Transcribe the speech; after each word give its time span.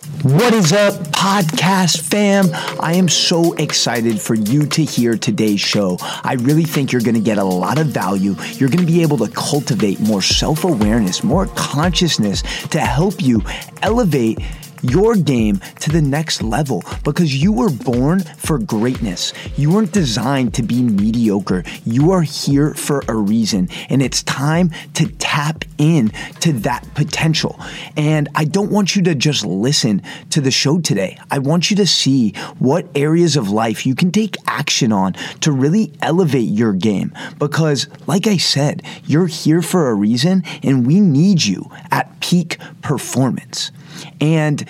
What 0.00 0.54
is 0.54 0.72
up, 0.72 0.94
podcast 1.12 2.00
fam? 2.00 2.46
I 2.80 2.94
am 2.94 3.06
so 3.06 3.52
excited 3.54 4.18
for 4.18 4.34
you 4.34 4.64
to 4.64 4.82
hear 4.82 5.14
today's 5.14 5.60
show. 5.60 5.98
I 6.00 6.36
really 6.40 6.64
think 6.64 6.90
you're 6.90 7.02
going 7.02 7.16
to 7.16 7.20
get 7.20 7.36
a 7.36 7.44
lot 7.44 7.78
of 7.78 7.88
value. 7.88 8.34
You're 8.54 8.70
going 8.70 8.80
to 8.80 8.90
be 8.90 9.02
able 9.02 9.18
to 9.18 9.28
cultivate 9.28 10.00
more 10.00 10.22
self 10.22 10.64
awareness, 10.64 11.22
more 11.22 11.48
consciousness 11.48 12.40
to 12.68 12.80
help 12.80 13.20
you 13.20 13.42
elevate 13.82 14.38
your 14.82 15.14
game 15.14 15.60
to 15.80 15.90
the 15.90 16.02
next 16.02 16.42
level 16.42 16.82
because 17.04 17.34
you 17.34 17.52
were 17.52 17.70
born 17.70 18.20
for 18.20 18.58
greatness. 18.58 19.32
You 19.56 19.72
weren't 19.72 19.92
designed 19.92 20.54
to 20.54 20.62
be 20.62 20.82
mediocre. 20.82 21.64
You 21.84 22.12
are 22.12 22.22
here 22.22 22.74
for 22.74 23.02
a 23.08 23.14
reason, 23.14 23.68
and 23.88 24.02
it's 24.02 24.22
time 24.22 24.70
to 24.94 25.06
tap 25.18 25.64
in 25.78 26.10
to 26.40 26.52
that 26.52 26.86
potential. 26.94 27.58
And 27.96 28.28
I 28.34 28.44
don't 28.44 28.70
want 28.70 28.96
you 28.96 29.02
to 29.04 29.14
just 29.14 29.44
listen 29.44 30.02
to 30.30 30.40
the 30.40 30.50
show 30.50 30.80
today. 30.80 31.18
I 31.30 31.38
want 31.38 31.70
you 31.70 31.76
to 31.76 31.86
see 31.86 32.32
what 32.58 32.86
areas 32.94 33.36
of 33.36 33.50
life 33.50 33.86
you 33.86 33.94
can 33.94 34.12
take 34.12 34.36
action 34.46 34.92
on 34.92 35.14
to 35.40 35.52
really 35.52 35.92
elevate 36.02 36.48
your 36.48 36.72
game 36.72 37.12
because, 37.38 37.88
like 38.06 38.26
I 38.26 38.36
said, 38.36 38.82
you're 39.04 39.26
here 39.26 39.62
for 39.62 39.88
a 39.88 39.94
reason, 39.94 40.44
and 40.62 40.86
we 40.86 41.00
need 41.00 41.44
you 41.44 41.70
at 41.90 42.20
peak 42.20 42.58
performance. 42.82 43.72
And 44.20 44.64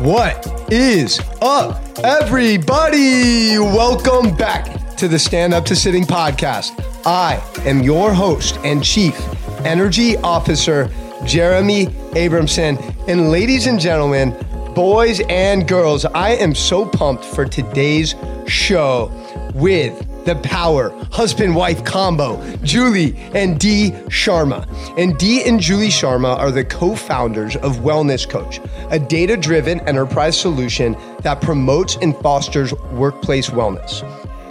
What 0.00 0.72
is 0.72 1.20
up, 1.40 1.80
everybody? 2.00 3.58
Welcome 3.58 4.36
back 4.36 4.96
to 4.96 5.06
the 5.06 5.18
Stand 5.18 5.54
Up 5.54 5.64
to 5.66 5.76
Sitting 5.76 6.04
podcast. 6.04 6.72
I 7.06 7.40
am 7.64 7.82
your 7.82 8.12
host 8.12 8.58
and 8.64 8.82
chief 8.82 9.16
energy 9.64 10.16
officer, 10.18 10.90
Jeremy 11.24 11.86
Abramson. 12.16 12.76
And 13.08 13.30
ladies 13.30 13.66
and 13.66 13.78
gentlemen, 13.78 14.32
boys 14.74 15.20
and 15.28 15.68
girls, 15.68 16.04
I 16.04 16.30
am 16.30 16.54
so 16.54 16.84
pumped 16.84 17.24
for 17.24 17.44
today's 17.44 18.16
show 18.46 19.10
with 19.54 19.96
the 20.24 20.34
power 20.36 20.90
husband 21.12 21.54
wife 21.54 21.84
combo, 21.84 22.42
Julie 22.64 23.14
and 23.34 23.60
Dee 23.60 23.92
Sharma. 24.08 24.66
And 24.98 25.16
Dee 25.16 25.44
and 25.44 25.60
Julie 25.60 25.88
Sharma 25.88 26.36
are 26.36 26.50
the 26.50 26.64
co 26.64 26.96
founders 26.96 27.54
of 27.56 27.78
Wellness 27.78 28.28
Coach, 28.28 28.60
a 28.90 28.98
data 28.98 29.36
driven 29.36 29.80
enterprise 29.80 30.38
solution 30.38 30.96
that 31.20 31.40
promotes 31.40 31.96
and 31.96 32.16
fosters 32.16 32.74
workplace 32.92 33.50
wellness. 33.50 34.02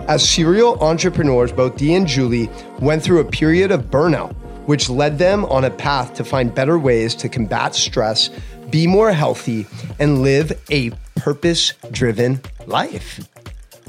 As 0.07 0.27
serial 0.27 0.79
entrepreneurs, 0.81 1.51
both 1.51 1.75
Dee 1.75 1.95
and 1.95 2.07
Julie 2.07 2.49
went 2.79 3.03
through 3.03 3.19
a 3.19 3.25
period 3.25 3.71
of 3.71 3.85
burnout, 3.85 4.33
which 4.67 4.89
led 4.89 5.17
them 5.17 5.43
on 5.45 5.65
a 5.65 5.71
path 5.71 6.13
to 6.13 6.23
find 6.23 6.53
better 6.53 6.79
ways 6.79 7.13
to 7.15 7.29
combat 7.29 7.75
stress, 7.75 8.29
be 8.73 8.87
more 8.87 9.11
healthy, 9.11 9.67
and 9.99 10.23
live 10.23 10.51
a 10.71 10.89
purpose 11.15 11.73
driven 11.91 12.41
life. 12.65 13.19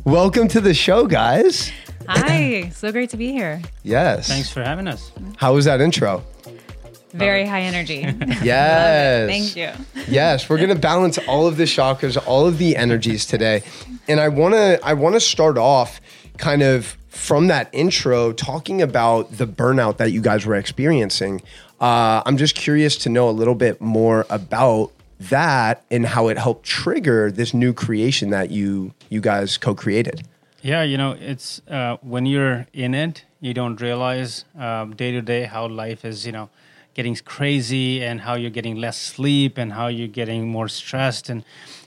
Welcome 0.04 0.46
to 0.48 0.60
the 0.60 0.74
show, 0.74 1.06
guys. 1.06 1.72
Hi, 2.06 2.68
so 2.68 2.92
great 2.92 3.08
to 3.08 3.16
be 3.16 3.32
here. 3.32 3.62
Yes. 3.82 4.28
Thanks 4.28 4.50
for 4.50 4.62
having 4.62 4.86
us. 4.86 5.10
How 5.38 5.54
was 5.54 5.64
that 5.64 5.80
intro? 5.80 6.22
Very 7.14 7.46
high 7.46 7.62
energy. 7.62 8.02
Yes. 8.42 9.26
Thank 9.26 9.56
you. 9.56 9.72
yes, 10.06 10.50
we're 10.50 10.58
gonna 10.58 10.74
balance 10.74 11.16
all 11.26 11.46
of 11.46 11.56
the 11.56 11.64
chakras, 11.64 12.22
all 12.26 12.46
of 12.46 12.58
the 12.58 12.76
energies 12.76 13.24
today, 13.24 13.62
and 14.06 14.20
I 14.20 14.28
wanna 14.28 14.78
I 14.82 14.92
wanna 14.92 15.20
start 15.20 15.56
off 15.56 15.98
kind 16.36 16.62
of 16.62 16.98
from 17.14 17.46
that 17.46 17.68
intro 17.72 18.32
talking 18.32 18.82
about 18.82 19.38
the 19.38 19.46
burnout 19.46 19.96
that 19.98 20.12
you 20.12 20.20
guys 20.20 20.44
were 20.44 20.54
experiencing. 20.54 21.40
Uh, 21.80 22.22
I'm 22.26 22.36
just 22.36 22.54
curious 22.54 22.96
to 22.98 23.08
know 23.08 23.28
a 23.28 23.32
little 23.32 23.54
bit 23.54 23.80
more 23.80 24.26
about 24.30 24.92
that 25.20 25.84
and 25.90 26.06
how 26.06 26.28
it 26.28 26.38
helped 26.38 26.64
trigger 26.64 27.30
this 27.30 27.54
new 27.54 27.72
creation 27.72 28.30
that 28.30 28.50
you 28.50 28.92
you 29.08 29.20
guys 29.20 29.56
co-created. 29.56 30.26
Yeah, 30.60 30.82
you 30.82 30.96
know, 30.96 31.12
it's 31.12 31.60
uh, 31.68 31.98
when 32.00 32.26
you're 32.26 32.66
in 32.72 32.94
it, 32.94 33.24
you 33.40 33.52
don't 33.52 33.80
realize 33.80 34.44
um, 34.58 34.96
day 34.96 35.12
to 35.12 35.20
day 35.20 35.44
how 35.44 35.68
life 35.68 36.04
is, 36.04 36.24
you 36.24 36.32
know, 36.32 36.48
getting 36.94 37.14
crazy 37.16 38.02
and 38.02 38.22
how 38.22 38.34
you're 38.34 38.50
getting 38.50 38.76
less 38.76 38.96
sleep 38.96 39.58
and 39.58 39.72
how 39.72 39.88
you're 39.88 40.08
getting 40.08 40.48
more 40.48 40.68
stressed. 40.68 41.28
And 41.28 41.44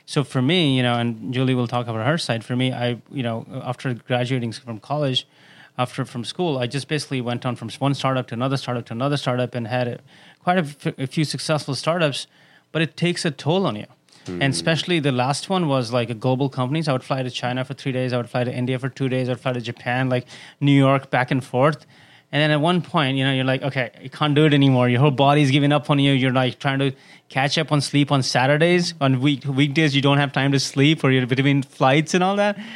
so 0.08 0.24
for 0.24 0.42
me, 0.42 0.78
you 0.78 0.84
know, 0.84 0.98
and 0.98 1.34
Julie 1.34 1.54
will 1.54 1.68
talk 1.68 1.86
about 1.88 2.08
her 2.08 2.18
side. 2.18 2.46
For 2.46 2.56
me, 2.56 2.72
I, 2.72 3.02
you 3.12 3.24
know, 3.24 3.46
after 3.62 3.94
graduating 3.94 4.54
from 4.54 4.80
college, 4.80 5.28
after 5.78 6.06
from 6.06 6.24
school, 6.24 6.58
I 6.58 6.66
just 6.66 6.88
basically 6.88 7.20
went 7.20 7.46
on 7.46 7.58
from 7.58 7.70
one 7.72 7.94
startup 7.94 8.28
to 8.30 8.34
another 8.34 8.56
startup 8.56 8.86
to 8.86 8.94
another 8.94 9.18
startup 9.18 9.54
and 9.54 9.68
had 9.68 9.88
a, 9.90 10.00
quite 10.42 10.60
a, 10.60 10.62
f- 10.62 10.98
a 10.98 11.08
few 11.08 11.26
successful 11.26 11.76
startups. 11.76 12.26
But 12.72 12.82
it 12.82 12.96
takes 12.96 13.26
a 13.26 13.32
toll 13.32 13.68
on 13.68 13.76
you. 13.76 13.86
And 14.28 14.44
hmm. 14.44 14.50
especially 14.50 15.00
the 15.02 15.12
last 15.12 15.50
one 15.50 15.68
was 15.68 15.92
like 15.92 16.10
a 16.10 16.14
global 16.14 16.48
companies. 16.48 16.88
I 16.88 16.94
would 16.94 17.04
fly 17.04 17.22
to 17.22 17.30
China 17.30 17.66
for 17.66 17.74
three 17.74 17.92
days. 17.92 18.14
I 18.14 18.18
would 18.18 18.30
fly 18.30 18.46
to 18.46 18.54
India 18.54 18.80
for 18.80 18.88
two 18.88 19.10
days. 19.10 19.28
I 19.28 19.34
would 19.34 19.42
fly 19.42 19.54
to 19.54 19.62
Japan, 19.62 20.08
like 20.08 20.26
New 20.62 20.72
York, 20.72 21.10
back 21.10 21.32
and 21.32 21.44
forth. 21.44 21.86
And 22.32 22.42
then 22.42 22.52
at 22.52 22.60
one 22.60 22.82
point, 22.82 23.18
you 23.18 23.24
know, 23.24 23.32
you're 23.34 23.46
like, 23.46 23.62
okay, 23.62 23.92
you 24.02 24.10
can't 24.10 24.36
do 24.36 24.46
it 24.46 24.54
anymore. 24.54 24.90
Your 24.90 25.00
whole 25.00 25.12
body's 25.12 25.50
giving 25.50 25.72
up 25.72 25.90
on 25.90 25.98
you. 26.00 26.12
You're 26.12 26.34
like 26.34 26.60
trying 26.60 26.80
to 26.80 26.94
catch 27.30 27.58
up 27.58 27.72
on 27.72 27.82
sleep 27.82 28.12
on 28.12 28.24
Saturdays. 28.24 28.94
On 29.02 29.20
week 29.22 29.46
weekdays, 29.46 29.96
you 29.96 30.02
don't 30.02 30.18
have 30.18 30.32
time 30.32 30.52
to 30.52 30.60
sleep, 30.60 31.04
or 31.04 31.12
you're 31.12 31.28
between 31.28 31.64
flights 31.64 32.14
and 32.14 32.24
all 32.24 32.36
that. 32.38 32.58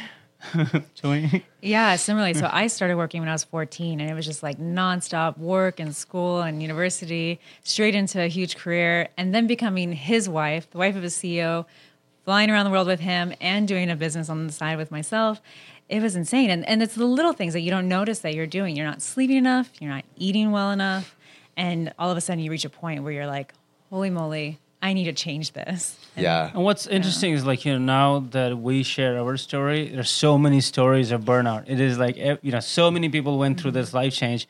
Yeah, 1.60 1.96
similarly. 1.96 2.34
So 2.34 2.48
I 2.50 2.66
started 2.66 2.96
working 2.96 3.20
when 3.20 3.28
I 3.28 3.32
was 3.32 3.44
14, 3.44 4.00
and 4.00 4.10
it 4.10 4.14
was 4.14 4.26
just 4.26 4.42
like 4.42 4.58
nonstop 4.58 5.38
work 5.38 5.78
and 5.78 5.94
school 5.94 6.42
and 6.42 6.60
university, 6.60 7.40
straight 7.62 7.94
into 7.94 8.20
a 8.20 8.26
huge 8.26 8.56
career, 8.56 9.08
and 9.16 9.34
then 9.34 9.46
becoming 9.46 9.92
his 9.92 10.28
wife, 10.28 10.68
the 10.70 10.78
wife 10.78 10.96
of 10.96 11.04
a 11.04 11.08
CEO, 11.08 11.64
flying 12.24 12.50
around 12.50 12.64
the 12.64 12.70
world 12.70 12.86
with 12.88 13.00
him, 13.00 13.32
and 13.40 13.68
doing 13.68 13.90
a 13.90 13.96
business 13.96 14.28
on 14.28 14.46
the 14.46 14.52
side 14.52 14.78
with 14.78 14.90
myself. 14.90 15.40
It 15.88 16.00
was 16.00 16.16
insane. 16.16 16.50
And, 16.50 16.66
and 16.66 16.82
it's 16.82 16.94
the 16.94 17.04
little 17.04 17.32
things 17.32 17.52
that 17.52 17.60
you 17.60 17.70
don't 17.70 17.88
notice 17.88 18.20
that 18.20 18.34
you're 18.34 18.46
doing. 18.46 18.76
You're 18.76 18.86
not 18.86 19.02
sleeping 19.02 19.36
enough, 19.36 19.70
you're 19.80 19.90
not 19.90 20.04
eating 20.16 20.50
well 20.50 20.70
enough. 20.70 21.14
And 21.56 21.92
all 21.98 22.10
of 22.10 22.16
a 22.16 22.20
sudden, 22.20 22.42
you 22.42 22.50
reach 22.50 22.64
a 22.64 22.70
point 22.70 23.02
where 23.02 23.12
you're 23.12 23.26
like, 23.26 23.52
holy 23.92 24.08
moly, 24.08 24.58
I 24.80 24.94
need 24.94 25.04
to 25.04 25.12
change 25.12 25.52
this. 25.52 25.98
And 26.16 26.24
Yeah. 26.24 26.50
And 26.54 26.64
what's 26.64 26.86
interesting 26.86 27.34
is 27.34 27.44
like 27.44 27.64
you 27.66 27.72
know 27.74 27.78
now 27.78 28.20
that 28.30 28.58
we 28.58 28.82
share 28.82 29.18
our 29.20 29.36
story, 29.36 29.88
there's 29.88 30.10
so 30.10 30.38
many 30.38 30.60
stories 30.60 31.12
of 31.12 31.20
burnout. 31.22 31.64
It 31.66 31.78
is 31.78 31.98
like 31.98 32.16
you 32.16 32.52
know 32.52 32.60
so 32.60 32.90
many 32.90 33.08
people 33.10 33.38
went 33.38 33.60
through 33.60 33.72
this 33.72 33.92
life 33.92 34.14
change, 34.14 34.48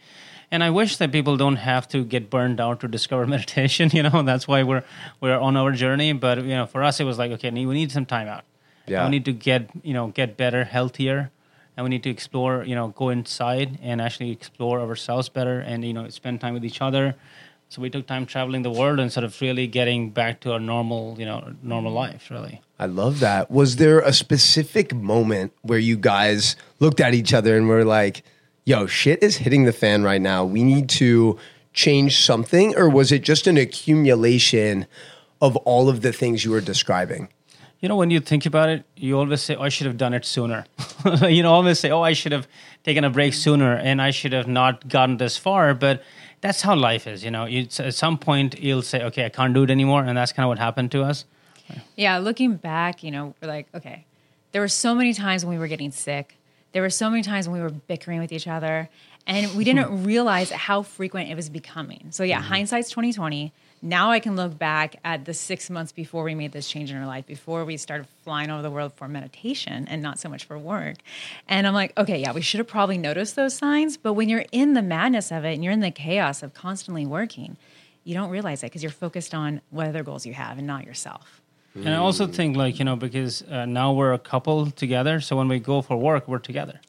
and 0.53 0.62
I 0.62 0.70
wish 0.70 0.97
that 0.98 1.10
people 1.10 1.36
don't 1.36 1.56
have 1.56 1.88
to 1.88 2.04
get 2.04 2.30
burned 2.30 2.60
out 2.60 2.80
to 2.80 2.88
discover 2.88 3.26
meditation. 3.36 3.91
You 3.92 4.04
know 4.04 4.22
that's 4.22 4.47
why 4.47 4.62
we're 4.62 4.84
we're 5.20 5.38
on 5.38 5.56
our 5.56 5.72
journey. 5.72 6.12
But 6.12 6.38
you 6.38 6.56
know 6.59 6.66
for 6.66 6.82
us 6.84 7.00
it 7.00 7.04
was 7.04 7.19
like 7.19 7.32
okay, 7.32 7.50
we 7.50 7.74
need 7.74 7.91
some 7.91 8.06
time 8.06 8.28
out. 8.28 8.44
Yeah. 8.86 9.04
we 9.04 9.10
need 9.10 9.24
to 9.26 9.32
get 9.32 9.70
you 9.82 9.92
know 9.92 10.06
get 10.09 10.36
better, 10.36 10.64
healthier, 10.64 11.30
and 11.76 11.84
we 11.84 11.91
need 11.91 12.04
to 12.04 12.10
explore. 12.10 12.64
You 12.64 12.76
know, 12.76 12.88
go 12.88 13.10
inside 13.10 13.78
and 13.83 14.00
actually 14.00 14.30
explore 14.30 14.80
ourselves 14.80 15.28
better, 15.28 15.59
and 15.59 15.84
you 15.84 15.92
know 15.92 16.09
spend 16.10 16.41
time 16.41 16.54
with 16.54 16.65
each 16.65 16.80
other. 16.80 17.16
So 17.72 17.80
we 17.80 17.89
took 17.89 18.07
time 18.07 18.27
traveling 18.27 18.60
the 18.60 18.71
world 18.71 19.01
and 19.01 19.10
sort 19.10 19.24
of 19.24 19.41
really 19.41 19.66
getting 19.66 20.10
back 20.10 20.41
to 20.41 20.53
our 20.53 20.60
normal, 20.60 21.16
you 21.19 21.24
know, 21.24 21.54
normal 21.63 21.91
life, 21.91 22.30
really. 22.30 22.60
I 22.78 22.84
love 22.84 23.21
that. 23.21 23.51
Was 23.51 23.77
there 23.77 24.01
a 24.01 24.13
specific 24.13 24.95
moment 24.95 25.54
where 25.63 25.78
you 25.78 25.97
guys 25.97 26.54
looked 26.80 27.01
at 27.01 27.15
each 27.15 27.33
other 27.33 27.57
and 27.57 27.69
were 27.69 27.83
like, 27.83 28.24
yo, 28.66 28.86
shit 28.86 29.22
is 29.22 29.39
hitting 29.39 29.65
the 29.65 29.72
fan 29.72 30.03
right 30.03 30.21
now. 30.21 30.45
We 30.45 30.63
need 30.63 30.91
to 31.01 31.39
change 31.72 32.22
something? 32.22 32.77
Or 32.77 32.91
was 32.91 33.10
it 33.10 33.22
just 33.22 33.47
an 33.47 33.57
accumulation 33.57 34.84
of 35.41 35.57
all 35.57 35.89
of 35.89 36.03
the 36.03 36.13
things 36.13 36.45
you 36.45 36.51
were 36.51 36.60
describing? 36.60 37.30
You 37.80 37.89
know, 37.89 37.97
when 37.97 38.10
you 38.10 38.21
think 38.21 38.45
about 38.45 38.68
it, 38.68 38.84
you 38.97 39.18
always 39.18 39.41
say, 39.41 39.57
oh, 39.57 39.63
I 39.63 39.71
should 39.71 39.86
have 39.86 39.97
done 39.97 40.13
it 40.13 40.27
sooner. 40.27 40.66
you 41.22 41.42
know, 41.42 41.54
always 41.54 41.80
say, 41.80 41.91
oh, 41.91 42.03
I 42.03 42.13
should 42.13 42.33
have 42.33 42.47
taken 42.84 43.03
a 43.03 43.09
break 43.09 43.33
sooner 43.33 43.75
and 43.75 44.03
I 44.03 44.10
should 44.10 44.34
have 44.34 44.47
not 44.47 44.89
gotten 44.89 45.16
this 45.16 45.39
far. 45.39 45.72
But 45.72 46.03
that's 46.42 46.60
how 46.60 46.77
life 46.77 47.06
is. 47.06 47.24
You 47.24 47.30
know, 47.30 47.47
you, 47.47 47.62
at 47.78 47.94
some 47.94 48.18
point, 48.18 48.60
you'll 48.60 48.83
say, 48.83 49.03
okay, 49.04 49.24
I 49.24 49.30
can't 49.30 49.54
do 49.54 49.62
it 49.62 49.71
anymore. 49.71 50.04
And 50.04 50.16
that's 50.16 50.33
kind 50.33 50.44
of 50.44 50.48
what 50.48 50.59
happened 50.59 50.92
to 50.92 51.03
us. 51.03 51.24
Yeah, 51.97 52.18
looking 52.18 52.56
back, 52.56 53.03
you 53.03 53.10
know, 53.10 53.34
we're 53.41 53.48
like, 53.48 53.66
okay, 53.74 54.04
there 54.50 54.60
were 54.60 54.68
so 54.68 54.94
many 54.94 55.15
times 55.15 55.44
when 55.44 55.54
we 55.54 55.59
were 55.59 55.68
getting 55.68 55.91
sick 55.91 56.36
there 56.72 56.83
were 56.83 56.91
so 56.91 57.09
many 57.09 57.22
times 57.22 57.48
when 57.48 57.60
we 57.60 57.62
were 57.62 57.71
bickering 57.71 58.18
with 58.18 58.33
each 58.33 58.48
other 58.48 58.89
and 59.27 59.54
we 59.54 59.65
didn't 59.65 60.04
realize 60.04 60.50
how 60.50 60.83
frequent 60.83 61.30
it 61.30 61.36
was 61.36 61.48
becoming. 61.48 62.09
So 62.10 62.24
yeah, 62.24 62.39
mm-hmm. 62.39 62.48
hindsight's 62.48 62.91
2020. 62.91 63.53
Now 63.84 64.12
I 64.12 64.20
can 64.20 64.36
look 64.36 64.56
back 64.56 64.96
at 65.04 65.24
the 65.24 65.34
six 65.34 65.68
months 65.68 65.90
before 65.90 66.22
we 66.22 66.36
made 66.36 66.52
this 66.52 66.68
change 66.68 66.92
in 66.92 66.96
our 66.96 67.06
life, 67.06 67.26
before 67.26 67.64
we 67.64 67.76
started 67.76 68.06
flying 68.22 68.48
over 68.48 68.62
the 68.62 68.70
world 68.70 68.92
for 68.94 69.08
meditation 69.08 69.88
and 69.88 70.00
not 70.00 70.20
so 70.20 70.28
much 70.28 70.44
for 70.44 70.56
work. 70.56 70.98
And 71.48 71.66
I'm 71.66 71.74
like, 71.74 71.92
okay, 71.98 72.20
yeah, 72.20 72.32
we 72.32 72.42
should 72.42 72.58
have 72.58 72.68
probably 72.68 72.96
noticed 72.96 73.34
those 73.34 73.54
signs. 73.54 73.96
But 73.96 74.12
when 74.12 74.28
you're 74.28 74.44
in 74.52 74.74
the 74.74 74.82
madness 74.82 75.32
of 75.32 75.44
it 75.44 75.54
and 75.54 75.64
you're 75.64 75.72
in 75.72 75.80
the 75.80 75.90
chaos 75.90 76.44
of 76.44 76.54
constantly 76.54 77.04
working, 77.04 77.56
you 78.04 78.14
don't 78.14 78.30
realize 78.30 78.62
it 78.62 78.66
because 78.66 78.84
you're 78.84 78.92
focused 78.92 79.34
on 79.34 79.60
what 79.70 79.88
other 79.88 80.04
goals 80.04 80.24
you 80.24 80.34
have 80.34 80.58
and 80.58 80.66
not 80.66 80.86
yourself. 80.86 81.40
And 81.74 81.88
I 81.88 81.96
also 81.96 82.26
think, 82.26 82.56
like, 82.56 82.78
you 82.78 82.84
know, 82.84 82.96
because 82.96 83.42
uh, 83.42 83.64
now 83.64 83.92
we're 83.94 84.12
a 84.12 84.18
couple 84.18 84.70
together. 84.70 85.20
So 85.20 85.36
when 85.36 85.48
we 85.48 85.58
go 85.58 85.80
for 85.80 85.96
work, 85.96 86.28
we're 86.28 86.38
together. 86.38 86.80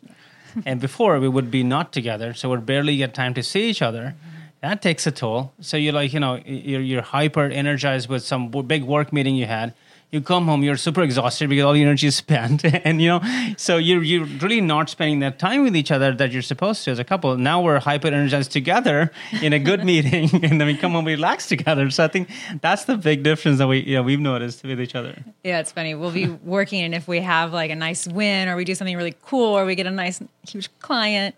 and 0.65 0.79
before, 0.79 1.19
we 1.19 1.29
would 1.29 1.49
be 1.49 1.63
not 1.63 1.93
together. 1.93 2.33
So 2.33 2.49
we'd 2.51 2.65
barely 2.65 2.97
get 2.97 3.13
time 3.13 3.33
to 3.35 3.43
see 3.43 3.69
each 3.69 3.81
other. 3.81 4.15
That 4.63 4.81
takes 4.81 5.06
a 5.06 5.12
toll. 5.12 5.54
So 5.60 5.75
you're 5.75 5.92
like, 5.92 6.13
you 6.13 6.21
know, 6.21 6.42
you're, 6.45 6.80
you're 6.80 7.01
hyper 7.01 7.44
energized 7.44 8.07
with 8.07 8.24
some 8.24 8.50
big 8.50 8.83
work 8.83 9.12
meeting 9.12 9.36
you 9.36 9.45
had. 9.45 9.74
You 10.13 10.21
come 10.21 10.45
home, 10.45 10.62
you're 10.63 10.77
super 10.77 11.01
exhausted 11.01 11.50
because 11.50 11.65
all 11.65 11.74
the 11.74 11.81
energy 11.81 12.06
is 12.06 12.15
spent, 12.15 12.63
and 12.86 13.01
you 13.01 13.10
know, 13.10 13.54
so 13.57 13.77
you're 13.77 14.04
you're 14.04 14.25
really 14.25 14.62
not 14.62 14.88
spending 14.88 15.21
that 15.21 15.39
time 15.39 15.63
with 15.63 15.75
each 15.75 15.89
other 15.89 16.13
that 16.13 16.31
you're 16.31 16.44
supposed 16.44 16.83
to 16.86 16.92
as 16.92 17.00
a 17.00 17.04
couple. 17.04 17.36
Now 17.36 17.63
we're 17.63 17.80
hyper 17.80 18.10
energized 18.10 18.51
together 18.51 19.12
in 19.42 19.54
a 19.54 19.57
good 19.60 19.83
meeting, 19.92 20.30
and 20.45 20.62
then 20.62 20.68
we 20.68 20.77
come 20.77 20.92
home, 20.92 21.06
we 21.06 21.13
relax 21.15 21.48
together. 21.48 21.89
So 21.89 22.04
I 22.04 22.10
think 22.10 22.30
that's 22.62 22.86
the 22.86 22.95
big 22.95 23.24
difference 23.24 23.57
that 23.57 23.68
we 23.68 23.80
yeah 23.80 24.01
we've 24.01 24.19
noticed 24.19 24.63
with 24.63 24.80
each 24.80 24.94
other. 24.94 25.18
Yeah, 25.44 25.60
it's 25.62 25.71
funny. 25.71 25.95
We'll 25.95 26.12
be 26.12 26.27
working, 26.27 26.83
and 26.83 26.94
if 26.94 27.07
we 27.07 27.19
have 27.21 27.51
like 27.51 27.71
a 27.71 27.75
nice 27.75 28.07
win, 28.07 28.50
or 28.50 28.56
we 28.56 28.65
do 28.65 28.75
something 28.75 28.95
really 28.95 29.15
cool, 29.24 29.57
or 29.57 29.65
we 29.65 29.74
get 29.74 29.88
a 29.88 29.92
nice 30.06 30.21
huge 30.48 30.69
client, 30.77 31.33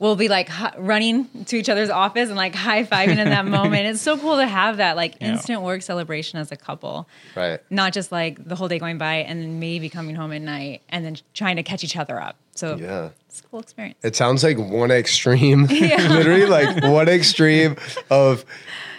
we'll 0.00 0.16
be 0.16 0.26
like 0.28 0.48
hu- 0.48 0.80
running 0.82 1.28
to 1.44 1.56
each 1.56 1.68
other's 1.68 1.90
office 1.90 2.26
and 2.28 2.36
like 2.36 2.56
high 2.56 2.82
fiving 2.82 3.18
in 3.18 3.28
that 3.30 3.46
moment. 3.46 3.86
It's 3.86 4.00
so 4.00 4.18
cool 4.18 4.34
to 4.38 4.46
have 4.48 4.78
that 4.78 4.96
like 4.96 5.14
Yeah. 5.20 5.28
instant 5.34 5.62
work 5.62 5.82
celebration 5.82 6.40
as 6.40 6.50
a 6.50 6.56
couple, 6.56 7.06
Right. 7.36 7.60
not 7.70 7.92
just 7.92 8.10
like 8.10 8.15
the 8.16 8.54
whole 8.54 8.68
day 8.68 8.78
going 8.78 8.98
by 8.98 9.16
and 9.16 9.42
then 9.42 9.60
maybe 9.60 9.88
coming 9.88 10.14
home 10.14 10.32
at 10.32 10.42
night 10.42 10.82
and 10.88 11.04
then 11.04 11.16
trying 11.34 11.56
to 11.56 11.62
catch 11.62 11.84
each 11.84 11.96
other 11.96 12.20
up. 12.20 12.36
So 12.54 12.76
Yeah. 12.76 13.10
it's 13.28 13.40
a 13.40 13.42
cool 13.44 13.60
experience. 13.60 13.98
It 14.02 14.16
sounds 14.16 14.42
like 14.42 14.58
one 14.58 14.90
extreme, 14.90 15.64
literally 15.66 16.46
like 16.46 16.82
one 16.84 17.08
extreme 17.08 17.76
of 18.10 18.44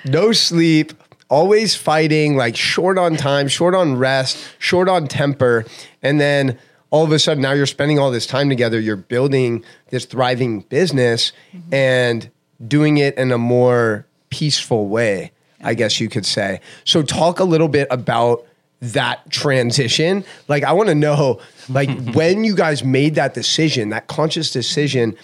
no 0.06 0.31
sleep, 0.31 0.94
always 1.30 1.75
fighting, 1.75 2.36
like 2.38 2.56
short 2.56 2.98
on 2.98 3.16
time, 3.16 3.48
short 3.48 3.75
on 3.75 3.98
rest, 3.98 4.38
short 4.60 4.88
on 4.90 5.08
temper. 5.08 5.66
And 6.02 6.19
then 6.19 6.58
all 6.90 7.04
of 7.04 7.12
a 7.12 7.19
sudden, 7.19 7.42
now 7.42 7.52
you're 7.52 7.66
spending 7.66 8.00
all 8.00 8.12
this 8.12 8.25
time 8.25 8.50
together. 8.50 8.80
You're 8.80 8.96
building 8.96 9.64
this 9.90 10.06
thriving 10.06 10.62
business 10.62 11.34
mm-hmm. 11.54 11.74
and 11.74 12.30
doing 12.66 12.98
it 12.98 13.18
in 13.18 13.31
a 13.31 13.38
more 13.38 14.06
peaceful 14.30 14.88
way, 14.88 15.31
I 15.62 15.74
guess 15.74 16.00
you 16.00 16.10
could 16.10 16.25
say. 16.25 16.62
So, 16.86 17.04
talk 17.04 17.40
a 17.40 17.44
little 17.44 17.68
bit 17.68 17.88
about 17.92 18.47
that 18.80 19.28
transition 19.32 20.24
like 20.48 20.64
i 20.64 20.72
want 20.72 20.88
to 20.90 20.96
know 20.96 21.40
like 21.70 21.90
when 22.14 22.44
you 22.44 22.56
guys 22.56 22.84
made 22.84 23.16
that 23.16 23.34
decision 23.34 23.90
that 23.90 24.08
conscious 24.08 24.52
decision 24.52 25.16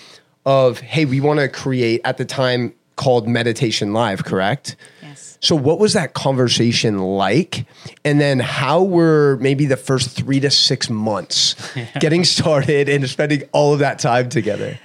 of 0.45 0.79
hey 0.79 1.05
we 1.05 1.19
want 1.21 1.39
to 1.39 1.47
create 1.47 2.01
at 2.03 2.17
the 2.17 2.25
time 2.25 2.73
called 2.95 3.27
meditation 3.27 3.93
live 3.93 4.23
correct 4.25 4.75
Yes. 5.01 5.37
so 5.41 5.55
what 5.55 5.77
was 5.79 5.93
that 5.93 6.13
conversation 6.15 6.97
like 6.99 7.65
and 8.03 8.19
then 8.19 8.39
how 8.39 8.81
were 8.81 9.37
maybe 9.39 9.65
the 9.67 9.77
first 9.77 10.09
three 10.11 10.39
to 10.39 10.49
six 10.49 10.89
months 10.89 11.55
getting 11.99 12.23
started 12.23 12.89
and 12.89 13.07
spending 13.09 13.43
all 13.51 13.73
of 13.73 13.79
that 13.79 13.99
time 13.99 14.29
together 14.29 14.79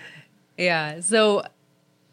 Yeah. 0.58 1.00
So, 1.00 1.44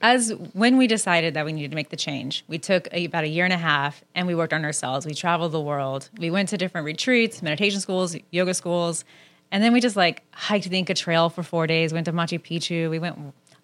as 0.06 0.32
when 0.54 0.78
we 0.78 0.86
decided 0.86 1.34
that 1.34 1.46
we 1.46 1.52
needed 1.52 1.72
to 1.72 1.76
make 1.76 1.90
the 1.90 1.96
change, 1.96 2.46
we 2.48 2.60
took 2.60 2.88
a, 2.92 3.06
about 3.06 3.24
a 3.24 3.28
year 3.28 3.44
and 3.44 3.54
a 3.54 3.58
half 3.58 4.04
and 4.14 4.28
we 4.28 4.36
worked 4.36 4.54
on 4.54 4.64
ourselves. 4.64 5.04
We 5.04 5.16
traveled 5.16 5.52
the 5.52 5.60
world. 5.60 6.12
We 6.20 6.30
went 6.30 6.50
to 6.50 6.58
different 6.58 6.86
retreats, 6.86 7.42
meditation 7.42 7.80
schools, 7.80 8.16
yoga 8.30 8.54
schools, 8.54 9.04
and 9.52 9.64
then 9.64 9.74
we 9.74 9.82
just 9.82 9.96
like 9.96 10.22
hiked 10.32 10.70
the 10.70 10.78
Inca 10.78 10.94
Trail 10.94 11.30
for 11.30 11.42
four 11.42 11.66
days. 11.66 11.92
Went 11.92 12.06
to 12.06 12.14
Machu 12.14 12.40
Picchu. 12.40 12.88
We 12.88 13.00
went 13.00 13.18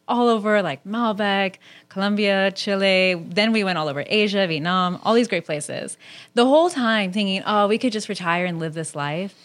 all 0.08 0.30
over 0.30 0.64
like 0.64 0.84
Malbec, 0.84 1.58
Colombia, 1.90 2.50
Chile. 2.52 3.24
Then 3.24 3.52
we 3.52 3.64
went 3.64 3.78
all 3.78 3.88
over 3.88 4.04
Asia, 4.08 4.48
Vietnam, 4.48 5.00
all 5.04 5.14
these 5.14 5.28
great 5.28 5.46
places. 5.46 5.96
The 6.34 6.46
whole 6.46 6.72
time 6.72 7.12
thinking, 7.12 7.44
oh, 7.46 7.68
we 7.68 7.78
could 7.78 7.94
just 7.94 8.10
retire 8.10 8.46
and 8.46 8.58
live 8.58 8.74
this 8.74 8.96
life. 8.96 9.36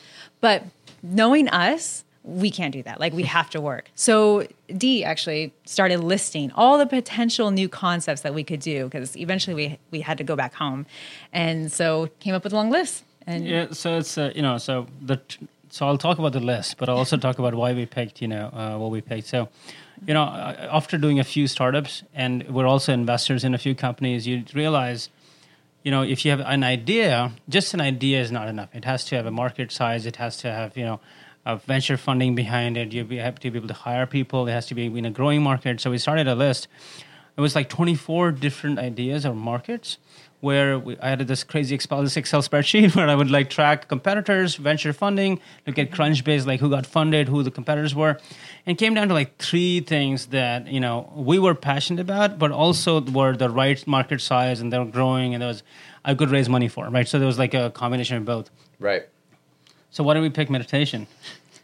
But 0.40 0.64
knowing 1.02 1.48
us, 1.50 2.05
we 2.26 2.50
can't 2.50 2.72
do 2.72 2.82
that. 2.82 2.98
Like 2.98 3.12
we 3.12 3.22
have 3.22 3.48
to 3.50 3.60
work. 3.60 3.90
So 3.94 4.46
Dee 4.76 5.04
actually 5.04 5.54
started 5.64 6.00
listing 6.00 6.50
all 6.56 6.76
the 6.76 6.86
potential 6.86 7.52
new 7.52 7.68
concepts 7.68 8.22
that 8.22 8.34
we 8.34 8.42
could 8.42 8.60
do 8.60 8.84
because 8.84 9.16
eventually 9.16 9.54
we 9.54 9.78
we 9.92 10.00
had 10.00 10.18
to 10.18 10.24
go 10.24 10.34
back 10.34 10.54
home, 10.54 10.86
and 11.32 11.70
so 11.72 12.10
came 12.20 12.34
up 12.34 12.44
with 12.44 12.52
long 12.52 12.70
list. 12.70 13.04
And 13.26 13.46
Yeah, 13.46 13.68
so 13.70 13.98
it's 13.98 14.18
uh, 14.18 14.32
you 14.34 14.42
know, 14.42 14.58
so 14.58 14.86
the 15.00 15.20
so 15.70 15.86
I'll 15.86 15.98
talk 15.98 16.18
about 16.18 16.32
the 16.32 16.40
list, 16.40 16.78
but 16.78 16.88
I'll 16.88 16.98
also 16.98 17.16
talk 17.16 17.38
about 17.38 17.54
why 17.54 17.72
we 17.72 17.86
picked 17.86 18.20
you 18.20 18.28
know 18.28 18.46
uh, 18.48 18.76
what 18.76 18.90
we 18.90 19.00
picked. 19.00 19.28
So, 19.28 19.48
you 20.06 20.14
know, 20.14 20.24
uh, 20.24 20.68
after 20.72 20.98
doing 20.98 21.20
a 21.20 21.24
few 21.24 21.46
startups, 21.46 22.02
and 22.12 22.42
we're 22.48 22.66
also 22.66 22.92
investors 22.92 23.44
in 23.44 23.54
a 23.54 23.58
few 23.58 23.74
companies, 23.74 24.26
you 24.26 24.44
realize, 24.52 25.10
you 25.84 25.90
know, 25.92 26.02
if 26.02 26.24
you 26.24 26.32
have 26.32 26.40
an 26.40 26.64
idea, 26.64 27.32
just 27.48 27.72
an 27.72 27.80
idea 27.80 28.20
is 28.20 28.32
not 28.32 28.48
enough. 28.48 28.68
It 28.74 28.84
has 28.84 29.04
to 29.06 29.16
have 29.16 29.26
a 29.26 29.30
market 29.30 29.70
size. 29.70 30.06
It 30.06 30.16
has 30.16 30.36
to 30.38 30.50
have 30.50 30.76
you 30.76 30.84
know. 30.84 31.00
Uh, 31.46 31.54
venture 31.54 31.96
funding 31.96 32.34
behind 32.34 32.76
it. 32.76 32.92
You 32.92 33.06
have 33.20 33.38
to 33.38 33.50
be 33.52 33.56
able 33.56 33.68
to 33.68 33.74
hire 33.74 34.04
people. 34.04 34.48
It 34.48 34.50
has 34.50 34.66
to 34.66 34.74
be 34.74 34.86
in 34.86 35.04
a 35.04 35.12
growing 35.12 35.44
market. 35.44 35.80
So 35.80 35.92
we 35.92 35.98
started 35.98 36.26
a 36.26 36.34
list. 36.34 36.66
It 37.36 37.40
was 37.40 37.54
like 37.54 37.68
24 37.68 38.32
different 38.32 38.80
ideas 38.80 39.24
or 39.24 39.32
markets 39.32 39.98
where 40.40 40.76
we, 40.76 40.98
I 40.98 41.10
had 41.10 41.20
this 41.20 41.44
crazy 41.44 41.76
Excel, 41.76 42.02
Excel 42.04 42.42
spreadsheet 42.42 42.94
where 42.96 43.08
I 43.08 43.14
would 43.14 43.30
like 43.30 43.48
track 43.48 43.86
competitors, 43.86 44.56
venture 44.56 44.92
funding, 44.92 45.40
look 45.68 45.78
at 45.78 45.92
Crunchbase, 45.92 46.46
like 46.46 46.58
who 46.58 46.68
got 46.68 46.84
funded, 46.84 47.28
who 47.28 47.44
the 47.44 47.52
competitors 47.52 47.94
were, 47.94 48.18
and 48.66 48.76
came 48.76 48.94
down 48.94 49.06
to 49.06 49.14
like 49.14 49.38
three 49.38 49.80
things 49.80 50.26
that 50.26 50.66
you 50.66 50.80
know 50.80 51.12
we 51.14 51.38
were 51.38 51.54
passionate 51.54 52.00
about, 52.00 52.40
but 52.40 52.50
also 52.50 53.00
were 53.00 53.36
the 53.36 53.50
right 53.50 53.86
market 53.86 54.20
size 54.20 54.60
and 54.60 54.72
they 54.72 54.78
were 54.78 54.84
growing, 54.84 55.32
and 55.32 55.42
there 55.42 55.48
was 55.48 55.62
I 56.04 56.14
could 56.14 56.30
raise 56.30 56.48
money 56.48 56.68
for, 56.68 56.88
right? 56.88 57.06
So 57.06 57.18
there 57.18 57.26
was 57.26 57.38
like 57.38 57.54
a 57.54 57.70
combination 57.70 58.16
of 58.16 58.24
both. 58.24 58.50
right 58.80 59.06
So 59.96 60.04
why 60.04 60.12
did 60.12 60.20
we 60.20 60.28
pick 60.28 60.50
meditation? 60.50 61.06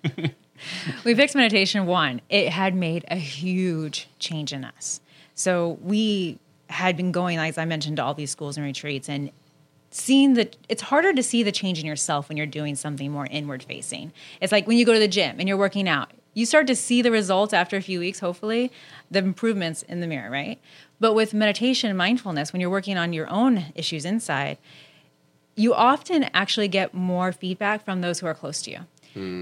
we 1.05 1.15
picked 1.15 1.35
meditation 1.35 1.85
one 1.85 2.23
it 2.31 2.49
had 2.49 2.75
made 2.75 3.05
a 3.09 3.17
huge 3.17 4.09
change 4.19 4.55
in 4.55 4.65
us. 4.65 5.03
So 5.35 5.77
we 5.83 6.39
had 6.71 6.97
been 6.97 7.13
going 7.13 7.39
as 7.39 7.59
i 7.59 7.67
mentioned 7.67 7.99
to 7.99 8.03
all 8.03 8.15
these 8.15 8.31
schools 8.31 8.57
and 8.57 8.65
retreats 8.65 9.07
and 9.07 9.31
seeing 9.91 10.33
that 10.33 10.57
it's 10.71 10.81
harder 10.81 11.13
to 11.13 11.23
see 11.23 11.43
the 11.43 11.53
change 11.53 11.79
in 11.79 11.85
yourself 11.85 12.31
when 12.31 12.39
you're 12.39 12.47
doing 12.47 12.75
something 12.75 13.13
more 13.13 13.27
inward 13.27 13.63
facing. 13.63 14.11
It's 14.41 14.51
like 14.51 14.67
when 14.67 14.79
you 14.79 14.87
go 14.87 14.95
to 14.95 14.99
the 14.99 15.09
gym 15.09 15.37
and 15.39 15.47
you're 15.47 15.59
working 15.59 15.87
out 15.87 16.11
you 16.33 16.47
start 16.47 16.67
to 16.69 16.75
see 16.75 17.03
the 17.03 17.11
results 17.11 17.53
after 17.53 17.77
a 17.77 17.83
few 17.83 18.01
weeks 18.01 18.21
hopefully 18.21 18.73
the 19.11 19.19
improvements 19.19 19.83
in 19.83 20.01
the 20.01 20.07
mirror 20.07 20.31
right? 20.31 20.59
But 21.01 21.13
with 21.13 21.35
meditation 21.35 21.91
and 21.91 21.99
mindfulness 21.99 22.51
when 22.51 22.61
you're 22.63 22.71
working 22.71 22.97
on 22.97 23.13
your 23.13 23.29
own 23.29 23.67
issues 23.75 24.07
inside 24.07 24.57
you 25.57 25.75
often 25.75 26.25
actually 26.35 26.69
get 26.69 26.95
more 26.95 27.33
feedback 27.33 27.85
from 27.85 28.01
those 28.01 28.21
who 28.21 28.27
are 28.27 28.35
close 28.35 28.63
to 28.63 28.71
you. 28.71 28.81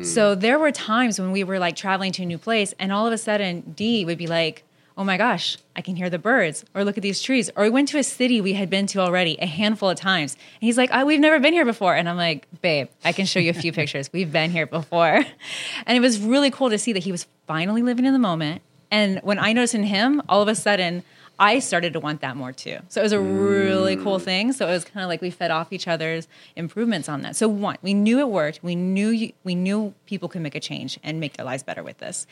So 0.05 0.35
there 0.35 0.59
were 0.59 0.73
times 0.73 1.21
when 1.21 1.31
we 1.31 1.45
were 1.45 1.61
like 1.61 1.77
traveling 1.77 2.11
to 2.13 2.23
a 2.23 2.27
new 2.27 2.39
place, 2.39 2.75
and 2.81 2.91
all 2.91 3.07
of 3.07 3.13
a 3.13 3.19
sudden, 3.19 3.73
Dee 3.77 4.05
would 4.05 4.19
be 4.19 4.27
like, 4.27 4.65
"Oh 4.99 5.05
my 5.05 5.17
gosh, 5.17 5.59
I 5.77 5.81
can 5.81 5.95
hear 5.95 6.11
the 6.11 6.19
birds," 6.19 6.65
or 6.75 6.85
"Look 6.85 6.97
at 6.99 7.03
these 7.05 7.23
trees," 7.23 7.51
or 7.55 7.63
we 7.63 7.71
went 7.71 7.87
to 7.91 7.99
a 7.99 8.03
city 8.03 8.41
we 8.41 8.55
had 8.55 8.69
been 8.69 8.87
to 8.89 8.99
already 8.99 9.37
a 9.41 9.47
handful 9.47 9.89
of 9.89 9.97
times, 9.97 10.35
and 10.35 10.67
he's 10.67 10.77
like, 10.77 10.91
oh, 10.93 11.05
"We've 11.07 11.21
never 11.21 11.39
been 11.39 11.53
here 11.53 11.65
before," 11.65 11.95
and 11.95 12.09
I'm 12.09 12.17
like, 12.17 12.49
"Babe, 12.63 12.89
I 13.05 13.13
can 13.13 13.27
show 13.27 13.39
you 13.39 13.51
a 13.51 13.55
few 13.55 13.71
pictures. 13.81 14.11
We've 14.13 14.33
been 14.33 14.51
here 14.51 14.67
before," 14.67 15.25
and 15.87 15.97
it 15.97 16.01
was 16.01 16.19
really 16.19 16.51
cool 16.51 16.71
to 16.71 16.79
see 16.79 16.93
that 16.93 17.05
he 17.05 17.13
was 17.13 17.29
finally 17.47 17.83
living 17.83 18.05
in 18.07 18.13
the 18.13 18.19
moment. 18.19 18.63
And 18.91 19.21
when 19.23 19.39
I 19.39 19.53
noticed 19.53 19.77
in 19.77 19.85
him, 19.85 20.21
all 20.29 20.43
of 20.43 20.49
a 20.49 20.57
sudden. 20.57 21.05
I 21.41 21.59
started 21.59 21.95
to 21.95 22.01
want 22.01 22.21
that 22.21 22.37
more 22.37 22.53
too. 22.53 22.79
So 22.91 23.01
it 23.01 23.05
was 23.05 23.13
a 23.13 23.19
really 23.19 23.97
cool 23.97 24.19
mm. 24.19 24.23
thing. 24.23 24.53
So 24.53 24.69
it 24.69 24.73
was 24.73 24.85
kind 24.85 25.03
of 25.03 25.09
like 25.09 25.23
we 25.23 25.31
fed 25.31 25.51
off 25.51 25.73
each 25.73 25.89
other's 25.89 26.29
improvements 26.55 27.09
on 27.09 27.23
that. 27.23 27.35
So 27.35 27.49
one, 27.49 27.79
we 27.81 27.95
knew 27.95 28.19
it 28.21 28.29
worked. 28.29 28.63
We 28.63 28.77
knew 28.77 29.09
you, 29.09 29.33
we 29.43 29.55
knew 29.55 29.95
people 30.05 30.29
could 30.29 30.43
make 30.43 30.55
a 30.55 30.61
change 30.61 31.01
and 31.03 31.19
make 31.19 31.39
their 31.39 31.47
lives 31.47 31.63
better 31.63 31.83
with 31.83 31.97
this. 31.97 32.27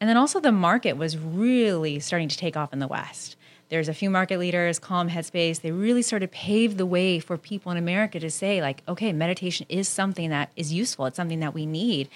And 0.00 0.08
then 0.08 0.16
also 0.16 0.40
the 0.40 0.50
market 0.50 0.96
was 0.96 1.18
really 1.18 2.00
starting 2.00 2.28
to 2.28 2.36
take 2.36 2.56
off 2.56 2.72
in 2.72 2.78
the 2.78 2.88
West. 2.88 3.36
There's 3.68 3.88
a 3.88 3.94
few 3.94 4.10
market 4.10 4.38
leaders, 4.38 4.78
Calm 4.78 5.10
Headspace. 5.10 5.60
They 5.60 5.72
really 5.72 6.02
sort 6.02 6.22
of 6.22 6.30
paved 6.30 6.78
the 6.78 6.86
way 6.86 7.18
for 7.18 7.36
people 7.36 7.72
in 7.72 7.78
America 7.78 8.20
to 8.20 8.30
say, 8.30 8.62
like, 8.62 8.82
okay, 8.86 9.12
meditation 9.12 9.66
is 9.68 9.88
something 9.88 10.30
that 10.30 10.50
is 10.54 10.72
useful. 10.72 11.06
It's 11.06 11.16
something 11.16 11.40
that 11.40 11.52
we 11.52 11.66
need, 11.66 12.08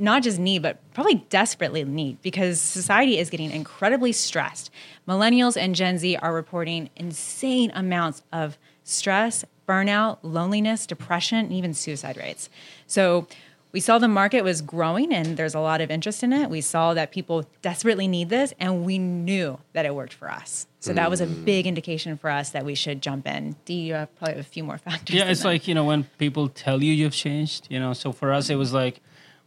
not 0.00 0.22
just 0.22 0.38
need, 0.38 0.62
but 0.62 0.78
probably 0.94 1.26
desperately 1.28 1.84
need 1.84 2.20
because 2.22 2.60
society 2.60 3.18
is 3.18 3.30
getting 3.30 3.50
incredibly 3.50 4.12
stressed. 4.12 4.70
Millennials 5.06 5.56
and 5.56 5.74
Gen 5.74 5.98
Z 5.98 6.16
are 6.16 6.32
reporting 6.32 6.90
insane 6.96 7.70
amounts 7.74 8.22
of 8.32 8.58
stress, 8.82 9.44
burnout, 9.68 10.18
loneliness, 10.22 10.86
depression, 10.86 11.38
and 11.38 11.52
even 11.52 11.74
suicide 11.74 12.16
rates. 12.16 12.48
So 12.86 13.28
we 13.72 13.80
saw 13.80 13.98
the 13.98 14.08
market 14.08 14.42
was 14.42 14.62
growing 14.62 15.12
and 15.12 15.36
there's 15.36 15.54
a 15.54 15.60
lot 15.60 15.80
of 15.80 15.90
interest 15.90 16.22
in 16.22 16.32
it. 16.32 16.50
We 16.50 16.60
saw 16.60 16.94
that 16.94 17.12
people 17.12 17.44
desperately 17.62 18.08
need 18.08 18.28
this 18.28 18.52
and 18.58 18.84
we 18.84 18.98
knew 18.98 19.60
that 19.74 19.86
it 19.86 19.94
worked 19.94 20.12
for 20.12 20.30
us. 20.30 20.66
So 20.80 20.94
that 20.94 21.10
was 21.10 21.20
a 21.20 21.26
hmm. 21.26 21.44
big 21.44 21.66
indication 21.66 22.16
for 22.16 22.30
us 22.30 22.50
that 22.50 22.64
we 22.64 22.74
should 22.74 23.02
jump 23.02 23.26
in. 23.28 23.54
Dee, 23.66 23.74
you 23.74 23.94
have 23.94 24.14
probably 24.16 24.40
a 24.40 24.42
few 24.42 24.64
more 24.64 24.78
factors. 24.88 25.14
Yeah, 25.14 25.26
it's 25.26 25.42
that. 25.42 25.48
like, 25.48 25.68
you 25.68 25.74
know, 25.74 25.84
when 25.84 26.04
people 26.18 26.48
tell 26.48 26.82
you 26.82 26.92
you've 26.92 27.12
changed, 27.12 27.68
you 27.70 27.78
know, 27.78 27.92
so 27.92 28.12
for 28.12 28.32
us, 28.32 28.50
it 28.50 28.56
was 28.56 28.72
like 28.72 29.00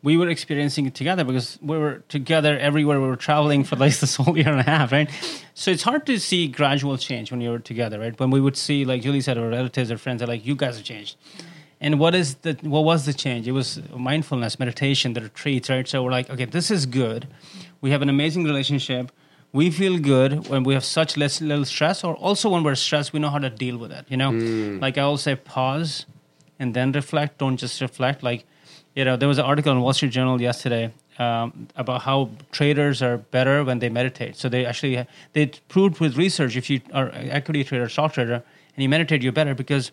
we 0.03 0.17
were 0.17 0.27
experiencing 0.27 0.85
it 0.85 0.93
together 0.93 1.23
because 1.23 1.57
we 1.61 1.77
were 1.77 2.03
together 2.09 2.59
everywhere 2.59 2.99
we 2.99 3.07
were 3.07 3.15
traveling 3.15 3.63
for 3.63 3.77
like 3.77 3.97
this 3.99 4.17
whole 4.17 4.37
year 4.37 4.49
and 4.49 4.59
a 4.59 4.63
half, 4.63 4.91
right? 4.91 5.09
So 5.53 5.71
it's 5.71 5.83
hard 5.83 6.05
to 6.07 6.19
see 6.19 6.47
gradual 6.47 6.97
change 6.97 7.31
when 7.31 7.41
you're 7.41 7.59
together, 7.59 7.99
right? 7.99 8.19
When 8.19 8.29
we 8.29 8.41
would 8.41 8.57
see, 8.57 8.85
like 8.85 9.01
Julie 9.01 9.21
said, 9.21 9.37
our 9.37 9.49
relatives 9.49 9.89
or 9.89 9.97
friends 9.97 10.21
are 10.21 10.27
like, 10.27 10.45
you 10.45 10.55
guys 10.55 10.75
have 10.75 10.85
changed. 10.85 11.15
And 11.79 11.99
what 11.99 12.15
is 12.15 12.35
the 12.35 12.57
what 12.61 12.85
was 12.85 13.05
the 13.05 13.13
change? 13.13 13.45
It 13.45 13.51
was 13.51 13.81
mindfulness, 13.95 14.57
meditation, 14.57 15.13
the 15.13 15.21
retreats, 15.21 15.69
right? 15.69 15.85
So 15.87 16.01
we're 16.03 16.11
like, 16.11 16.29
okay, 16.29 16.45
this 16.45 16.71
is 16.71 16.85
good. 16.85 17.27
We 17.81 17.91
have 17.91 18.01
an 18.01 18.09
amazing 18.09 18.45
relationship. 18.45 19.11
We 19.51 19.69
feel 19.69 19.99
good 19.99 20.47
when 20.47 20.63
we 20.63 20.73
have 20.75 20.85
such 20.85 21.17
less 21.17 21.41
little 21.41 21.65
stress, 21.65 22.03
or 22.03 22.15
also 22.15 22.49
when 22.49 22.63
we're 22.63 22.75
stressed, 22.75 23.11
we 23.11 23.19
know 23.19 23.29
how 23.29 23.39
to 23.39 23.49
deal 23.49 23.77
with 23.77 23.91
it. 23.91 24.05
You 24.07 24.15
know, 24.15 24.31
mm. 24.31 24.81
like 24.81 24.97
I 24.97 25.01
always 25.01 25.21
say, 25.21 25.35
pause 25.35 26.05
and 26.57 26.73
then 26.73 26.93
reflect. 26.93 27.39
Don't 27.39 27.57
just 27.57 27.81
reflect. 27.81 28.23
Like, 28.23 28.45
you 28.95 29.03
know, 29.05 29.15
there 29.17 29.27
was 29.27 29.37
an 29.39 29.45
article 29.45 29.71
in 29.71 29.81
Wall 29.81 29.93
Street 29.93 30.11
Journal 30.11 30.41
yesterday 30.41 30.91
um, 31.19 31.67
about 31.75 32.01
how 32.03 32.29
traders 32.51 33.01
are 33.01 33.17
better 33.17 33.63
when 33.63 33.79
they 33.79 33.89
meditate. 33.89 34.35
So 34.35 34.49
they 34.49 34.65
actually 34.65 35.05
they 35.33 35.47
proved 35.69 35.99
with 35.99 36.17
research 36.17 36.55
if 36.55 36.69
you 36.69 36.81
are 36.93 37.07
an 37.07 37.29
equity 37.29 37.63
trader, 37.63 37.89
stock 37.89 38.13
trader, 38.13 38.43
and 38.75 38.83
you 38.83 38.89
meditate, 38.89 39.21
you're 39.23 39.31
better 39.31 39.55
because 39.55 39.91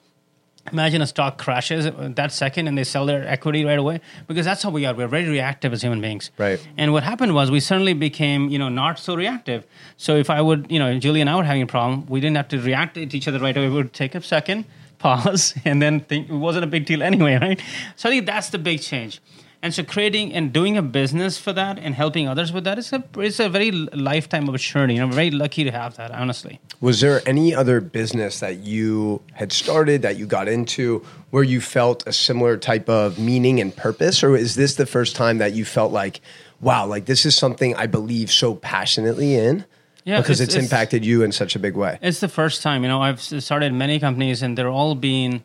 imagine 0.70 1.00
a 1.00 1.06
stock 1.06 1.38
crashes 1.38 1.86
that 2.16 2.30
second 2.30 2.68
and 2.68 2.76
they 2.76 2.84
sell 2.84 3.06
their 3.06 3.26
equity 3.26 3.64
right 3.64 3.78
away 3.78 3.98
because 4.28 4.44
that's 4.44 4.62
how 4.62 4.68
we 4.68 4.84
are 4.84 4.92
we're 4.94 5.08
very 5.08 5.26
reactive 5.26 5.72
as 5.72 5.80
human 5.80 6.02
beings 6.02 6.30
Right. 6.36 6.60
and 6.76 6.92
what 6.92 7.02
happened 7.02 7.34
was 7.34 7.50
we 7.50 7.60
suddenly 7.60 7.94
became 7.94 8.50
you 8.50 8.58
know 8.58 8.68
not 8.68 8.98
so 8.98 9.14
reactive 9.16 9.64
so 9.96 10.16
if 10.16 10.28
i 10.28 10.38
would 10.38 10.70
you 10.70 10.78
know 10.78 10.98
julie 10.98 11.22
and 11.22 11.30
i 11.30 11.34
were 11.34 11.44
having 11.44 11.62
a 11.62 11.66
problem 11.66 12.04
we 12.08 12.20
didn't 12.20 12.36
have 12.36 12.48
to 12.48 12.60
react 12.60 12.92
to 12.96 13.00
each 13.00 13.26
other 13.26 13.38
right 13.38 13.56
away 13.56 13.68
we 13.70 13.74
would 13.74 13.94
take 13.94 14.14
a 14.14 14.20
second 14.22 14.66
pause 15.00 15.54
and 15.64 15.82
then 15.82 16.00
think 16.00 16.30
it 16.30 16.34
wasn't 16.34 16.62
a 16.62 16.68
big 16.68 16.86
deal 16.86 17.02
anyway 17.02 17.36
right 17.38 17.60
so 17.96 18.08
i 18.08 18.12
think 18.12 18.26
that's 18.26 18.50
the 18.50 18.58
big 18.58 18.80
change 18.80 19.20
and 19.62 19.74
so 19.74 19.82
creating 19.82 20.32
and 20.32 20.54
doing 20.54 20.78
a 20.78 20.82
business 20.82 21.36
for 21.36 21.52
that 21.52 21.78
and 21.78 21.94
helping 21.94 22.26
others 22.26 22.50
with 22.50 22.64
that 22.64 22.78
is 22.78 22.92
a, 22.94 23.04
it's 23.18 23.40
a 23.40 23.48
very 23.48 23.70
lifetime 23.72 24.48
of 24.48 24.54
a 24.54 24.58
journey 24.58 24.94
and 24.94 25.02
i'm 25.02 25.12
very 25.12 25.30
lucky 25.30 25.64
to 25.64 25.70
have 25.70 25.96
that 25.96 26.10
honestly 26.12 26.60
Was 26.80 27.00
there 27.00 27.20
any 27.26 27.54
other 27.54 27.78
business 27.82 28.40
that 28.40 28.60
you 28.60 29.20
had 29.34 29.52
started 29.52 30.00
that 30.00 30.16
you 30.16 30.24
got 30.24 30.48
into 30.48 31.04
where 31.28 31.42
you 31.42 31.60
felt 31.60 32.06
a 32.06 32.12
similar 32.12 32.56
type 32.56 32.88
of 32.88 33.18
meaning 33.18 33.60
and 33.60 33.76
purpose? 33.76 34.24
Or 34.24 34.34
is 34.34 34.54
this 34.54 34.76
the 34.76 34.86
first 34.86 35.14
time 35.14 35.38
that 35.38 35.52
you 35.52 35.66
felt 35.66 35.92
like, 35.92 36.22
wow, 36.62 36.86
like 36.86 37.04
this 37.04 37.26
is 37.26 37.36
something 37.36 37.74
I 37.76 37.86
believe 37.86 38.30
so 38.30 38.54
passionately 38.54 39.34
in? 39.34 39.66
Yeah, 40.04 40.20
because 40.20 40.40
it's- 40.40 40.48
it's, 40.48 40.54
it's- 40.56 40.72
impacted 40.72 41.04
you 41.04 41.22
in 41.22 41.32
such 41.32 41.56
a 41.56 41.58
big 41.58 41.76
way. 41.76 41.98
It's 42.02 42.20
the 42.20 42.28
first 42.28 42.62
time, 42.62 42.82
you 42.82 42.88
know, 42.88 43.02
I've 43.02 43.20
started 43.20 43.72
many 43.72 43.98
companies 44.00 44.42
and 44.42 44.56
they're 44.56 44.68
all 44.70 44.94
been 44.94 45.44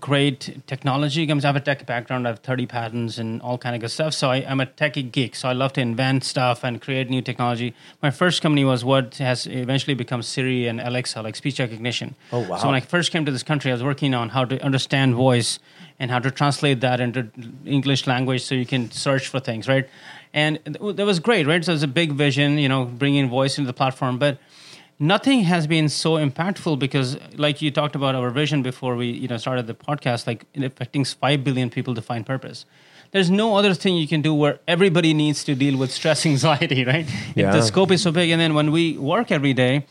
great 0.00 0.62
technology. 0.66 1.30
I 1.30 1.34
have 1.46 1.56
a 1.56 1.60
tech 1.60 1.84
background. 1.84 2.26
I 2.26 2.30
have 2.30 2.38
30 2.38 2.64
patents 2.66 3.18
and 3.18 3.42
all 3.42 3.58
kind 3.58 3.74
of 3.74 3.82
good 3.82 3.90
stuff. 3.90 4.14
So 4.14 4.30
I, 4.30 4.36
I'm 4.36 4.58
a 4.60 4.64
techie 4.66 5.12
geek. 5.12 5.34
So 5.36 5.48
I 5.48 5.52
love 5.52 5.74
to 5.74 5.82
invent 5.82 6.24
stuff 6.24 6.64
and 6.64 6.80
create 6.80 7.10
new 7.10 7.20
technology. 7.20 7.74
My 8.02 8.10
first 8.10 8.40
company 8.40 8.64
was 8.64 8.84
what 8.86 9.16
has 9.16 9.46
eventually 9.46 9.92
become 9.94 10.22
Siri 10.22 10.66
and 10.66 10.80
Alexa, 10.80 11.20
like 11.20 11.36
speech 11.36 11.58
recognition. 11.60 12.14
Oh, 12.32 12.40
wow. 12.48 12.56
So 12.56 12.66
when 12.68 12.74
I 12.74 12.80
first 12.80 13.12
came 13.12 13.26
to 13.26 13.32
this 13.32 13.42
country, 13.42 13.70
I 13.70 13.74
was 13.74 13.82
working 13.82 14.14
on 14.14 14.30
how 14.30 14.46
to 14.46 14.58
understand 14.64 15.14
voice 15.14 15.58
and 15.98 16.10
how 16.10 16.18
to 16.20 16.30
translate 16.30 16.80
that 16.80 16.98
into 17.00 17.28
English 17.66 18.06
language 18.06 18.42
so 18.42 18.54
you 18.54 18.64
can 18.66 18.90
search 18.90 19.28
for 19.28 19.40
things, 19.40 19.68
right? 19.68 19.86
And 20.34 20.58
that 20.64 21.04
was 21.06 21.20
great, 21.20 21.46
right? 21.46 21.62
So 21.64 21.72
it 21.72 21.74
was 21.74 21.82
a 21.82 21.88
big 21.88 22.12
vision, 22.12 22.58
you 22.58 22.68
know, 22.68 22.84
bringing 22.86 23.28
voice 23.28 23.58
into 23.58 23.66
the 23.66 23.74
platform. 23.74 24.18
But 24.18 24.38
nothing 24.98 25.40
has 25.44 25.66
been 25.66 25.88
so 25.88 26.12
impactful 26.14 26.78
because 26.78 27.18
like 27.36 27.60
you 27.60 27.70
talked 27.70 27.94
about 27.94 28.14
our 28.14 28.30
vision 28.30 28.62
before 28.62 28.94
we 28.96 29.08
you 29.10 29.26
know 29.26 29.36
started 29.36 29.66
the 29.66 29.74
podcast 29.74 30.26
like 30.28 30.44
it 30.54 30.62
affecting 30.62 31.04
5 31.04 31.42
billion 31.42 31.70
people 31.70 31.92
to 31.94 32.02
find 32.02 32.24
purpose 32.24 32.64
there's 33.10 33.28
no 33.30 33.56
other 33.56 33.74
thing 33.74 33.96
you 33.96 34.06
can 34.06 34.22
do 34.22 34.32
where 34.32 34.60
everybody 34.68 35.12
needs 35.12 35.42
to 35.44 35.56
deal 35.56 35.76
with 35.76 35.90
stress 35.90 36.24
anxiety 36.32 36.84
right 36.84 37.06
Yeah. 37.34 37.50
the 37.50 37.62
scope 37.62 37.90
is 37.90 38.02
so 38.02 38.12
big 38.12 38.30
and 38.30 38.40
then 38.40 38.54
when 38.54 38.70
we 38.70 38.96
work 38.96 39.32
every 39.32 39.52
day 39.54 39.86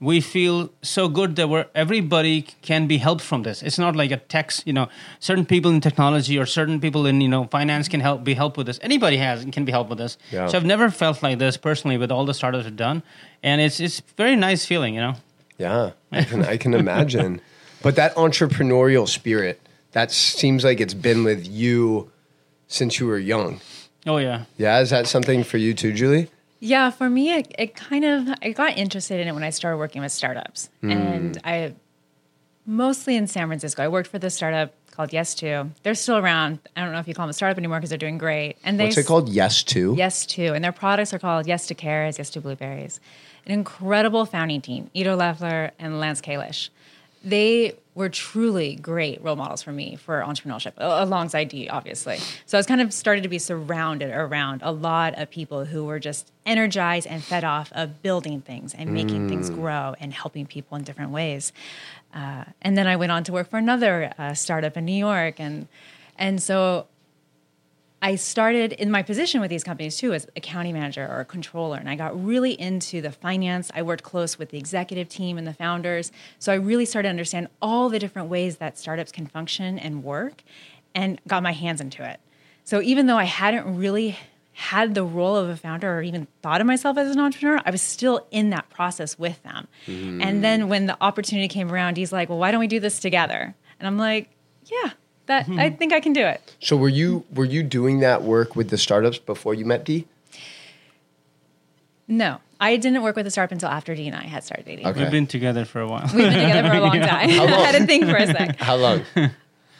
we 0.00 0.20
feel 0.20 0.70
so 0.82 1.08
good 1.08 1.34
that 1.36 1.48
we're 1.48 1.66
everybody 1.74 2.42
can 2.62 2.86
be 2.86 2.98
helped 2.98 3.22
from 3.22 3.42
this 3.42 3.62
it's 3.62 3.78
not 3.78 3.96
like 3.96 4.12
a 4.12 4.16
text 4.16 4.64
you 4.66 4.72
know 4.72 4.86
certain 5.18 5.44
people 5.44 5.70
in 5.72 5.80
technology 5.80 6.38
or 6.38 6.46
certain 6.46 6.78
people 6.80 7.04
in 7.04 7.20
you 7.20 7.28
know 7.28 7.44
finance 7.50 7.88
can 7.88 8.00
help 8.00 8.22
be 8.22 8.34
helped 8.34 8.56
with 8.56 8.66
this 8.66 8.78
anybody 8.82 9.16
has 9.16 9.44
can 9.50 9.64
be 9.64 9.72
helped 9.72 9.90
with 9.90 9.98
this 9.98 10.16
Yeah. 10.30 10.46
so 10.46 10.56
i've 10.56 10.64
never 10.64 10.88
felt 10.90 11.20
like 11.22 11.38
this 11.38 11.56
personally 11.56 11.98
with 11.98 12.12
all 12.12 12.24
the 12.24 12.34
startups 12.34 12.66
i've 12.66 12.76
done 12.76 13.02
and 13.42 13.60
it's 13.60 13.80
it's 13.80 14.00
very 14.16 14.36
nice 14.36 14.64
feeling 14.64 14.94
you 14.94 15.00
know 15.00 15.14
Yeah, 15.58 15.90
I 16.12 16.22
can, 16.24 16.44
I 16.44 16.56
can 16.58 16.74
imagine. 16.74 17.40
But 17.82 17.94
that 17.96 18.14
entrepreneurial 18.16 19.06
spirit, 19.08 19.60
that 19.92 20.10
seems 20.12 20.62
like 20.64 20.80
it's 20.80 20.94
been 20.94 21.24
with 21.24 21.46
you 21.46 22.10
since 22.68 22.98
you 23.00 23.06
were 23.10 23.18
young. 23.18 23.60
oh 24.06 24.18
yeah 24.18 24.44
Yeah, 24.56 24.80
is 24.82 24.90
that 24.90 25.06
something 25.08 25.44
for 25.44 25.58
you 25.58 25.74
too, 25.74 25.92
Julie? 25.92 26.28
Yeah, 26.60 26.90
for 26.90 27.08
me, 27.08 27.34
it, 27.34 27.54
it 27.58 27.74
kind 27.74 28.04
of 28.04 28.28
I 28.42 28.50
got 28.50 28.76
interested 28.76 29.20
in 29.20 29.28
it 29.28 29.32
when 29.32 29.44
I 29.44 29.50
started 29.50 29.78
working 29.78 30.02
with 30.02 30.12
startups, 30.12 30.70
hmm. 30.80 30.90
and 30.90 31.40
I 31.44 31.74
mostly 32.66 33.16
in 33.16 33.26
San 33.26 33.46
Francisco. 33.48 33.82
I 33.82 33.88
worked 33.88 34.10
for 34.10 34.18
this 34.18 34.34
startup 34.34 34.74
called 34.90 35.12
Yes 35.12 35.34
To. 35.36 35.70
They're 35.84 35.94
still 35.94 36.18
around. 36.18 36.58
I 36.76 36.82
don't 36.82 36.92
know 36.92 36.98
if 36.98 37.06
you 37.06 37.14
call 37.14 37.24
them 37.24 37.30
a 37.30 37.34
startup 37.34 37.56
anymore 37.56 37.78
because 37.78 37.90
they're 37.90 37.98
doing 37.98 38.18
great. 38.18 38.56
And 38.64 38.80
they 38.80 38.86
What's 38.86 38.98
it 38.98 39.06
called? 39.06 39.28
Yes 39.28 39.62
to. 39.64 39.94
Yes 39.96 40.26
to, 40.26 40.54
and 40.54 40.64
their 40.64 40.72
products 40.72 41.14
are 41.14 41.20
called 41.20 41.46
Yes 41.46 41.68
to 41.68 41.74
Carrots, 41.74 42.18
Yes 42.18 42.30
to 42.30 42.40
Blueberries. 42.40 43.00
An 43.46 43.52
incredible 43.52 44.26
founding 44.26 44.60
team, 44.60 44.90
Ido 44.94 45.16
Leffler 45.16 45.70
and 45.78 46.00
Lance 46.00 46.20
Kalish. 46.20 46.70
They 47.24 47.74
were 47.98 48.08
truly 48.08 48.76
great 48.76 49.20
role 49.24 49.34
models 49.34 49.60
for 49.60 49.72
me 49.72 49.96
for 49.96 50.22
entrepreneurship, 50.24 50.72
alongside 50.76 51.48
Dee, 51.48 51.68
obviously. 51.68 52.18
So 52.46 52.56
I 52.56 52.60
was 52.60 52.66
kind 52.66 52.80
of 52.80 52.92
started 52.94 53.22
to 53.24 53.28
be 53.28 53.40
surrounded 53.40 54.12
around 54.12 54.62
a 54.62 54.70
lot 54.70 55.18
of 55.18 55.28
people 55.28 55.64
who 55.64 55.84
were 55.84 55.98
just 55.98 56.30
energized 56.46 57.08
and 57.08 57.22
fed 57.24 57.42
off 57.42 57.72
of 57.72 58.00
building 58.00 58.40
things 58.40 58.72
and 58.72 58.94
making 58.94 59.28
things 59.28 59.50
grow 59.50 59.96
and 59.98 60.14
helping 60.14 60.46
people 60.46 60.76
in 60.76 60.84
different 60.84 61.10
ways. 61.10 61.52
Uh, 62.14 62.44
and 62.62 62.78
then 62.78 62.86
I 62.86 62.94
went 62.94 63.10
on 63.10 63.24
to 63.24 63.32
work 63.32 63.50
for 63.50 63.58
another 63.58 64.12
uh, 64.16 64.32
startup 64.32 64.76
in 64.76 64.84
New 64.84 64.92
York, 64.92 65.40
and 65.40 65.66
and 66.16 66.40
so 66.40 66.86
I 68.00 68.14
started 68.14 68.72
in 68.72 68.90
my 68.90 69.02
position 69.02 69.40
with 69.40 69.50
these 69.50 69.64
companies 69.64 69.96
too 69.96 70.12
as 70.12 70.26
accounting 70.36 70.74
manager 70.74 71.06
or 71.06 71.20
a 71.20 71.24
controller, 71.24 71.76
and 71.78 71.90
I 71.90 71.96
got 71.96 72.22
really 72.24 72.52
into 72.52 73.00
the 73.00 73.10
finance. 73.10 73.70
I 73.74 73.82
worked 73.82 74.04
close 74.04 74.38
with 74.38 74.50
the 74.50 74.58
executive 74.58 75.08
team 75.08 75.36
and 75.36 75.46
the 75.46 75.52
founders, 75.52 76.12
so 76.38 76.52
I 76.52 76.56
really 76.56 76.84
started 76.84 77.08
to 77.08 77.10
understand 77.10 77.48
all 77.60 77.88
the 77.88 77.98
different 77.98 78.28
ways 78.28 78.58
that 78.58 78.78
startups 78.78 79.10
can 79.10 79.26
function 79.26 79.78
and 79.78 80.04
work, 80.04 80.42
and 80.94 81.20
got 81.26 81.42
my 81.42 81.52
hands 81.52 81.80
into 81.80 82.08
it. 82.08 82.20
So 82.64 82.80
even 82.82 83.06
though 83.06 83.16
I 83.16 83.24
hadn't 83.24 83.76
really 83.76 84.16
had 84.52 84.94
the 84.94 85.04
role 85.04 85.36
of 85.36 85.48
a 85.48 85.56
founder 85.56 85.96
or 85.96 86.02
even 86.02 86.26
thought 86.42 86.60
of 86.60 86.66
myself 86.66 86.98
as 86.98 87.14
an 87.14 87.20
entrepreneur, 87.20 87.60
I 87.64 87.70
was 87.70 87.80
still 87.80 88.26
in 88.30 88.50
that 88.50 88.68
process 88.70 89.16
with 89.18 89.40
them. 89.44 89.68
And 89.86 90.20
mm. 90.20 90.40
then 90.42 90.68
when 90.68 90.86
the 90.86 90.96
opportunity 91.00 91.46
came 91.48 91.72
around, 91.72 91.96
he's 91.96 92.12
like, 92.12 92.28
"Well, 92.28 92.38
why 92.38 92.50
don't 92.50 92.60
we 92.60 92.66
do 92.66 92.80
this 92.80 92.98
together?" 93.00 93.54
And 93.78 93.86
I'm 93.86 93.98
like, 93.98 94.30
"Yeah, 94.64 94.90
that 95.28 95.48
I 95.48 95.50
mm-hmm. 95.50 95.76
think 95.76 95.92
I 95.92 96.00
can 96.00 96.12
do 96.12 96.26
it." 96.26 96.56
So 96.60 96.76
were 96.76 96.88
you 96.88 97.24
were 97.32 97.44
you 97.44 97.62
doing 97.62 98.00
that 98.00 98.22
work 98.22 98.56
with 98.56 98.70
the 98.70 98.78
startups 98.78 99.18
before 99.18 99.54
you 99.54 99.64
met 99.64 99.84
Dee? 99.84 100.06
No, 102.08 102.40
I 102.60 102.76
didn't 102.76 103.02
work 103.02 103.16
with 103.16 103.26
a 103.26 103.30
startup 103.30 103.52
until 103.52 103.68
after 103.68 103.94
Dee 103.94 104.06
and 104.06 104.16
I 104.16 104.24
had 104.24 104.42
started 104.42 104.66
dating. 104.66 104.86
Okay. 104.86 105.02
we've 105.02 105.10
been 105.10 105.26
together 105.26 105.64
for 105.64 105.80
a 105.80 105.86
while 105.86 106.04
We've 106.14 106.24
been 106.24 106.32
together 106.32 106.68
for 106.68 106.76
a 106.76 106.80
long 106.80 107.00
time. 107.00 107.30
I 107.30 107.46
had 107.46 107.76
to 107.76 107.86
think 107.86 108.06
for 108.06 108.16
a 108.16 108.26
sec. 108.26 108.58
How 108.58 108.76
long? 108.76 109.04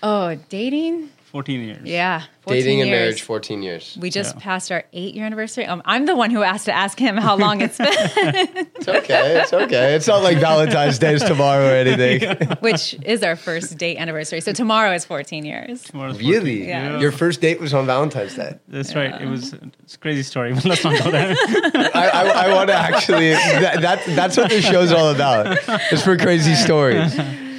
Oh, 0.02 0.36
dating? 0.48 1.10
14 1.30 1.60
years 1.60 1.78
Yeah. 1.84 2.22
14 2.42 2.62
Dating 2.64 2.80
and 2.80 2.88
years. 2.88 2.98
marriage, 3.00 3.22
fourteen 3.22 3.62
years. 3.62 3.98
We 4.00 4.08
just 4.08 4.34
Yeah. 4.36 4.40
passed 4.40 4.72
our 4.72 4.84
eight 4.94 5.14
year 5.14 5.26
anniversary. 5.26 5.66
Um, 5.66 5.82
I'm 5.84 6.06
the 6.06 6.16
one 6.16 6.30
who 6.30 6.42
asked 6.42 6.64
to 6.64 6.72
ask 6.74 6.98
him 6.98 7.18
how 7.18 7.36
long 7.36 7.60
it's 7.60 7.76
been, 7.76 7.88
It's 8.76 8.88
okay. 8.88 9.40
It's 9.42 9.52
okay. 9.52 9.94
It's 9.94 10.06
not 10.08 10.22
like 10.22 10.38
Valentine's 10.38 10.98
Day 10.98 11.12
is 11.12 11.22
tomorrow 11.22 11.66
or 11.68 11.72
anything. 11.74 12.48
which 12.60 12.96
is 13.04 13.22
our 13.22 13.36
first 13.36 13.76
date 13.76 13.98
anniversary. 13.98 14.40
So 14.40 14.52
tomorrow 14.52 14.94
is 14.94 15.04
14 15.04 15.44
years. 15.44 15.82
Tomorrow's 15.82 16.14
14. 16.14 16.30
Really? 16.30 16.68
Yeah. 16.68 16.98
Your 17.00 17.12
first 17.12 17.42
date 17.42 17.60
was 17.60 17.74
on 17.74 17.84
Valentine's 17.84 18.34
Day. 18.34 18.54
that's 18.68 18.94
right 18.94 19.20
it 19.20 19.26
was 19.28 19.52
it's 19.84 19.94
a 19.96 19.98
crazy 19.98 20.22
story 20.22 20.54
but 20.54 20.64
let's 20.64 20.82
not 20.84 20.98
go 21.04 21.10
there 21.10 21.34
I, 21.94 22.10
I, 22.14 22.22
I 22.46 22.54
want 22.54 22.68
to 22.70 22.74
actually. 22.74 23.30
That, 23.30 23.82
that 23.82 24.06
that's 24.16 24.36
what 24.38 24.48
this 24.48 24.64
show's 24.64 24.92
all 24.92 25.10
about. 25.10 25.58
It's 25.92 26.02
for 26.02 26.16
crazy 26.16 26.54
stories. 26.54 27.12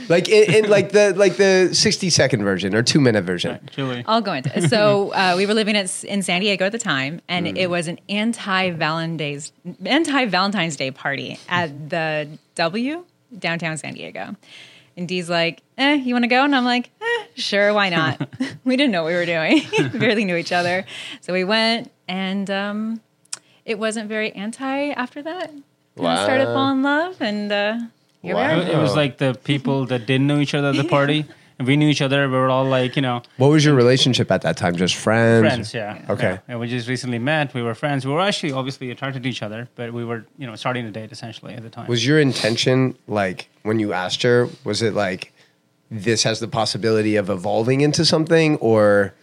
Like 0.09 0.27
in, 0.27 0.65
in 0.65 0.69
like 0.69 0.91
the 0.91 1.13
like 1.15 1.37
the 1.37 1.69
sixty 1.73 2.09
second 2.09 2.43
version 2.43 2.73
or 2.73 2.81
two 2.81 2.99
minute 2.99 3.23
version. 3.23 3.59
Julie 3.71 4.03
I'll 4.07 4.21
go 4.21 4.33
into 4.33 4.57
it. 4.57 4.69
So 4.69 5.13
uh, 5.13 5.35
we 5.37 5.45
were 5.45 5.53
living 5.53 5.77
at, 5.77 6.03
in 6.03 6.23
San 6.23 6.41
Diego 6.41 6.65
at 6.65 6.71
the 6.71 6.79
time, 6.79 7.21
and 7.27 7.57
it 7.57 7.69
was 7.69 7.87
an 7.87 7.99
anti 8.09 8.71
Valentine's 8.71 9.51
anti 9.85 10.25
Valentine's 10.25 10.75
Day 10.75 10.91
party 10.91 11.39
at 11.47 11.89
the 11.89 12.27
W 12.55 13.05
downtown 13.37 13.77
San 13.77 13.93
Diego. 13.93 14.35
And 14.97 15.07
Dee's 15.07 15.29
like, 15.29 15.61
eh, 15.77 15.93
you 15.93 16.13
want 16.13 16.23
to 16.23 16.27
go? 16.27 16.43
And 16.43 16.53
I'm 16.53 16.65
like, 16.65 16.89
eh, 17.01 17.25
sure, 17.35 17.73
why 17.73 17.87
not? 17.89 18.27
we 18.65 18.75
didn't 18.75 18.91
know 18.91 19.03
what 19.03 19.09
we 19.09 19.15
were 19.15 19.25
doing. 19.25 19.61
barely 19.97 20.25
knew 20.25 20.35
each 20.35 20.51
other. 20.51 20.85
So 21.21 21.31
we 21.31 21.45
went 21.45 21.89
and 22.07 22.49
um, 22.49 23.01
it 23.63 23.79
wasn't 23.79 24.09
very 24.09 24.33
anti 24.33 24.89
after 24.89 25.21
that. 25.21 25.53
Wow. 25.95 26.17
We 26.17 26.23
started 26.23 26.45
falling 26.47 26.77
in 26.77 26.83
love 26.83 27.21
and 27.21 27.51
uh, 27.51 27.79
here 28.21 28.35
Wow. 28.35 28.55
we 28.57 28.61
It, 28.63 28.69
are. 28.69 28.79
it 28.79 28.81
was 28.81 28.95
like 28.95 29.17
the 29.17 29.37
people 29.43 29.85
that 29.87 30.05
didn't 30.05 30.27
know 30.27 30.39
each 30.39 30.53
other 30.53 30.69
at 30.69 30.75
the 30.75 30.83
party, 30.83 31.25
and 31.57 31.67
we 31.67 31.75
knew 31.77 31.89
each 31.89 32.01
other. 32.01 32.27
We 32.29 32.35
were 32.35 32.49
all 32.49 32.65
like, 32.65 32.95
you 32.95 33.01
know, 33.01 33.21
What 33.37 33.49
was 33.49 33.65
your 33.65 33.75
relationship 33.75 34.31
at 34.31 34.41
that 34.43 34.55
time? 34.57 34.75
Just 34.75 34.95
friends? 34.95 35.41
friends. 35.47 35.73
Yeah. 35.73 36.05
Okay. 36.09 36.31
Yeah. 36.31 36.37
And 36.47 36.59
we 36.59 36.67
just 36.67 36.87
recently 36.87 37.19
met. 37.19 37.53
We 37.53 37.61
were 37.61 37.75
friends. 37.75 38.05
We 38.05 38.11
were 38.13 38.21
actually 38.21 38.51
obviously 38.53 38.91
attracted 38.91 39.23
to 39.23 39.29
each 39.29 39.43
other, 39.43 39.67
but 39.75 39.91
we 39.93 40.05
were, 40.05 40.25
you 40.37 40.47
know, 40.47 40.55
starting 40.55 40.85
to 40.85 40.91
date 40.91 41.11
essentially 41.11 41.53
at 41.53 41.63
the 41.63 41.69
time. 41.69 41.87
Was 41.87 42.05
your 42.05 42.19
intention 42.19 42.97
like 43.07 43.49
when 43.63 43.79
you 43.79 43.93
asked 43.93 44.23
her? 44.23 44.47
Was 44.63 44.81
it 44.81 44.93
like 44.93 45.33
this 45.91 46.23
has 46.23 46.39
the 46.39 46.47
possibility 46.47 47.15
of 47.15 47.29
evolving 47.29 47.81
into 47.81 48.05
something, 48.05 48.55
or 48.57 49.13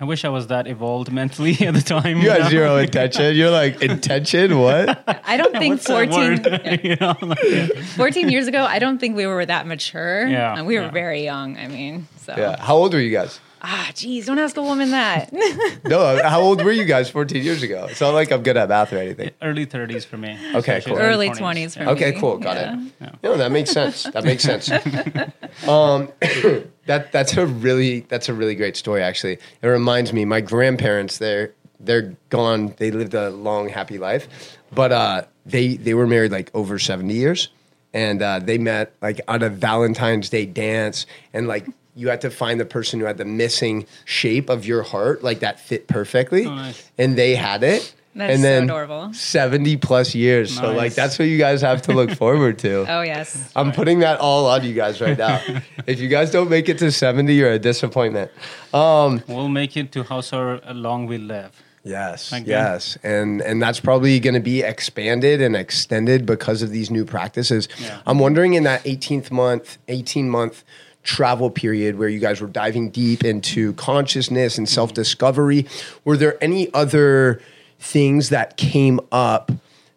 I 0.00 0.04
wish 0.04 0.24
I 0.24 0.28
was 0.28 0.46
that 0.46 0.68
evolved 0.68 1.10
mentally 1.10 1.58
at 1.66 1.74
the 1.74 1.80
time. 1.82 2.18
you 2.22 2.30
had 2.30 2.42
know? 2.42 2.48
zero 2.50 2.76
intention? 2.76 3.34
You're 3.34 3.50
like 3.50 3.82
intention? 3.82 4.56
What? 4.58 5.02
I 5.26 5.36
don't 5.36 5.52
think 5.52 5.80
14, 5.82 6.10
word? 6.12 6.80
you 6.84 6.96
know, 7.00 7.16
like, 7.20 7.42
yeah. 7.42 7.66
14 7.96 8.28
years 8.28 8.46
ago, 8.46 8.62
I 8.64 8.78
don't 8.78 8.98
think 8.98 9.16
we 9.16 9.26
were 9.26 9.44
that 9.44 9.66
mature. 9.66 10.26
Yeah, 10.28 10.56
And 10.56 10.68
we 10.68 10.76
were 10.76 10.84
yeah. 10.84 10.90
very 10.90 11.24
young. 11.24 11.56
I 11.56 11.66
mean, 11.66 12.06
so. 12.18 12.34
Yeah. 12.36 12.62
How 12.62 12.76
old 12.76 12.94
were 12.94 13.00
you 13.00 13.10
guys? 13.10 13.40
Ah, 13.60 13.90
geez, 13.94 14.26
don't 14.26 14.38
ask 14.38 14.56
a 14.56 14.62
woman 14.62 14.90
that. 14.92 15.32
No. 15.84 16.20
How 16.22 16.40
old 16.40 16.62
were 16.64 16.70
you 16.72 16.84
guys 16.84 17.08
14 17.10 17.42
years 17.42 17.62
ago? 17.62 17.86
It's 17.90 18.00
not 18.00 18.14
like 18.14 18.30
I'm 18.30 18.42
good 18.42 18.56
at 18.56 18.68
math 18.68 18.92
or 18.92 18.98
anything. 18.98 19.30
early 19.42 19.66
30s 19.66 20.04
for 20.04 20.16
me. 20.16 20.38
Okay, 20.54 20.76
Actually, 20.76 20.92
cool. 20.96 21.02
Early 21.04 21.30
20s 21.30 21.76
for 21.76 21.84
me. 21.84 21.90
Okay, 21.92 22.12
cool. 22.12 22.38
Got 22.38 22.56
Yeah. 22.56 22.80
it. 23.00 23.14
No, 23.22 23.36
that 23.36 23.50
makes 23.50 23.70
sense. 23.70 24.04
That 24.04 24.24
makes 24.24 24.42
sense. 24.42 24.70
um, 25.68 26.08
that 26.86 27.10
that's 27.12 27.36
a 27.36 27.46
really 27.46 28.00
that's 28.00 28.28
a 28.28 28.34
really 28.34 28.54
great 28.54 28.76
story. 28.76 29.02
Actually, 29.02 29.38
it 29.62 29.66
reminds 29.66 30.12
me. 30.12 30.24
My 30.24 30.40
grandparents 30.40 31.18
they're 31.18 31.52
they're 31.80 32.16
gone. 32.30 32.74
They 32.78 32.90
lived 32.90 33.14
a 33.14 33.30
long, 33.30 33.68
happy 33.68 33.98
life, 33.98 34.28
but 34.72 34.92
uh, 34.92 35.22
they 35.46 35.76
they 35.76 35.94
were 35.94 36.06
married 36.06 36.32
like 36.32 36.50
over 36.54 36.78
seventy 36.78 37.14
years, 37.14 37.48
and 37.94 38.20
uh, 38.22 38.38
they 38.40 38.58
met 38.58 38.92
like 39.02 39.20
on 39.28 39.42
a 39.42 39.48
Valentine's 39.48 40.28
Day 40.30 40.46
dance, 40.46 41.06
and 41.32 41.48
like. 41.48 41.66
You 41.98 42.08
had 42.08 42.20
to 42.20 42.30
find 42.30 42.60
the 42.60 42.64
person 42.64 43.00
who 43.00 43.06
had 43.06 43.18
the 43.18 43.24
missing 43.24 43.84
shape 44.04 44.48
of 44.48 44.64
your 44.64 44.82
heart, 44.82 45.22
like 45.24 45.40
that 45.40 45.58
fit 45.58 45.88
perfectly, 45.88 46.46
Oh, 46.46 46.54
nice. 46.54 46.90
and 46.96 47.16
they 47.18 47.34
had 47.34 47.62
it. 47.64 47.92
That 48.14 48.30
is 48.30 48.34
and 48.36 48.42
so 48.42 48.48
then 48.48 48.62
adorable. 48.64 49.12
70 49.12 49.76
plus 49.76 50.14
years. 50.14 50.56
So, 50.56 50.72
like, 50.72 50.94
that's 50.94 51.18
what 51.18 51.26
you 51.28 51.38
guys 51.38 51.60
have 51.62 51.82
to 51.82 51.92
look 51.92 52.10
forward 52.22 52.58
to. 52.60 52.84
Oh, 52.88 53.02
yes. 53.02 53.52
I'm 53.54 53.70
putting 53.72 54.00
that 54.00 54.18
all 54.18 54.46
on 54.46 54.64
you 54.64 54.74
guys 54.74 55.00
right 55.00 55.16
now. 55.18 55.40
if 55.86 56.00
you 56.00 56.08
guys 56.08 56.30
don't 56.32 56.50
make 56.50 56.68
it 56.68 56.78
to 56.78 56.90
70, 56.90 57.32
you're 57.34 57.52
a 57.52 57.58
disappointment. 57.60 58.30
Um, 58.74 59.22
We'll 59.28 59.48
make 59.48 59.76
it 59.76 59.92
to 59.92 60.02
however 60.04 60.60
long 60.72 61.06
we 61.06 61.18
live. 61.18 61.52
yes, 61.84 62.28
Thank 62.30 62.46
you. 62.46 62.52
yes, 62.54 62.98
and 63.04 63.40
and 63.40 63.62
that's 63.62 63.80
probably 63.80 64.18
going 64.20 64.34
to 64.34 64.40
be 64.54 64.62
expanded 64.62 65.40
and 65.40 65.54
extended 65.56 66.26
because 66.26 66.60
of 66.62 66.70
these 66.70 66.90
new 66.90 67.04
practices. 67.04 67.68
Yeah. 67.78 68.00
I'm 68.06 68.18
wondering 68.18 68.54
in 68.54 68.64
that 68.64 68.82
18th 68.84 69.30
month, 69.30 69.78
18 69.88 70.28
month 70.28 70.64
travel 71.08 71.48
period 71.50 71.98
where 71.98 72.08
you 72.10 72.18
guys 72.18 72.38
were 72.38 72.46
diving 72.46 72.90
deep 72.90 73.24
into 73.24 73.72
consciousness 73.74 74.58
and 74.58 74.68
self 74.68 74.92
discovery, 74.92 75.66
were 76.04 76.18
there 76.18 76.36
any 76.44 76.72
other 76.74 77.40
things 77.80 78.28
that 78.28 78.56
came 78.58 79.00
up 79.10 79.50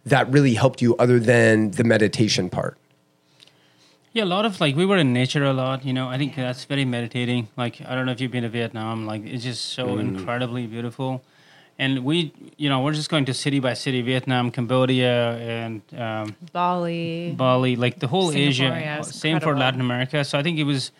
that 0.05 0.29
really 0.31 0.53
helped 0.53 0.81
you 0.81 0.95
other 0.95 1.19
than 1.19 1.71
the 1.71 1.83
meditation 1.83 2.49
part? 2.49 2.77
Yeah, 4.13 4.23
a 4.23 4.31
lot 4.35 4.45
of 4.45 4.59
like 4.61 4.75
we 4.75 4.85
were 4.85 4.97
in 4.97 5.11
nature 5.11 5.43
a 5.43 5.53
lot. 5.53 5.83
You 5.83 5.91
know, 5.93 6.07
I 6.07 6.17
think 6.17 6.35
that's 6.35 6.63
very 6.65 6.85
meditating. 6.85 7.49
Like 7.57 7.81
I 7.85 7.93
don't 7.95 8.05
know 8.05 8.13
if 8.13 8.21
you've 8.21 8.31
been 8.31 8.43
to 8.43 8.49
Vietnam. 8.49 9.05
Like 9.05 9.25
it's 9.25 9.43
just 9.43 9.65
so 9.73 9.87
Mm. 9.87 9.99
incredibly 9.99 10.65
beautiful. 10.65 11.21
And 11.81 12.05
we, 12.05 12.31
you 12.57 12.69
know, 12.69 12.81
we're 12.81 12.93
just 12.93 13.09
going 13.09 13.25
to 13.25 13.33
city 13.33 13.59
by 13.59 13.73
city, 13.73 14.03
Vietnam, 14.03 14.51
Cambodia, 14.51 15.31
and 15.37 15.81
um, 15.97 16.35
Bali. 16.53 17.33
Bali, 17.35 17.75
like 17.75 17.97
the 17.97 18.05
whole 18.05 18.29
Singapore, 18.29 18.49
Asia. 18.49 18.63
yeah, 18.79 19.01
Same 19.01 19.39
for. 19.39 19.57
Latin 19.57 19.81
America. 19.81 20.23
So 20.23 20.37
I 20.37 20.43
think 20.43 20.59
it 20.59 20.65
was 20.65 20.91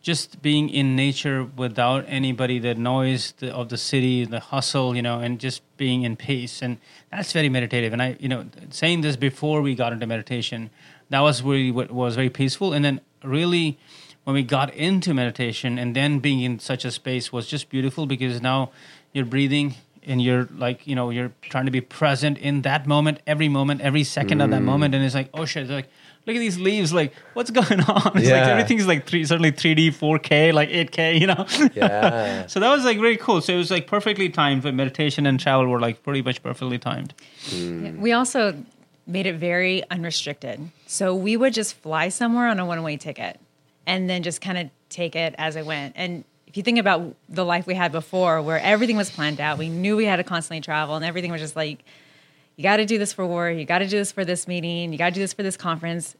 just 0.00 0.40
being 0.40 0.70
in 0.70 0.96
nature 0.96 1.44
without 1.44 2.06
anybody, 2.08 2.58
the 2.58 2.74
noise 2.74 3.34
the, 3.40 3.54
of 3.54 3.68
the 3.68 3.76
city, 3.76 4.24
the 4.24 4.40
hustle, 4.40 4.96
you 4.96 5.02
know, 5.02 5.20
and 5.20 5.38
just 5.38 5.60
being 5.76 6.04
in 6.04 6.16
peace. 6.16 6.62
And 6.62 6.78
that's 7.12 7.34
very 7.34 7.50
meditative. 7.50 7.92
And 7.92 8.00
I, 8.00 8.16
you 8.18 8.30
know, 8.30 8.46
saying 8.70 9.02
this 9.02 9.16
before 9.16 9.60
we 9.60 9.74
got 9.74 9.92
into 9.92 10.06
meditation, 10.06 10.70
that 11.10 11.20
was 11.20 11.42
really 11.42 11.70
what 11.70 11.90
was 11.90 12.14
very 12.14 12.30
peaceful. 12.30 12.72
And 12.72 12.82
then 12.82 13.02
really 13.22 13.78
when 14.24 14.32
we 14.32 14.42
got 14.42 14.72
into 14.72 15.12
meditation 15.12 15.78
and 15.78 15.94
then 15.94 16.20
being 16.20 16.40
in 16.40 16.58
such 16.58 16.86
a 16.86 16.90
space 16.90 17.34
was 17.34 17.46
just 17.46 17.68
beautiful 17.68 18.06
because 18.06 18.40
now 18.40 18.70
you're 19.12 19.26
breathing 19.26 19.74
and 20.06 20.22
you're 20.22 20.48
like 20.56 20.86
you 20.86 20.94
know 20.94 21.10
you're 21.10 21.32
trying 21.42 21.66
to 21.66 21.70
be 21.70 21.80
present 21.80 22.38
in 22.38 22.62
that 22.62 22.86
moment 22.86 23.20
every 23.26 23.48
moment 23.48 23.80
every 23.80 24.04
second 24.04 24.40
of 24.40 24.50
that 24.50 24.60
mm. 24.62 24.64
moment 24.64 24.94
and 24.94 25.04
it's 25.04 25.14
like 25.14 25.28
oh 25.34 25.44
shit 25.44 25.62
it's 25.62 25.72
like 25.72 25.88
look 26.26 26.34
at 26.34 26.40
these 26.40 26.58
leaves 26.58 26.92
like 26.92 27.12
what's 27.34 27.50
going 27.50 27.80
on 27.88 28.12
it's 28.14 28.14
like 28.14 28.24
Yeah. 28.24 28.48
everything's 28.48 28.86
like 28.86 29.06
three 29.06 29.24
certainly 29.24 29.52
3d 29.52 29.88
4k 29.88 30.52
like 30.52 30.70
8k 30.70 31.20
you 31.20 31.26
know 31.26 31.46
Yeah. 31.74 32.46
so 32.46 32.60
that 32.60 32.70
was 32.70 32.84
like 32.84 32.98
very 32.98 33.16
cool 33.16 33.40
so 33.40 33.52
it 33.52 33.58
was 33.58 33.70
like 33.70 33.86
perfectly 33.86 34.28
timed 34.28 34.62
for 34.62 34.72
meditation 34.72 35.26
and 35.26 35.38
travel 35.38 35.66
were 35.66 35.80
like 35.80 36.02
pretty 36.02 36.22
much 36.22 36.42
perfectly 36.42 36.78
timed 36.78 37.14
mm. 37.50 37.98
We 37.98 38.12
also 38.12 38.54
made 39.06 39.26
it 39.26 39.36
very 39.36 39.88
unrestricted. 39.90 40.70
So 40.86 41.14
we 41.14 41.36
would 41.36 41.54
just 41.54 41.74
fly 41.74 42.08
somewhere 42.08 42.48
on 42.48 42.58
a 42.58 42.66
one 42.66 42.82
way 42.82 42.96
ticket 42.96 43.38
and 43.86 44.10
then 44.10 44.22
just 44.22 44.40
kind 44.40 44.58
of 44.58 44.70
take 44.88 45.14
it 45.14 45.34
as 45.38 45.56
it 45.56 45.64
went. 45.64 45.94
And 45.96 46.20
if 46.20 46.26
you 46.56 46.62
think 46.62 46.78
about 46.78 47.14
the 47.28 47.44
life 47.44 47.66
we 47.66 47.74
had 47.74 47.92
before, 47.92 48.40
where 48.42 48.58
everything 48.60 48.96
was 48.96 49.10
planned 49.10 49.40
out, 49.40 49.58
we 49.58 49.68
knew 49.68 49.96
we 49.96 50.04
had 50.04 50.16
to 50.16 50.24
constantly 50.24 50.60
travel 50.60 50.96
and 50.96 51.04
everything 51.04 51.30
was 51.30 51.40
just 51.40 51.56
like, 51.56 51.84
you 52.56 52.62
got 52.62 52.78
to 52.78 52.86
do 52.86 52.98
this 52.98 53.12
for 53.12 53.26
work, 53.26 53.56
you 53.56 53.64
got 53.64 53.78
to 53.78 53.86
do 53.86 53.98
this 53.98 54.12
for 54.12 54.24
this 54.24 54.48
meeting, 54.48 54.92
you 54.92 54.98
got 54.98 55.10
to 55.10 55.14
do 55.14 55.20
this 55.20 55.32
for 55.32 55.42
this 55.42 55.56
conference. 55.56 56.16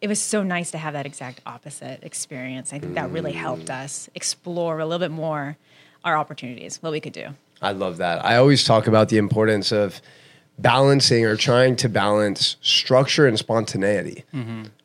It 0.00 0.08
was 0.08 0.20
so 0.20 0.42
nice 0.42 0.70
to 0.72 0.78
have 0.78 0.92
that 0.94 1.06
exact 1.06 1.40
opposite 1.46 2.02
experience. 2.02 2.72
I 2.72 2.78
think 2.78 2.94
that 2.94 3.10
really 3.10 3.32
helped 3.32 3.70
us 3.70 4.08
explore 4.14 4.78
a 4.78 4.86
little 4.86 5.06
bit 5.06 5.10
more 5.10 5.56
our 6.04 6.16
opportunities, 6.16 6.82
what 6.82 6.92
we 6.92 7.00
could 7.00 7.12
do. 7.12 7.28
I 7.62 7.72
love 7.72 7.96
that. 7.98 8.24
I 8.24 8.36
always 8.36 8.64
talk 8.64 8.86
about 8.86 9.08
the 9.08 9.16
importance 9.16 9.72
of 9.72 10.00
balancing 10.58 11.24
or 11.24 11.36
trying 11.36 11.76
to 11.76 11.88
balance 11.88 12.56
structure 12.60 13.26
and 13.26 13.38
spontaneity. 13.38 14.24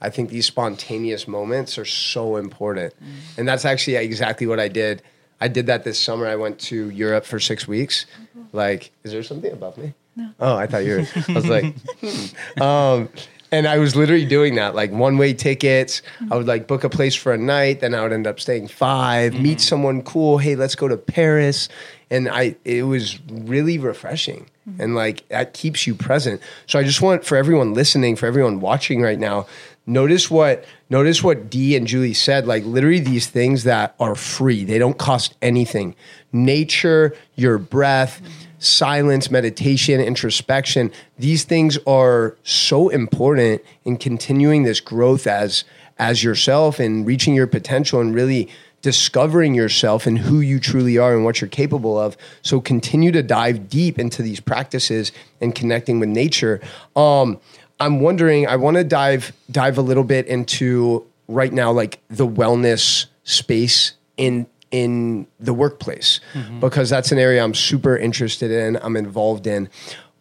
I 0.02 0.10
think 0.10 0.30
these 0.30 0.46
spontaneous 0.46 1.28
moments 1.28 1.78
are 1.78 1.86
so 1.86 2.38
important. 2.38 2.94
And 3.38 3.48
that's 3.48 3.66
actually 3.66 3.96
exactly 3.98 4.48
what 4.48 4.60
I 4.60 4.68
did. 4.68 5.02
I 5.42 5.48
did 5.48 5.68
that 5.68 5.84
this 5.84 6.00
summer. 6.00 6.28
I 6.28 6.36
went 6.36 6.60
to 6.62 6.90
Europe 6.90 7.26
for 7.26 7.40
six 7.40 7.68
weeks. 7.68 8.06
Like, 8.52 8.92
is 9.04 9.12
there 9.12 9.24
something 9.24 9.52
above 9.52 9.78
me? 9.78 9.94
No. 10.16 10.32
Oh, 10.40 10.56
I 10.56 10.68
thought 10.68 10.84
you 10.84 10.98
were. 10.98 11.08
I 11.30 11.34
was 11.34 11.48
like, 11.48 11.76
hmm. 12.02 12.62
um, 12.62 13.10
and 13.52 13.68
I 13.68 13.78
was 13.78 13.96
literally 13.96 14.26
doing 14.26 14.56
that, 14.56 14.76
like 14.76 14.92
one 14.92 15.18
way 15.18 15.34
tickets. 15.34 16.02
I 16.30 16.36
would 16.36 16.48
like 16.48 16.68
book 16.68 16.84
a 16.84 16.90
place 16.90 17.16
for 17.16 17.34
a 17.34 17.38
night, 17.38 17.80
then 17.80 17.96
I 17.96 18.02
would 18.02 18.14
end 18.14 18.28
up 18.28 18.40
staying 18.40 18.68
5 18.68 19.40
meet 19.40 19.62
someone 19.62 20.02
cool. 20.02 20.38
Hey, 20.38 20.56
let's 20.56 20.76
go 20.76 20.88
to 20.88 20.98
Paris. 20.98 21.70
And 22.12 22.28
I, 22.28 22.56
it 22.66 22.84
was 22.84 23.20
really 23.30 23.78
refreshing, 23.78 24.50
and 24.80 24.96
like 24.96 25.28
that 25.30 25.54
keeps 25.54 25.86
you 25.86 25.94
present. 25.94 26.42
So 26.66 26.80
I 26.80 26.84
just 26.84 27.02
want 27.02 27.24
for 27.24 27.36
everyone 27.38 27.74
listening, 27.74 28.16
for 28.16 28.26
everyone 28.26 28.60
watching 28.62 29.02
right 29.02 29.20
now, 29.20 29.46
notice 29.86 30.32
what 30.32 30.66
notice 30.90 31.24
what 31.24 31.52
Dee 31.52 31.76
and 31.76 31.86
Julie 31.86 32.16
said. 32.16 32.48
Like 32.48 32.64
literally 32.66 33.00
these 33.00 33.28
things 33.28 33.64
that 33.66 33.94
are 34.00 34.16
free, 34.16 34.64
they 34.64 34.80
don't 34.80 34.98
cost 34.98 35.36
anything. 35.42 35.96
Nature, 36.32 37.16
your 37.36 37.60
breath 37.60 38.22
silence, 38.60 39.32
meditation, 39.32 40.00
introspection, 40.02 40.92
these 41.18 41.44
things 41.44 41.78
are 41.88 42.38
so 42.44 42.90
important 42.90 43.64
in 43.86 43.98
continuing 43.98 44.64
this 44.64 44.80
growth 44.80 45.26
as 45.26 45.64
as 45.98 46.24
yourself 46.24 46.80
and 46.80 47.06
reaching 47.06 47.36
your 47.36 47.48
potential 47.48 48.00
and 48.00 48.16
really 48.16 48.48
discovering 48.82 49.54
yourself 49.54 50.06
and 50.08 50.18
who 50.18 50.40
you 50.40 50.60
truly 50.60 50.98
are 50.98 51.14
and 51.16 51.26
what 51.26 51.42
you're 51.42 51.50
capable 51.50 52.00
of. 52.00 52.16
So 52.42 52.62
continue 52.62 53.12
to 53.12 53.22
dive 53.22 53.70
deep 53.70 54.00
into 54.00 54.22
these 54.22 54.40
practices 54.40 55.12
and 55.42 55.54
connecting 55.54 56.00
with 56.00 56.10
nature. 56.10 56.62
Um, 56.96 57.40
I'm 57.80 58.00
wondering, 58.02 58.48
I 58.48 58.56
want 58.58 58.78
to 58.78 58.84
dive 58.84 59.32
dive 59.50 59.78
a 59.78 59.82
little 59.82 60.04
bit 60.04 60.28
into 60.28 61.06
right 61.28 61.52
now, 61.52 61.72
like 61.72 62.00
the 62.10 62.28
wellness 62.28 63.06
space 63.24 63.94
in 64.18 64.48
in 64.72 65.26
the 65.40 65.54
workplace 65.54 66.20
because 66.60 66.92
that's 66.92 67.12
an 67.12 67.18
area 67.18 67.44
I'm 67.44 67.56
super 67.56 67.98
interested 67.98 68.52
in. 68.52 68.78
I'm 68.84 68.96
involved 68.96 69.48
in. 69.48 69.68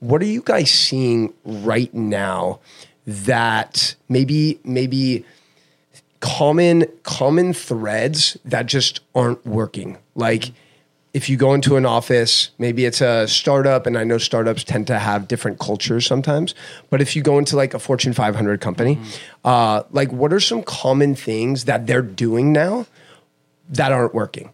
What 0.00 0.22
are 0.22 0.26
you 0.26 0.42
guys 0.42 0.70
seeing 0.70 1.34
right 1.44 1.92
now 1.92 2.60
that 3.06 3.94
maybe 4.08 4.60
maybe 4.64 5.24
common 6.20 6.86
common 7.02 7.52
threads 7.52 8.36
that 8.44 8.66
just 8.66 9.00
aren't 9.14 9.44
working? 9.46 9.98
Like 10.14 10.52
if 11.14 11.28
you 11.28 11.36
go 11.36 11.54
into 11.54 11.76
an 11.76 11.86
office, 11.86 12.50
maybe 12.58 12.84
it's 12.84 13.00
a 13.00 13.26
startup, 13.26 13.86
and 13.86 13.96
I 13.96 14.04
know 14.04 14.18
startups 14.18 14.62
tend 14.62 14.86
to 14.88 14.98
have 14.98 15.26
different 15.26 15.58
cultures 15.58 16.06
sometimes. 16.06 16.54
But 16.90 17.00
if 17.00 17.16
you 17.16 17.22
go 17.22 17.38
into 17.38 17.56
like 17.56 17.74
a 17.74 17.78
Fortune 17.78 18.12
500 18.12 18.60
company, 18.60 18.96
mm-hmm. 18.96 19.08
uh, 19.44 19.82
like 19.90 20.12
what 20.12 20.32
are 20.32 20.40
some 20.40 20.62
common 20.62 21.14
things 21.14 21.64
that 21.64 21.86
they're 21.86 22.02
doing 22.02 22.52
now 22.52 22.86
that 23.68 23.90
aren't 23.92 24.14
working? 24.14 24.50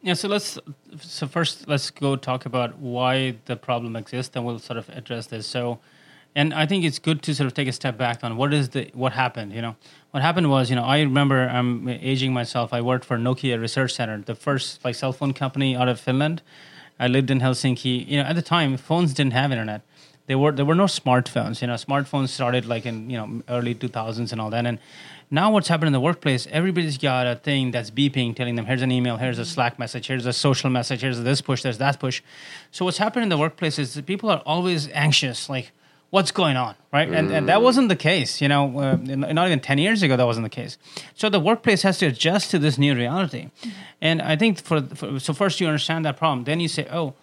Yeah, 0.00 0.14
so 0.14 0.28
let's 0.28 0.58
so 1.00 1.26
first 1.26 1.66
let's 1.66 1.90
go 1.90 2.14
talk 2.16 2.46
about 2.46 2.78
why 2.78 3.36
the 3.46 3.56
problem 3.56 3.96
exists, 3.96 4.34
and 4.36 4.46
we'll 4.46 4.60
sort 4.60 4.78
of 4.78 4.88
address 4.90 5.26
this. 5.26 5.46
So, 5.46 5.80
and 6.36 6.54
I 6.54 6.66
think 6.66 6.84
it's 6.84 7.00
good 7.00 7.20
to 7.22 7.34
sort 7.34 7.48
of 7.48 7.54
take 7.54 7.68
a 7.68 7.72
step 7.72 7.98
back 7.98 8.22
on 8.22 8.36
what 8.36 8.54
is 8.54 8.68
the 8.70 8.90
what 8.94 9.12
happened. 9.12 9.52
You 9.52 9.60
know, 9.60 9.76
what 10.10 10.22
happened 10.22 10.50
was, 10.50 10.70
you 10.70 10.76
know, 10.76 10.84
I 10.84 11.00
remember 11.00 11.48
I'm 11.48 11.88
aging 11.88 12.32
myself. 12.32 12.72
I 12.72 12.80
worked 12.80 13.04
for 13.04 13.18
Nokia 13.18 13.60
Research 13.60 13.94
Center, 13.94 14.18
the 14.18 14.34
first 14.34 14.84
like 14.84 14.94
cell 14.94 15.12
phone 15.12 15.32
company 15.32 15.76
out 15.76 15.88
of 15.88 16.00
Finland. 16.00 16.42
I 16.98 17.08
lived 17.08 17.30
in 17.30 17.40
Helsinki. 17.40 18.06
You 18.08 18.18
know, 18.18 18.24
at 18.24 18.34
the 18.34 18.42
time, 18.42 18.76
phones 18.76 19.14
didn't 19.14 19.34
have 19.34 19.52
internet. 19.52 19.82
There 20.26 20.38
were 20.38 20.52
there 20.52 20.64
were 20.64 20.74
no 20.74 20.84
smartphones. 20.86 21.60
You 21.60 21.68
know, 21.68 21.74
smartphones 21.74 22.28
started 22.28 22.66
like 22.66 22.86
in 22.86 23.10
you 23.10 23.16
know 23.16 23.42
early 23.48 23.74
2000s 23.74 24.32
and 24.32 24.40
all 24.40 24.50
that, 24.50 24.66
and 24.66 24.78
now, 25.30 25.50
what's 25.50 25.68
happened 25.68 25.88
in 25.88 25.92
the 25.92 26.00
workplace, 26.00 26.46
everybody's 26.50 26.96
got 26.96 27.26
a 27.26 27.34
thing 27.36 27.70
that's 27.70 27.90
beeping, 27.90 28.34
telling 28.34 28.54
them, 28.54 28.64
here's 28.64 28.80
an 28.80 28.90
email, 28.90 29.18
here's 29.18 29.38
a 29.38 29.44
Slack 29.44 29.78
message, 29.78 30.06
here's 30.06 30.24
a 30.24 30.32
social 30.32 30.70
message, 30.70 31.02
here's 31.02 31.20
this 31.20 31.42
push, 31.42 31.62
there's 31.62 31.76
that 31.78 32.00
push. 32.00 32.22
So, 32.70 32.86
what's 32.86 32.96
happened 32.96 33.24
in 33.24 33.28
the 33.28 33.36
workplace 33.36 33.78
is 33.78 34.00
people 34.06 34.30
are 34.30 34.42
always 34.46 34.88
anxious, 34.88 35.50
like, 35.50 35.72
what's 36.10 36.30
going 36.30 36.56
on, 36.56 36.74
right? 36.92 37.08
And, 37.08 37.30
and 37.30 37.48
that 37.48 37.62
wasn't 37.62 37.88
the 37.88 37.96
case, 37.96 38.40
you 38.40 38.48
know, 38.48 38.78
uh, 38.78 38.96
not 38.96 39.46
even 39.46 39.60
10 39.60 39.78
years 39.78 40.02
ago, 40.02 40.16
that 40.16 40.26
wasn't 40.26 40.44
the 40.44 40.50
case. 40.50 40.78
So, 41.14 41.28
the 41.28 41.40
workplace 41.40 41.82
has 41.82 41.98
to 41.98 42.06
adjust 42.06 42.50
to 42.52 42.58
this 42.58 42.78
new 42.78 42.94
reality. 42.94 43.50
And 44.00 44.22
I 44.22 44.36
think 44.36 44.60
for, 44.60 44.80
for 44.82 45.20
so, 45.20 45.32
first 45.32 45.60
you 45.60 45.66
understand 45.66 46.04
that 46.04 46.16
problem, 46.16 46.44
then 46.44 46.60
you 46.60 46.68
say, 46.68 46.86
oh, 46.90 47.14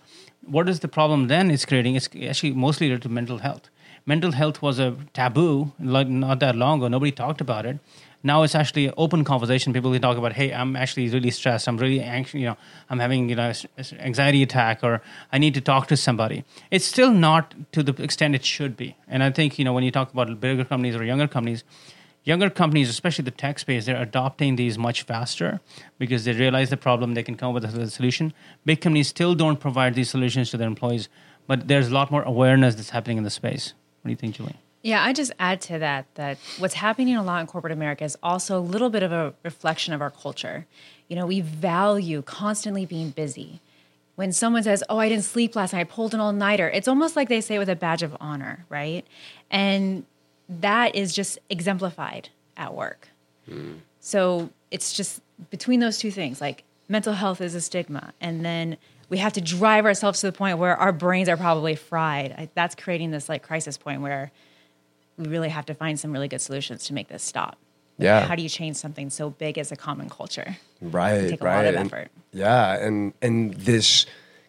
what 0.45 0.69
is 0.69 0.82
the 0.82 0.88
problem 0.88 1.28
then 1.28 1.50
it's 1.50 1.65
creating? 1.65 1.95
It's 1.95 2.10
actually 2.28 2.54
mostly 2.54 2.88
related 2.88 3.04
to 3.04 3.10
mental 3.10 3.39
health 3.39 3.69
mental 4.06 4.32
health 4.32 4.62
was 4.62 4.80
a 4.80 4.96
taboo 5.13 5.72
like 5.80 6.08
not 6.08 6.39
that 6.39 6.56
long 6.56 6.80
ago. 6.80 6.88
Nobody 6.88 7.12
talked 7.12 7.41
about 7.41 7.65
it. 7.65 7.80
Now 8.24 8.41
it's 8.41 8.56
actually 8.56 8.88
an 8.88 8.94
open 8.98 9.24
conversation. 9.24 9.72
People 9.72 9.91
can 9.91 10.02
talk 10.02 10.18
about, 10.18 10.34
hey, 10.34 10.52
I'm 10.52 10.76
actually 10.76 11.10
really 11.10 11.30
stressed. 11.30 11.68
I'm 11.68 11.78
really 11.78 12.02
anxious. 12.02 12.34
You 12.34 12.48
know, 12.48 12.58
I'm 12.89 13.00
having 13.00 13.30
you 13.30 13.36
know 13.36 13.54
anxiety 14.00 14.41
attack, 14.41 14.84
or 14.84 15.02
I 15.32 15.38
need 15.38 15.54
to 15.54 15.62
talk 15.62 15.88
to 15.88 15.98
somebody. 15.98 16.44
It's 16.72 16.86
still 16.86 17.12
not 17.12 17.54
to 17.74 17.84
the 17.84 18.02
extent 18.02 18.34
it 18.34 18.44
should 18.44 18.76
be. 18.76 18.96
And 19.08 19.22
I 19.22 19.30
think 19.32 19.60
you 19.60 19.65
know 19.65 19.74
when 19.74 19.84
you 19.84 19.91
talk 19.91 20.12
about 20.12 20.39
bigger 20.39 20.65
companies 20.65 20.96
or 20.96 21.04
younger 21.04 21.28
companies, 21.28 21.63
younger 22.24 22.50
companies, 22.50 22.89
especially 22.89 23.26
the 23.26 23.32
tech 23.32 23.60
space, 23.60 23.86
they're 23.86 24.02
adopting 24.02 24.56
these 24.56 24.76
much 24.76 25.04
faster 25.04 25.62
because 26.00 26.26
they 26.26 26.34
realize 26.34 26.72
the 26.72 26.78
problem, 26.78 27.13
they 27.13 27.24
can 27.24 27.38
come 27.38 27.50
up 27.50 27.62
with 27.62 27.78
a 27.78 27.89
solution. 27.91 28.34
Big 28.65 28.82
companies 28.82 29.08
still 29.08 29.36
don't 29.36 29.60
provide 29.60 29.94
these 29.94 30.10
solutions 30.10 30.50
to 30.50 30.58
their 30.58 30.68
employees, 30.68 31.10
but 31.46 31.68
there's 31.68 31.89
a 31.89 31.94
lot 31.94 32.10
more 32.10 32.24
awareness 32.24 32.74
that's 32.74 32.89
happening 32.89 33.18
in 33.18 33.24
the 33.24 33.30
space. 33.30 33.76
What 34.06 34.10
do 34.10 34.12
you 34.12 34.18
think, 34.18 34.36
Julie? 34.36 34.56
Yeah, 34.84 35.04
I 35.04 35.13
just 35.13 35.32
add 35.39 35.62
to 35.62 35.80
that 35.80 36.06
that 36.13 36.38
what's 36.60 36.76
happening 36.76 37.15
a 37.15 37.24
lot 37.24 37.41
in 37.41 37.48
corporate 37.48 37.74
America 37.74 38.04
is 38.04 38.15
also 38.22 38.60
a 38.60 38.62
little 38.62 38.91
bit 38.91 39.02
of 39.02 39.12
a 39.12 39.34
reflection 39.41 39.96
of 39.96 40.02
our 40.02 40.12
culture. 40.12 40.68
You 41.08 41.15
know, 41.15 41.26
we 41.26 41.41
value 41.41 42.22
constantly 42.22 42.86
being 42.86 43.10
busy. 43.10 43.62
When 44.13 44.32
someone 44.32 44.62
says, 44.62 44.84
"Oh, 44.91 45.00
I 45.00 45.10
didn't 45.10 45.24
sleep 45.24 45.56
last 45.56 45.74
night. 45.74 45.80
I 45.80 45.84
pulled 45.86 46.13
an 46.13 46.20
all-nighter," 46.20 46.70
it's 46.70 46.88
almost 46.88 47.15
like 47.15 47.30
they 47.30 47.41
say 47.41 47.56
it 47.56 47.58
with 47.58 47.68
a 47.68 47.76
badge 47.76 48.04
of 48.04 48.15
honor, 48.22 48.68
right? 48.70 49.04
And 49.50 50.06
that 50.48 50.94
is 50.94 51.15
just 51.15 51.39
exemplified 51.50 52.30
at 52.56 52.76
work. 52.76 53.08
Mm. 53.50 53.80
So 54.02 54.52
it's 54.70 54.94
just 54.94 55.20
between 55.50 55.80
those 55.80 55.98
two 55.98 56.12
things, 56.12 56.39
like 56.39 56.63
mental 56.88 57.13
health 57.13 57.41
is 57.41 57.56
a 57.56 57.62
stigma, 57.62 58.13
and 58.22 58.46
then 58.46 58.78
we 59.10 59.18
have 59.18 59.34
to 59.34 59.41
drive 59.41 59.86
ourselves 59.86 60.22
to 60.22 60.28
the 60.28 60.32
point 60.32 60.58
where 60.58 60.76
our 60.76 60.91
brains 60.91 61.30
are 61.30 61.38
probably 61.38 61.76
fried. 61.76 62.32
I, 62.32 62.50
that's 62.54 62.76
creating 62.76 63.12
this 63.12 63.30
like 63.30 63.44
crisis 63.44 63.78
point 63.78 64.02
where 64.02 64.32
we 65.18 65.28
really 65.28 65.50
have 65.50 65.65
to 65.68 65.74
find 65.74 66.00
some 66.00 66.12
really 66.12 66.28
good 66.28 66.41
solutions 66.41 66.86
to 66.86 66.94
make 66.94 67.08
this 67.08 67.24
stop. 67.24 67.58
Yeah. 67.98 68.26
How 68.26 68.36
do 68.36 68.44
you 68.44 68.50
change 68.50 68.76
something 68.76 69.10
so 69.10 69.30
big 69.30 69.58
as 69.58 69.72
a 69.72 69.76
common 69.76 70.10
culture? 70.10 70.58
Right. 70.82 71.30
take 71.30 71.41
a 71.41 71.46
right. 71.46 71.56
lot 71.56 71.65
of 71.65 71.76
and, 71.76 71.94
effort. 71.94 72.12
yeah, 72.34 72.74
and 72.76 73.13
and 73.22 73.54
this 73.54 74.06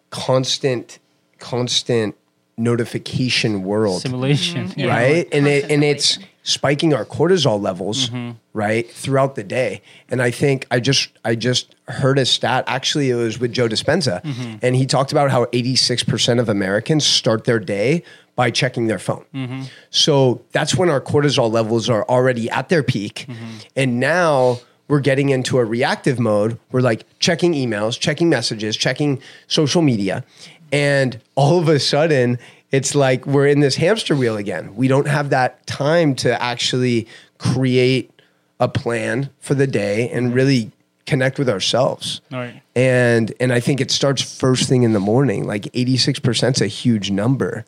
constant, 0.09 0.99
constant 1.39 2.15
notification 2.57 3.63
world 3.63 4.01
simulation, 4.01 4.69
mm-hmm. 4.69 4.87
right? 4.87 5.27
And 5.31 5.47
it 5.47 5.71
and 5.71 5.83
it's 5.83 6.19
spiking 6.47 6.93
our 6.93 7.03
cortisol 7.03 7.61
levels 7.61 8.09
mm-hmm. 8.09 8.31
right 8.53 8.89
throughout 8.89 9.35
the 9.35 9.43
day 9.43 9.81
and 10.07 10.21
i 10.21 10.31
think 10.31 10.65
i 10.71 10.79
just 10.79 11.09
i 11.25 11.35
just 11.35 11.75
heard 11.89 12.17
a 12.17 12.25
stat 12.25 12.63
actually 12.67 13.09
it 13.09 13.15
was 13.15 13.37
with 13.37 13.51
joe 13.51 13.67
dispenza 13.67 14.23
mm-hmm. 14.23 14.55
and 14.61 14.73
he 14.77 14.85
talked 14.85 15.11
about 15.11 15.29
how 15.29 15.43
86% 15.47 16.39
of 16.39 16.47
americans 16.47 17.05
start 17.05 17.43
their 17.43 17.59
day 17.59 18.01
by 18.37 18.49
checking 18.49 18.87
their 18.87 18.97
phone 18.97 19.25
mm-hmm. 19.33 19.63
so 19.89 20.41
that's 20.53 20.73
when 20.73 20.89
our 20.89 21.01
cortisol 21.01 21.51
levels 21.51 21.89
are 21.89 22.05
already 22.05 22.49
at 22.49 22.69
their 22.69 22.81
peak 22.81 23.25
mm-hmm. 23.27 23.57
and 23.75 23.99
now 23.99 24.57
we're 24.87 25.01
getting 25.01 25.27
into 25.27 25.57
a 25.57 25.65
reactive 25.65 26.17
mode 26.17 26.57
we're 26.71 26.79
like 26.79 27.05
checking 27.19 27.51
emails 27.51 27.99
checking 27.99 28.29
messages 28.29 28.77
checking 28.77 29.21
social 29.47 29.81
media 29.81 30.23
and 30.71 31.19
all 31.35 31.59
of 31.59 31.67
a 31.67 31.79
sudden 31.79 32.39
it's 32.71 32.95
like 32.95 33.25
we're 33.25 33.47
in 33.47 33.59
this 33.61 33.75
hamster 33.75 34.15
wheel 34.15 34.37
again. 34.37 34.75
We 34.75 34.87
don't 34.87 35.07
have 35.07 35.29
that 35.29 35.65
time 35.67 36.15
to 36.15 36.41
actually 36.41 37.07
create 37.37 38.11
a 38.59 38.67
plan 38.67 39.29
for 39.39 39.53
the 39.53 39.67
day 39.67 40.09
and 40.09 40.33
really 40.33 40.71
connect 41.05 41.39
with 41.39 41.49
ourselves. 41.49 42.21
Right. 42.31 42.61
And 42.75 43.33
and 43.39 43.53
I 43.53 43.59
think 43.59 43.81
it 43.81 43.89
starts 43.89 44.21
first 44.21 44.67
thing 44.67 44.83
in 44.83 44.93
the 44.93 44.99
morning. 44.99 45.47
Like 45.47 45.63
86% 45.63 46.55
is 46.55 46.61
a 46.61 46.67
huge 46.67 47.09
number. 47.09 47.65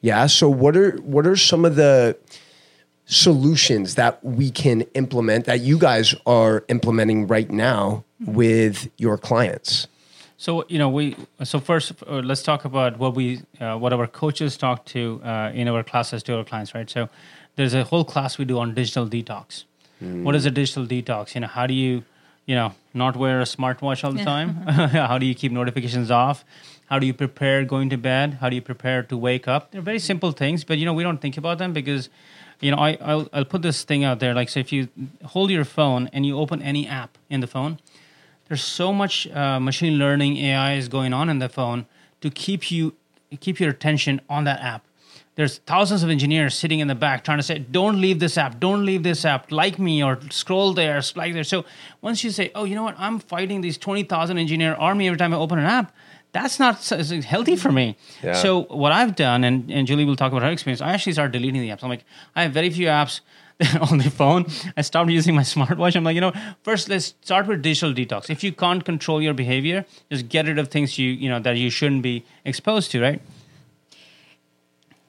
Yeah, 0.00 0.26
so 0.26 0.48
what 0.48 0.76
are 0.76 0.92
what 1.02 1.26
are 1.26 1.36
some 1.36 1.64
of 1.64 1.76
the 1.76 2.16
solutions 3.06 3.96
that 3.96 4.24
we 4.24 4.50
can 4.50 4.82
implement 4.94 5.44
that 5.44 5.60
you 5.60 5.78
guys 5.78 6.14
are 6.26 6.64
implementing 6.68 7.26
right 7.26 7.50
now 7.50 8.04
with 8.20 8.90
your 8.96 9.18
clients? 9.18 9.86
So 10.42 10.64
you 10.68 10.76
know 10.76 10.88
we 10.88 11.14
so 11.44 11.60
first 11.60 11.92
uh, 12.04 12.14
let's 12.14 12.42
talk 12.42 12.64
about 12.64 12.98
what 12.98 13.14
we 13.14 13.42
uh, 13.60 13.76
what 13.76 13.92
our 13.92 14.08
coaches 14.08 14.56
talk 14.56 14.84
to 14.86 15.20
uh, 15.22 15.52
in 15.54 15.68
our 15.68 15.84
classes 15.84 16.24
to 16.24 16.36
our 16.36 16.42
clients, 16.42 16.74
right? 16.74 16.90
So 16.90 17.08
there's 17.54 17.74
a 17.74 17.84
whole 17.84 18.04
class 18.04 18.38
we 18.38 18.44
do 18.44 18.58
on 18.58 18.74
digital 18.74 19.06
detox. 19.06 19.62
Mm. 20.02 20.24
What 20.24 20.34
is 20.34 20.44
a 20.44 20.50
digital 20.50 20.84
detox? 20.84 21.36
You 21.36 21.42
know, 21.42 21.46
how 21.46 21.68
do 21.68 21.74
you 21.74 22.02
you 22.46 22.56
know 22.56 22.74
not 22.92 23.16
wear 23.16 23.40
a 23.40 23.44
smartwatch 23.44 24.02
all 24.02 24.10
the 24.10 24.18
yeah. 24.18 24.24
time? 24.24 24.48
how 25.10 25.16
do 25.16 25.26
you 25.26 25.36
keep 25.36 25.52
notifications 25.52 26.10
off? 26.10 26.44
How 26.86 26.98
do 26.98 27.06
you 27.06 27.14
prepare 27.14 27.64
going 27.64 27.88
to 27.90 27.96
bed? 27.96 28.38
How 28.40 28.48
do 28.48 28.56
you 28.56 28.62
prepare 28.62 29.04
to 29.04 29.16
wake 29.16 29.46
up? 29.46 29.70
They're 29.70 29.80
very 29.80 30.00
simple 30.00 30.32
things, 30.32 30.64
but 30.64 30.76
you 30.76 30.84
know 30.84 30.92
we 30.92 31.04
don't 31.04 31.20
think 31.20 31.36
about 31.36 31.58
them 31.58 31.72
because 31.72 32.08
you 32.60 32.72
know 32.72 32.78
I 32.78 32.98
I'll, 33.00 33.28
I'll 33.32 33.44
put 33.44 33.62
this 33.62 33.84
thing 33.84 34.02
out 34.02 34.18
there 34.18 34.34
like 34.34 34.48
so 34.48 34.58
if 34.58 34.72
you 34.72 34.88
hold 35.22 35.52
your 35.52 35.64
phone 35.64 36.10
and 36.12 36.26
you 36.26 36.36
open 36.36 36.60
any 36.62 36.88
app 36.88 37.16
in 37.30 37.38
the 37.38 37.46
phone 37.46 37.78
there's 38.52 38.62
so 38.62 38.92
much 38.92 39.26
uh, 39.28 39.58
machine 39.58 39.94
learning 39.94 40.36
AI 40.36 40.74
is 40.74 40.86
going 40.86 41.14
on 41.14 41.30
in 41.30 41.38
the 41.38 41.48
phone 41.48 41.86
to 42.20 42.28
keep 42.28 42.70
you 42.70 42.92
keep 43.40 43.58
your 43.58 43.70
attention 43.70 44.20
on 44.28 44.44
that 44.44 44.60
app. 44.60 44.84
There's 45.36 45.56
thousands 45.60 46.02
of 46.02 46.10
engineers 46.10 46.54
sitting 46.54 46.80
in 46.80 46.86
the 46.86 46.94
back 46.94 47.24
trying 47.24 47.38
to 47.38 47.42
say, 47.42 47.58
"Don't 47.60 47.98
leave 47.98 48.18
this 48.18 48.36
app. 48.36 48.60
Don't 48.60 48.84
leave 48.84 49.04
this 49.04 49.24
app. 49.24 49.50
Like 49.50 49.78
me 49.78 50.04
or 50.04 50.20
scroll 50.28 50.74
there, 50.74 51.00
like 51.16 51.32
there." 51.32 51.44
So 51.44 51.64
once 52.02 52.22
you 52.24 52.30
say, 52.30 52.50
"Oh, 52.54 52.64
you 52.64 52.74
know 52.74 52.82
what? 52.82 52.96
I'm 52.98 53.20
fighting 53.20 53.62
these 53.62 53.78
twenty 53.78 54.02
thousand 54.02 54.36
engineer 54.36 54.74
army 54.74 55.06
every 55.06 55.16
time 55.16 55.32
I 55.32 55.38
open 55.38 55.58
an 55.58 55.64
app," 55.64 55.90
that's 56.32 56.60
not 56.60 56.86
healthy 57.24 57.56
for 57.56 57.72
me. 57.72 57.96
Yeah. 58.22 58.34
So 58.34 58.64
what 58.64 58.92
I've 58.92 59.16
done, 59.16 59.44
and, 59.44 59.70
and 59.70 59.86
Julie 59.86 60.04
will 60.04 60.16
talk 60.16 60.30
about 60.30 60.42
her 60.42 60.50
experience. 60.50 60.82
I 60.82 60.92
actually 60.92 61.14
started 61.14 61.32
deleting 61.32 61.62
the 61.62 61.70
apps. 61.70 61.82
I'm 61.82 61.88
like, 61.88 62.04
I 62.36 62.42
have 62.42 62.52
very 62.52 62.68
few 62.68 62.88
apps 62.88 63.22
on 63.90 63.98
the 63.98 64.10
phone. 64.10 64.46
I 64.76 64.82
stopped 64.82 65.10
using 65.10 65.34
my 65.34 65.42
smartwatch. 65.54 65.96
I'm 65.96 66.04
like, 66.04 66.14
you 66.14 66.20
know, 66.20 66.32
first 66.62 66.88
let's 66.88 67.14
start 67.22 67.46
with 67.46 67.62
digital 67.62 67.92
detox. 67.92 68.30
If 68.30 68.42
you 68.42 68.52
can't 68.52 68.84
control 68.84 69.22
your 69.22 69.34
behavior, 69.34 69.84
just 70.10 70.28
get 70.28 70.46
rid 70.46 70.58
of 70.58 70.68
things 70.68 70.98
you 70.98 71.10
you 71.10 71.28
know 71.28 71.40
that 71.40 71.56
you 71.56 71.70
shouldn't 71.70 72.02
be 72.02 72.24
exposed 72.44 72.90
to, 72.92 73.00
right? 73.00 73.20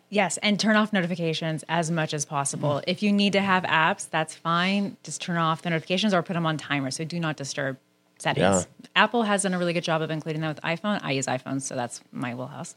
Yes, 0.10 0.38
and 0.38 0.60
turn 0.60 0.76
off 0.76 0.94
notifications 0.94 1.63
as 1.68 1.89
much 1.89 2.13
as 2.13 2.24
possible. 2.24 2.74
Mm. 2.74 2.84
If 2.86 3.02
you 3.02 3.12
need 3.12 3.34
to 3.34 3.42
have 3.42 3.63
apps, 3.63 4.08
that's 4.08 4.36
fine. 4.36 4.96
Just 5.04 5.22
turn 5.22 5.38
off 5.38 5.63
the 5.63 5.72
notifications 5.72 6.13
or 6.13 6.22
put 6.22 6.34
them 6.34 6.46
on 6.46 6.56
timer. 6.58 6.92
So 6.92 7.04
do 7.04 7.20
not 7.20 7.36
disturb 7.36 7.78
settings. 8.20 8.68
Yeah. 8.82 8.88
Apple 8.96 9.24
has 9.24 9.42
done 9.42 9.56
a 9.56 9.58
really 9.58 9.74
good 9.74 9.84
job 9.84 10.04
of 10.04 10.12
including 10.12 10.42
that 10.42 10.50
with 10.50 10.63
iPhone. 10.63 11.00
I 11.02 11.13
use 11.13 11.26
iPhones, 11.26 11.63
so 11.63 11.76
that's 11.76 12.00
my 12.12 12.36
wheelhouse. 12.36 12.76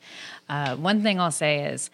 Uh, 0.48 0.76
one 0.76 1.02
thing 1.02 1.20
I'll 1.20 1.30
say 1.30 1.66
is 1.66 1.90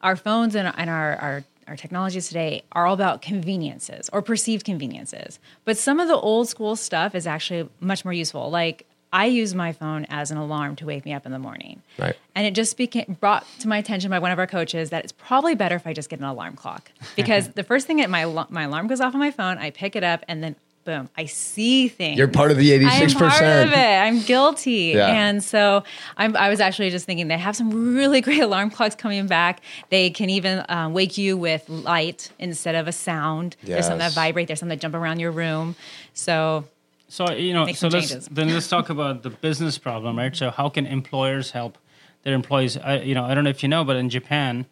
our 0.00 0.16
phones 0.16 0.54
and, 0.54 0.72
and 0.74 0.88
our, 0.88 1.16
our 1.16 1.44
our 1.66 1.76
technologies 1.76 2.28
today 2.28 2.62
are 2.72 2.86
all 2.86 2.94
about 2.94 3.22
conveniences 3.22 4.10
or 4.12 4.22
perceived 4.22 4.64
conveniences. 4.64 5.38
But 5.64 5.78
some 5.78 6.00
of 6.00 6.08
the 6.08 6.16
old 6.16 6.48
school 6.48 6.76
stuff 6.76 7.14
is 7.14 7.26
actually 7.26 7.68
much 7.80 8.04
more 8.04 8.12
useful. 8.12 8.50
Like 8.50 8.86
I 9.12 9.26
use 9.26 9.54
my 9.54 9.72
phone 9.72 10.06
as 10.08 10.30
an 10.30 10.36
alarm 10.36 10.76
to 10.76 10.86
wake 10.86 11.04
me 11.04 11.12
up 11.12 11.26
in 11.26 11.32
the 11.32 11.38
morning. 11.38 11.82
Right. 11.98 12.16
And 12.34 12.46
it 12.46 12.54
just 12.54 12.76
became 12.76 13.16
brought 13.20 13.44
to 13.60 13.68
my 13.68 13.78
attention 13.78 14.10
by 14.10 14.20
one 14.20 14.30
of 14.30 14.38
our 14.38 14.46
coaches 14.46 14.90
that 14.90 15.04
it's 15.04 15.12
probably 15.12 15.54
better 15.54 15.74
if 15.74 15.86
I 15.86 15.92
just 15.92 16.08
get 16.08 16.20
an 16.20 16.26
alarm 16.26 16.54
clock 16.54 16.92
because 17.16 17.48
the 17.54 17.64
first 17.64 17.86
thing 17.86 17.98
that 17.98 18.10
my 18.10 18.24
my 18.50 18.62
alarm 18.64 18.86
goes 18.86 19.00
off 19.00 19.14
on 19.14 19.20
my 19.20 19.30
phone, 19.30 19.58
I 19.58 19.70
pick 19.70 19.96
it 19.96 20.04
up 20.04 20.24
and 20.28 20.42
then 20.42 20.56
boom, 20.84 21.08
I 21.16 21.26
see 21.26 21.88
things. 21.88 22.18
You're 22.18 22.28
part 22.28 22.50
of 22.50 22.56
the 22.56 22.70
86%. 22.70 23.14
I'm 23.22 23.30
part 23.30 23.42
of 23.68 23.72
it. 23.72 23.76
I'm 23.76 24.20
guilty. 24.22 24.92
Yeah. 24.94 25.06
And 25.08 25.42
so 25.42 25.84
I'm, 26.16 26.36
I 26.36 26.48
was 26.48 26.60
actually 26.60 26.90
just 26.90 27.06
thinking 27.06 27.28
they 27.28 27.38
have 27.38 27.54
some 27.56 27.94
really 27.94 28.20
great 28.26 28.40
alarm 28.40 28.70
clocks 28.70 28.94
coming 28.94 29.26
back. 29.26 29.60
They 29.90 30.10
can 30.10 30.30
even 30.30 30.64
um, 30.68 30.92
wake 30.92 31.18
you 31.18 31.36
with 31.36 31.68
light 31.68 32.30
instead 32.38 32.74
of 32.74 32.88
a 32.88 32.92
sound. 32.92 33.56
There's 33.62 33.86
some 33.86 33.98
that 33.98 34.12
vibrate. 34.12 34.46
There's 34.48 34.60
some 34.60 34.68
that 34.70 34.80
jump 34.80 34.94
around 34.94 35.20
your 35.20 35.30
room. 35.32 35.76
So 36.14 36.64
So 37.08 37.30
you 37.32 37.52
know, 37.54 37.66
so 37.72 37.88
let's 37.88 38.08
changes. 38.08 38.28
then 38.30 38.52
let's 38.52 38.68
talk 38.68 38.88
about 38.90 39.22
the 39.22 39.30
business 39.30 39.78
problem, 39.78 40.16
right? 40.18 40.34
So 40.34 40.50
how 40.50 40.68
can 40.68 40.86
employers 40.86 41.50
help 41.52 41.76
their 42.22 42.34
employees? 42.34 42.76
I, 42.76 42.98
you 43.00 43.14
know, 43.14 43.24
I 43.24 43.34
don't 43.34 43.44
know 43.44 43.50
if 43.50 43.62
you 43.62 43.68
know, 43.68 43.84
but 43.84 43.96
in 43.96 44.08
Japan, 44.10 44.66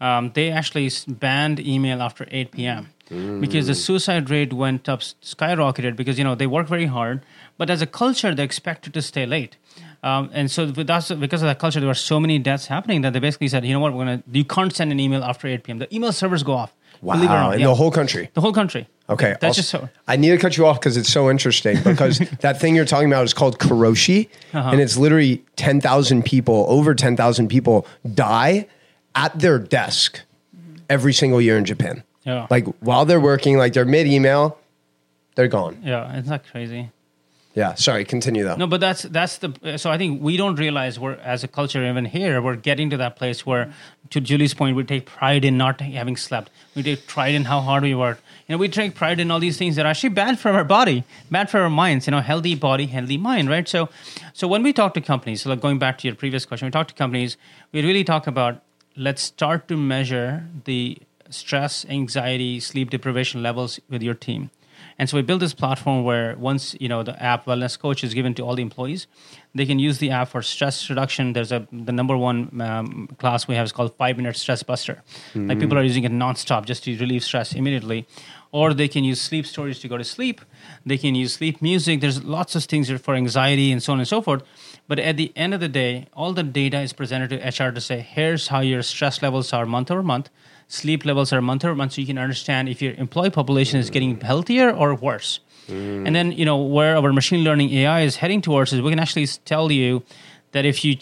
um, 0.00 0.30
they 0.34 0.50
actually 0.50 0.90
banned 1.08 1.58
email 1.60 2.00
after 2.02 2.26
8 2.30 2.52
p.m. 2.52 2.90
because 3.08 3.66
the 3.66 3.74
suicide 3.74 4.30
rate 4.30 4.52
went 4.52 4.88
up, 4.88 5.00
skyrocketed 5.00 5.96
because 5.96 6.18
you 6.18 6.24
know 6.24 6.34
they 6.34 6.46
work 6.46 6.66
very 6.68 6.86
hard, 6.86 7.22
but 7.56 7.70
as 7.70 7.80
a 7.82 7.86
culture 7.86 8.34
they 8.34 8.42
expected 8.44 8.92
to 8.94 9.02
stay 9.02 9.26
late. 9.26 9.56
Um, 10.02 10.30
and 10.32 10.48
so 10.50 10.64
us, 10.88 11.10
because 11.10 11.42
of 11.42 11.46
that 11.48 11.58
culture, 11.58 11.80
there 11.80 11.88
were 11.88 11.94
so 11.94 12.20
many 12.20 12.38
deaths 12.38 12.66
happening 12.66 13.00
that 13.02 13.12
they 13.14 13.18
basically 13.18 13.48
said, 13.48 13.64
you 13.64 13.72
know 13.72 13.80
what, 13.80 13.92
we're 13.94 14.04
gonna 14.04 14.22
you 14.30 14.44
can't 14.44 14.74
send 14.74 14.92
an 14.92 15.00
email 15.00 15.24
after 15.24 15.48
8 15.48 15.64
p.m. 15.64 15.78
The 15.78 15.92
email 15.94 16.12
servers 16.12 16.42
go 16.42 16.52
off. 16.52 16.72
Believe 17.02 17.22
it 17.22 17.26
or 17.26 17.28
Wow. 17.28 17.42
not, 17.46 17.54
In 17.54 17.60
yeah. 17.60 17.66
the 17.68 17.74
whole 17.76 17.90
country. 17.92 18.28
the 18.34 18.40
whole 18.40 18.52
country. 18.52 18.88
Okay. 19.08 19.30
that's 19.40 19.44
I'll- 19.44 19.54
just 19.54 19.70
so. 19.70 19.88
I 20.06 20.16
need 20.16 20.30
to 20.30 20.38
cut 20.38 20.56
you 20.56 20.66
off 20.66 20.78
because 20.80 20.96
it's 20.96 21.08
so 21.10 21.30
interesting 21.30 21.78
because 21.82 22.18
that 22.40 22.60
thing 22.60 22.74
you're 22.76 22.84
talking 22.84 23.08
about 23.08 23.24
is 23.24 23.32
called 23.34 23.58
karoshi 23.58 24.28
Uh-huh. 24.52 24.70
and 24.70 24.80
it's 24.80 24.96
literally 24.96 25.44
10,000 25.56 26.24
people, 26.24 26.66
over 26.68 26.94
10,000 26.94 27.48
people 27.48 27.86
die 28.14 28.66
at 29.14 29.38
their 29.38 29.58
desk 29.58 30.20
every 30.90 31.12
single 31.12 31.40
year 31.40 31.56
in 31.58 31.64
Japan. 31.64 32.02
Yeah. 32.24 32.46
Like 32.50 32.66
while 32.80 33.04
they're 33.04 33.20
working, 33.20 33.56
like 33.58 33.72
they're 33.72 33.84
mid 33.84 34.06
email, 34.06 34.58
they're 35.34 35.48
gone. 35.48 35.80
Yeah, 35.84 36.16
it's 36.16 36.28
not 36.28 36.44
crazy. 36.50 36.90
Yeah. 37.54 37.74
Sorry. 37.74 38.04
Continue 38.04 38.44
though. 38.44 38.56
No, 38.56 38.66
but 38.66 38.80
that's 38.80 39.02
that's 39.02 39.38
the 39.38 39.78
so 39.78 39.90
I 39.90 39.98
think 39.98 40.22
we 40.22 40.36
don't 40.36 40.56
realize 40.56 41.00
we're 41.00 41.14
as 41.14 41.42
a 41.42 41.48
culture 41.48 41.84
even 41.84 42.04
here 42.04 42.40
we're 42.40 42.54
getting 42.54 42.90
to 42.90 42.96
that 42.98 43.16
place 43.16 43.44
where 43.44 43.72
to 44.10 44.20
Julie's 44.20 44.54
point 44.54 44.76
we 44.76 44.84
take 44.84 45.06
pride 45.06 45.44
in 45.44 45.58
not 45.58 45.80
having 45.80 46.16
slept. 46.16 46.50
We 46.76 46.82
take 46.84 47.06
pride 47.06 47.34
in 47.34 47.44
how 47.44 47.60
hard 47.60 47.82
we 47.82 47.94
work. 47.94 48.20
You 48.46 48.54
know, 48.54 48.58
we 48.58 48.68
take 48.68 48.94
pride 48.94 49.18
in 49.18 49.30
all 49.30 49.40
these 49.40 49.58
things 49.58 49.76
that 49.76 49.86
are 49.86 49.88
actually 49.88 50.10
bad 50.10 50.38
for 50.38 50.50
our 50.50 50.64
body, 50.64 51.04
bad 51.30 51.50
for 51.50 51.60
our 51.60 51.70
minds. 51.70 52.06
You 52.06 52.12
know, 52.12 52.20
healthy 52.20 52.54
body, 52.54 52.86
healthy 52.86 53.18
mind, 53.18 53.50
right? 53.50 53.68
So, 53.68 53.88
so 54.32 54.46
when 54.46 54.62
we 54.62 54.72
talk 54.72 54.94
to 54.94 55.00
companies, 55.00 55.42
so 55.42 55.50
like 55.50 55.60
going 55.60 55.78
back 55.78 55.98
to 55.98 56.08
your 56.08 56.14
previous 56.14 56.46
question, 56.46 56.66
we 56.66 56.70
talk 56.70 56.88
to 56.88 56.94
companies. 56.94 57.36
We 57.72 57.82
really 57.82 58.04
talk 58.04 58.26
about 58.26 58.62
let's 58.96 59.22
start 59.22 59.68
to 59.68 59.76
measure 59.76 60.44
the 60.64 60.98
stress, 61.30 61.84
anxiety, 61.88 62.60
sleep 62.60 62.90
deprivation 62.90 63.42
levels 63.42 63.80
with 63.88 64.02
your 64.02 64.14
team. 64.14 64.50
And 64.98 65.08
so 65.08 65.16
we 65.16 65.22
built 65.22 65.40
this 65.40 65.54
platform 65.54 66.02
where 66.02 66.36
once 66.36 66.74
you 66.80 66.88
know 66.88 67.02
the 67.02 67.20
app 67.22 67.46
Wellness 67.46 67.78
Coach 67.78 68.02
is 68.02 68.14
given 68.14 68.34
to 68.34 68.42
all 68.42 68.56
the 68.56 68.62
employees, 68.62 69.06
they 69.54 69.64
can 69.64 69.78
use 69.78 69.98
the 69.98 70.10
app 70.10 70.28
for 70.28 70.42
stress 70.42 70.88
reduction. 70.90 71.32
There's 71.32 71.52
a 71.52 71.66
the 71.70 71.92
number 71.92 72.16
one 72.16 72.60
um, 72.60 73.08
class 73.18 73.46
we 73.46 73.54
have 73.54 73.64
is 73.64 73.72
called 73.72 73.96
Five 73.96 74.16
Minute 74.16 74.36
Stress 74.36 74.62
Buster. 74.62 75.02
Like 75.34 75.60
people 75.60 75.78
are 75.78 75.82
using 75.82 76.04
it 76.04 76.12
nonstop 76.12 76.64
just 76.64 76.84
to 76.84 76.96
relieve 76.98 77.22
stress 77.22 77.54
immediately, 77.54 78.08
or 78.50 78.74
they 78.74 78.88
can 78.88 79.04
use 79.04 79.20
sleep 79.20 79.46
stories 79.46 79.78
to 79.80 79.88
go 79.88 79.96
to 79.98 80.04
sleep. 80.04 80.40
They 80.84 80.98
can 80.98 81.14
use 81.14 81.34
sleep 81.34 81.62
music. 81.62 82.00
There's 82.00 82.24
lots 82.24 82.56
of 82.56 82.64
things 82.64 82.90
for 82.90 83.14
anxiety 83.14 83.70
and 83.70 83.82
so 83.82 83.92
on 83.92 84.00
and 84.00 84.08
so 84.08 84.20
forth. 84.20 84.42
But 84.88 84.98
at 84.98 85.16
the 85.16 85.32
end 85.36 85.54
of 85.54 85.60
the 85.60 85.68
day, 85.68 86.08
all 86.12 86.32
the 86.32 86.42
data 86.42 86.80
is 86.80 86.92
presented 86.92 87.30
to 87.30 87.36
HR 87.36 87.70
to 87.70 87.80
say, 87.80 88.00
here's 88.00 88.48
how 88.48 88.60
your 88.60 88.82
stress 88.82 89.22
levels 89.22 89.52
are 89.52 89.66
month 89.66 89.90
over 89.90 90.02
month 90.02 90.30
sleep 90.68 91.04
levels 91.04 91.32
are 91.32 91.40
month 91.40 91.64
over 91.64 91.74
month 91.74 91.94
so 91.94 92.00
you 92.00 92.06
can 92.06 92.18
understand 92.18 92.68
if 92.68 92.80
your 92.80 92.94
employee 92.94 93.30
population 93.30 93.80
is 93.80 93.90
getting 93.90 94.20
healthier 94.20 94.70
or 94.70 94.94
worse. 94.94 95.40
Mm. 95.66 96.06
And 96.06 96.14
then 96.14 96.32
you 96.32 96.44
know 96.44 96.58
where 96.58 96.96
our 96.96 97.12
machine 97.12 97.44
learning 97.44 97.70
ai 97.74 98.00
is 98.02 98.16
heading 98.16 98.40
towards 98.40 98.72
is 98.72 98.80
we 98.80 98.90
can 98.90 98.98
actually 98.98 99.26
tell 99.44 99.70
you 99.72 100.02
that 100.52 100.64
if 100.64 100.84
you 100.84 100.96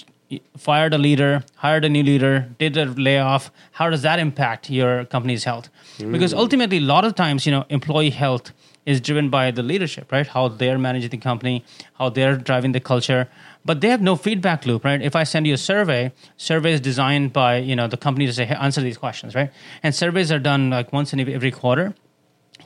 fired 0.56 0.92
a 0.92 0.98
leader 0.98 1.44
hired 1.54 1.84
a 1.84 1.88
new 1.88 2.02
leader 2.02 2.48
did 2.58 2.76
a 2.76 2.86
layoff 2.86 3.52
how 3.70 3.88
does 3.88 4.02
that 4.02 4.18
impact 4.18 4.70
your 4.70 5.04
company's 5.04 5.44
health? 5.44 5.68
Mm. 5.98 6.12
Because 6.12 6.34
ultimately 6.34 6.78
a 6.78 6.88
lot 6.94 7.04
of 7.04 7.14
times 7.14 7.46
you 7.46 7.52
know 7.52 7.64
employee 7.68 8.10
health 8.10 8.52
is 8.86 9.00
driven 9.00 9.30
by 9.30 9.50
the 9.50 9.62
leadership 9.62 10.10
right? 10.10 10.26
How 10.26 10.48
they're 10.48 10.78
managing 10.78 11.10
the 11.10 11.18
company 11.18 11.64
how 11.94 12.08
they're 12.08 12.36
driving 12.36 12.72
the 12.72 12.80
culture 12.80 13.28
but 13.66 13.80
they 13.80 13.88
have 13.94 14.00
no 14.00 14.14
feedback 14.16 14.64
loop 14.66 14.84
right? 14.84 15.02
If 15.02 15.14
i 15.16 15.24
send 15.24 15.46
you 15.46 15.54
a 15.54 15.62
survey 15.72 16.12
survey 16.36 16.72
is 16.72 16.80
designed 16.80 17.32
by 17.32 17.56
you 17.70 17.76
know 17.78 17.88
the 17.88 17.96
company 18.06 18.26
to 18.26 18.32
say 18.32 18.44
hey, 18.46 18.54
answer 18.54 18.80
these 18.80 18.98
questions 18.98 19.34
right? 19.34 19.50
And 19.82 19.94
surveys 19.94 20.30
are 20.32 20.38
done 20.38 20.70
like 20.70 20.92
once 20.92 21.12
in 21.12 21.20
every- 21.20 21.50
quarter. 21.62 21.94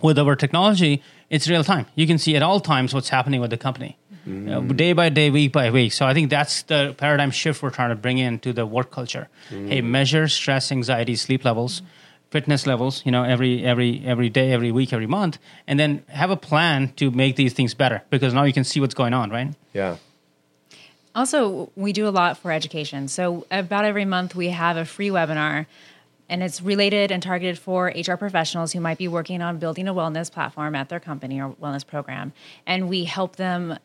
With 0.02 0.18
our 0.18 0.36
technology 0.36 1.02
it's 1.28 1.46
real 1.48 1.64
time. 1.64 1.86
You 1.94 2.06
can 2.06 2.18
see 2.18 2.34
at 2.36 2.42
all 2.42 2.60
times 2.60 2.92
what's 2.94 3.10
happening 3.10 3.40
with 3.40 3.50
the 3.50 3.56
company. 3.68 3.96
Uh, 4.26 4.60
day 4.60 4.92
by 4.92 5.08
day 5.08 5.28
week 5.30 5.50
by 5.52 5.70
week. 5.70 5.92
So 5.92 6.06
i 6.06 6.12
think 6.14 6.30
that's 6.30 6.62
the 6.72 6.94
paradigm 7.02 7.30
shift 7.30 7.62
we're 7.62 7.70
trying 7.78 7.90
to 7.96 8.00
bring 8.06 8.18
into 8.18 8.52
the 8.52 8.66
work 8.76 8.90
culture. 8.98 9.28
Hey 9.48 9.80
measure 9.80 10.26
stress 10.28 10.70
anxiety 10.78 11.16
sleep 11.16 11.44
levels 11.44 11.82
fitness 12.30 12.64
levels 12.72 13.02
you 13.06 13.10
know 13.14 13.24
every 13.34 13.52
every 13.72 13.90
every 14.12 14.28
day 14.38 14.52
every 14.56 14.70
week 14.78 14.92
every 14.92 15.06
month 15.18 15.34
and 15.66 15.80
then 15.80 15.90
have 16.22 16.30
a 16.30 16.36
plan 16.36 16.78
to 17.00 17.10
make 17.10 17.34
these 17.34 17.52
things 17.58 17.74
better 17.74 17.98
because 18.08 18.32
now 18.32 18.44
you 18.44 18.52
can 18.52 18.62
see 18.62 18.78
what's 18.82 18.94
going 19.02 19.14
on 19.20 19.30
right? 19.30 19.50
Yeah. 19.72 19.96
Also, 21.14 21.70
we 21.74 21.92
do 21.92 22.06
a 22.06 22.10
lot 22.10 22.38
for 22.38 22.52
education. 22.52 23.08
So, 23.08 23.46
about 23.50 23.84
every 23.84 24.04
month, 24.04 24.34
we 24.34 24.48
have 24.48 24.76
a 24.76 24.84
free 24.84 25.08
webinar, 25.08 25.66
and 26.28 26.42
it's 26.42 26.62
related 26.62 27.10
and 27.10 27.22
targeted 27.22 27.58
for 27.58 27.86
HR 27.88 28.14
professionals 28.14 28.72
who 28.72 28.80
might 28.80 28.98
be 28.98 29.08
working 29.08 29.42
on 29.42 29.58
building 29.58 29.88
a 29.88 29.94
wellness 29.94 30.30
platform 30.30 30.76
at 30.76 30.88
their 30.88 31.00
company 31.00 31.40
or 31.40 31.50
wellness 31.60 31.84
program. 31.84 32.32
And 32.66 32.88
we 32.88 33.04
help 33.04 33.36
them 33.36 33.78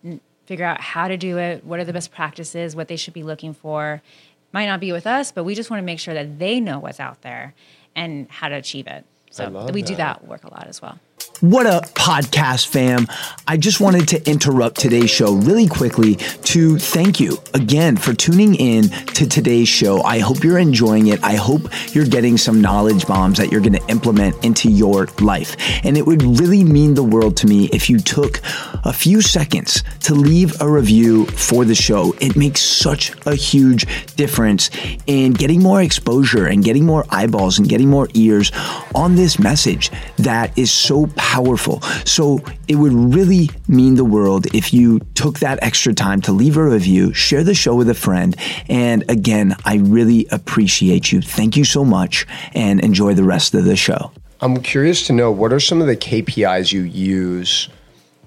figure 0.45 0.65
out 0.65 0.79
how 0.79 1.07
to 1.07 1.17
do 1.17 1.39
it, 1.39 1.65
what 1.65 1.79
are 1.79 1.83
the 1.83 1.93
best 1.93 2.11
practices, 2.11 2.75
what 2.75 2.87
they 2.87 2.95
should 2.95 3.15
be 3.15 3.23
looking 3.23 3.53
for. 3.53 4.03
Might 4.51 4.67
not 4.67 4.79
be 4.79 4.91
with 4.91 5.07
us, 5.07 5.31
but 5.31 5.43
we 5.43 5.55
just 5.55 5.71
want 5.71 5.81
to 5.81 5.85
make 5.85 5.99
sure 5.99 6.13
that 6.13 6.37
they 6.37 6.59
know 6.59 6.79
what's 6.79 6.99
out 6.99 7.23
there 7.23 7.55
and 7.95 8.29
how 8.29 8.49
to 8.49 8.55
achieve 8.55 8.85
it. 8.85 9.03
So, 9.31 9.49
we 9.73 9.81
do 9.81 9.95
that. 9.95 10.21
that 10.21 10.27
work 10.27 10.43
a 10.43 10.49
lot 10.51 10.67
as 10.67 10.81
well. 10.81 10.99
What 11.41 11.67
up, 11.67 11.85
podcast 11.89 12.67
fam? 12.67 13.07
I 13.47 13.57
just 13.57 13.79
wanted 13.79 14.07
to 14.07 14.29
interrupt 14.29 14.79
today's 14.79 15.09
show 15.09 15.33
really 15.33 15.67
quickly 15.67 16.15
to 16.15 16.79
thank 16.79 17.19
you 17.19 17.37
again 17.53 17.97
for 17.97 18.13
tuning 18.13 18.55
in 18.55 18.89
to 18.89 19.27
today's 19.27 19.67
show. 19.67 20.01
I 20.01 20.19
hope 20.19 20.43
you're 20.43 20.57
enjoying 20.57 21.07
it. 21.07 21.23
I 21.23 21.35
hope 21.35 21.69
you're 21.93 22.05
getting 22.07 22.37
some 22.37 22.61
knowledge 22.61 23.05
bombs 23.05 23.37
that 23.37 23.51
you're 23.51 23.61
going 23.61 23.73
to 23.73 23.87
implement 23.87 24.43
into 24.43 24.71
your 24.71 25.07
life. 25.19 25.55
And 25.85 25.97
it 25.97 26.05
would 26.07 26.23
really 26.23 26.63
mean 26.63 26.95
the 26.95 27.03
world 27.03 27.37
to 27.37 27.47
me 27.47 27.65
if 27.65 27.89
you 27.89 27.99
took 27.99 28.41
a 28.83 28.93
few 28.93 29.21
seconds 29.21 29.83
to 30.01 30.15
leave 30.15 30.59
a 30.61 30.69
review 30.69 31.25
for 31.27 31.65
the 31.65 31.75
show. 31.75 32.15
It 32.21 32.35
makes 32.35 32.61
such 32.61 33.13
a 33.27 33.35
huge 33.35 33.85
difference 34.15 34.69
in 35.05 35.33
getting 35.33 35.61
more 35.61 35.81
exposure 35.81 36.47
and 36.47 36.63
getting 36.63 36.85
more 36.85 37.05
eyeballs 37.09 37.59
and 37.59 37.69
getting 37.69 37.89
more 37.89 38.07
ears 38.13 38.51
on 38.95 39.15
this 39.15 39.37
message 39.37 39.91
that 40.17 40.57
is 40.57 40.71
so 40.71 41.04
powerful. 41.07 41.81
So 42.05 42.39
it 42.67 42.75
would 42.75 42.93
really 42.93 43.49
mean 43.67 43.95
the 43.95 44.05
world 44.05 44.47
if 44.53 44.73
you 44.73 44.99
took 45.15 45.39
that 45.39 45.59
extra 45.61 45.93
time 45.93 46.21
to 46.21 46.31
leave 46.31 46.57
a 46.57 46.63
review, 46.63 47.13
share 47.13 47.43
the 47.43 47.53
show 47.53 47.75
with 47.75 47.89
a 47.89 47.93
friend. 47.93 48.35
And 48.69 49.09
again, 49.09 49.55
I 49.65 49.75
really 49.77 50.27
appreciate 50.31 51.11
you. 51.11 51.21
Thank 51.21 51.57
you 51.57 51.63
so 51.63 51.83
much 51.83 52.25
and 52.53 52.79
enjoy 52.79 53.13
the 53.13 53.23
rest 53.23 53.53
of 53.53 53.65
the 53.65 53.75
show. 53.75 54.11
I'm 54.41 54.61
curious 54.61 55.07
to 55.07 55.13
know 55.13 55.31
what 55.31 55.53
are 55.53 55.59
some 55.59 55.81
of 55.81 55.87
the 55.87 55.95
KPIs 55.95 56.71
you 56.71 56.81
use 56.81 57.69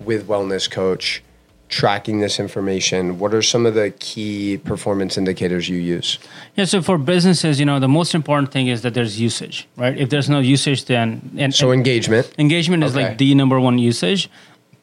with 0.00 0.26
Wellness 0.26 0.70
Coach 0.70 1.22
tracking 1.68 2.20
this 2.20 2.38
information? 2.40 3.18
What 3.18 3.34
are 3.34 3.42
some 3.42 3.66
of 3.66 3.74
the 3.74 3.90
key 3.98 4.56
performance 4.58 5.16
indicators 5.18 5.68
you 5.68 5.78
use? 5.78 6.18
Yeah, 6.56 6.64
so 6.64 6.82
for 6.82 6.98
businesses, 6.98 7.60
you 7.60 7.66
know, 7.66 7.78
the 7.78 7.88
most 7.88 8.14
important 8.14 8.52
thing 8.52 8.68
is 8.68 8.82
that 8.82 8.94
there's 8.94 9.20
usage, 9.20 9.68
right? 9.76 9.96
If 9.96 10.10
there's 10.10 10.28
no 10.30 10.38
usage, 10.40 10.86
then 10.86 11.30
and, 11.36 11.54
So 11.54 11.70
and 11.70 11.78
engagement. 11.80 12.32
engagement 12.38 12.84
is 12.84 12.96
Okay. 12.96 13.08
like 13.08 13.18
the 13.18 13.34
number 13.34 13.60
one 13.60 13.78
usage. 13.78 14.28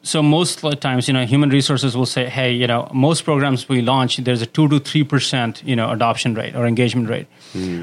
So 0.06 0.22
most 0.22 0.62
of 0.62 0.70
the 0.70 0.76
times, 0.76 1.08
you 1.08 1.14
know, 1.14 1.26
human 1.26 1.50
resources 1.50 1.96
will 1.96 2.06
say, 2.06 2.26
"Hey, 2.28 2.52
you 2.52 2.68
know, 2.68 2.88
most 2.94 3.24
programs 3.24 3.68
we 3.68 3.82
launch, 3.82 4.18
there's 4.18 4.40
a 4.40 4.46
two 4.46 4.68
to 4.68 4.78
three 4.78 5.02
percent, 5.02 5.62
you 5.66 5.74
know, 5.74 5.90
adoption 5.90 6.34
rate 6.34 6.54
or 6.54 6.64
engagement 6.64 7.08
rate. 7.08 7.26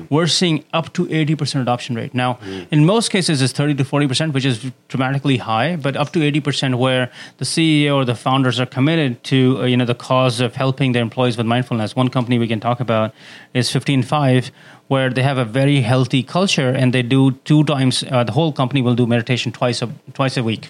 We're 0.10 0.28
seeing 0.28 0.64
up 0.72 0.94
to 0.94 1.02
eighty 1.14 1.36
percent 1.36 1.62
adoption 1.64 1.96
rate. 1.96 2.14
Now, 2.14 2.40
in 2.72 2.86
most 2.86 3.10
cases, 3.10 3.42
it's 3.42 3.52
thirty 3.52 3.76
to 3.76 3.84
forty 3.84 4.08
percent, 4.08 4.34
which 4.34 4.46
is 4.46 4.72
dramatically 4.88 5.36
high, 5.36 5.76
but 5.76 5.98
up 5.98 6.14
to 6.14 6.24
eighty 6.24 6.40
percent, 6.40 6.78
where 6.78 7.12
the 7.40 7.46
CEO 7.46 7.96
or 7.96 8.06
the 8.06 8.16
founders 8.16 8.58
are 8.58 8.70
committed 8.78 9.22
to, 9.26 9.58
uh, 9.60 9.66
you 9.66 9.76
know, 9.76 9.86
the 9.94 10.00
cause 10.10 10.40
of 10.40 10.56
helping 10.56 10.94
their 10.94 11.02
employees 11.02 11.36
with 11.36 11.46
mindfulness. 11.46 11.94
One 11.94 12.08
company 12.08 12.40
we 12.40 12.48
can 12.48 12.62
talk 12.62 12.80
about 12.80 13.14
is 13.54 13.70
15Five, 13.70 14.52
where 14.88 15.10
they 15.10 15.24
have 15.24 15.38
a 15.38 15.46
very 15.46 15.82
healthy 15.82 16.24
culture 16.24 16.70
and 16.70 16.94
they 16.94 17.02
do 17.02 17.32
two 17.44 17.66
times. 17.66 18.06
Uh, 18.10 18.24
the 18.24 18.32
whole 18.32 18.54
company 18.54 18.82
will 18.82 18.96
do 18.96 19.06
meditation 19.06 19.52
twice 19.52 19.82
a 19.82 19.90
twice 20.14 20.38
a 20.38 20.44
week 20.44 20.70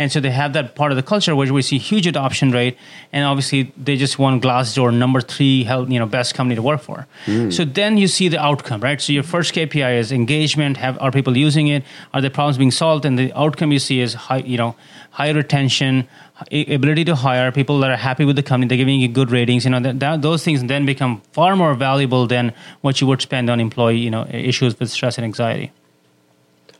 and 0.00 0.10
so 0.10 0.18
they 0.18 0.30
have 0.30 0.54
that 0.54 0.74
part 0.74 0.92
of 0.92 0.96
the 0.96 1.02
culture 1.02 1.36
where 1.36 1.52
we 1.52 1.60
see 1.60 1.76
huge 1.76 2.06
adoption 2.06 2.52
rate, 2.52 2.78
and 3.12 3.26
obviously 3.26 3.70
they 3.76 3.98
just 3.98 4.18
won 4.18 4.40
Glassdoor 4.40 4.94
number 4.94 5.20
three 5.20 5.62
health, 5.62 5.90
you 5.90 5.98
know, 5.98 6.06
best 6.06 6.34
company 6.34 6.54
to 6.54 6.62
work 6.62 6.80
for. 6.80 7.06
Hmm. 7.26 7.50
So 7.50 7.66
then 7.66 7.98
you 7.98 8.08
see 8.08 8.28
the 8.28 8.40
outcome, 8.40 8.80
right? 8.80 8.98
So 8.98 9.12
your 9.12 9.22
first 9.22 9.52
KPI 9.52 9.98
is 9.98 10.10
engagement. 10.10 10.78
Have 10.78 10.98
are 11.02 11.12
people 11.12 11.36
using 11.36 11.68
it? 11.68 11.84
Are 12.14 12.22
the 12.22 12.30
problems 12.30 12.56
being 12.56 12.70
solved? 12.70 13.04
And 13.04 13.18
the 13.18 13.30
outcome 13.38 13.72
you 13.72 13.78
see 13.78 14.00
is 14.00 14.14
high, 14.14 14.38
you 14.38 14.56
know, 14.56 14.74
high 15.10 15.32
retention, 15.32 16.08
ability 16.50 17.04
to 17.04 17.14
hire 17.14 17.52
people 17.52 17.78
that 17.80 17.90
are 17.90 17.96
happy 17.96 18.24
with 18.24 18.36
the 18.36 18.42
company. 18.42 18.68
They're 18.68 18.78
giving 18.78 19.00
you 19.00 19.08
good 19.08 19.30
ratings. 19.30 19.66
You 19.66 19.72
know, 19.72 19.80
that, 19.80 20.00
that 20.00 20.22
those 20.22 20.42
things 20.42 20.64
then 20.64 20.86
become 20.86 21.20
far 21.32 21.56
more 21.56 21.74
valuable 21.74 22.26
than 22.26 22.54
what 22.80 23.02
you 23.02 23.06
would 23.06 23.20
spend 23.20 23.50
on 23.50 23.60
employee, 23.60 23.98
you 23.98 24.10
know, 24.10 24.26
issues 24.30 24.80
with 24.80 24.88
stress 24.88 25.18
and 25.18 25.26
anxiety. 25.26 25.72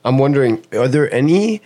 I'm 0.07 0.17
wondering, 0.17 0.65
are 0.73 0.89
there 0.89 1.13
any 1.13 1.61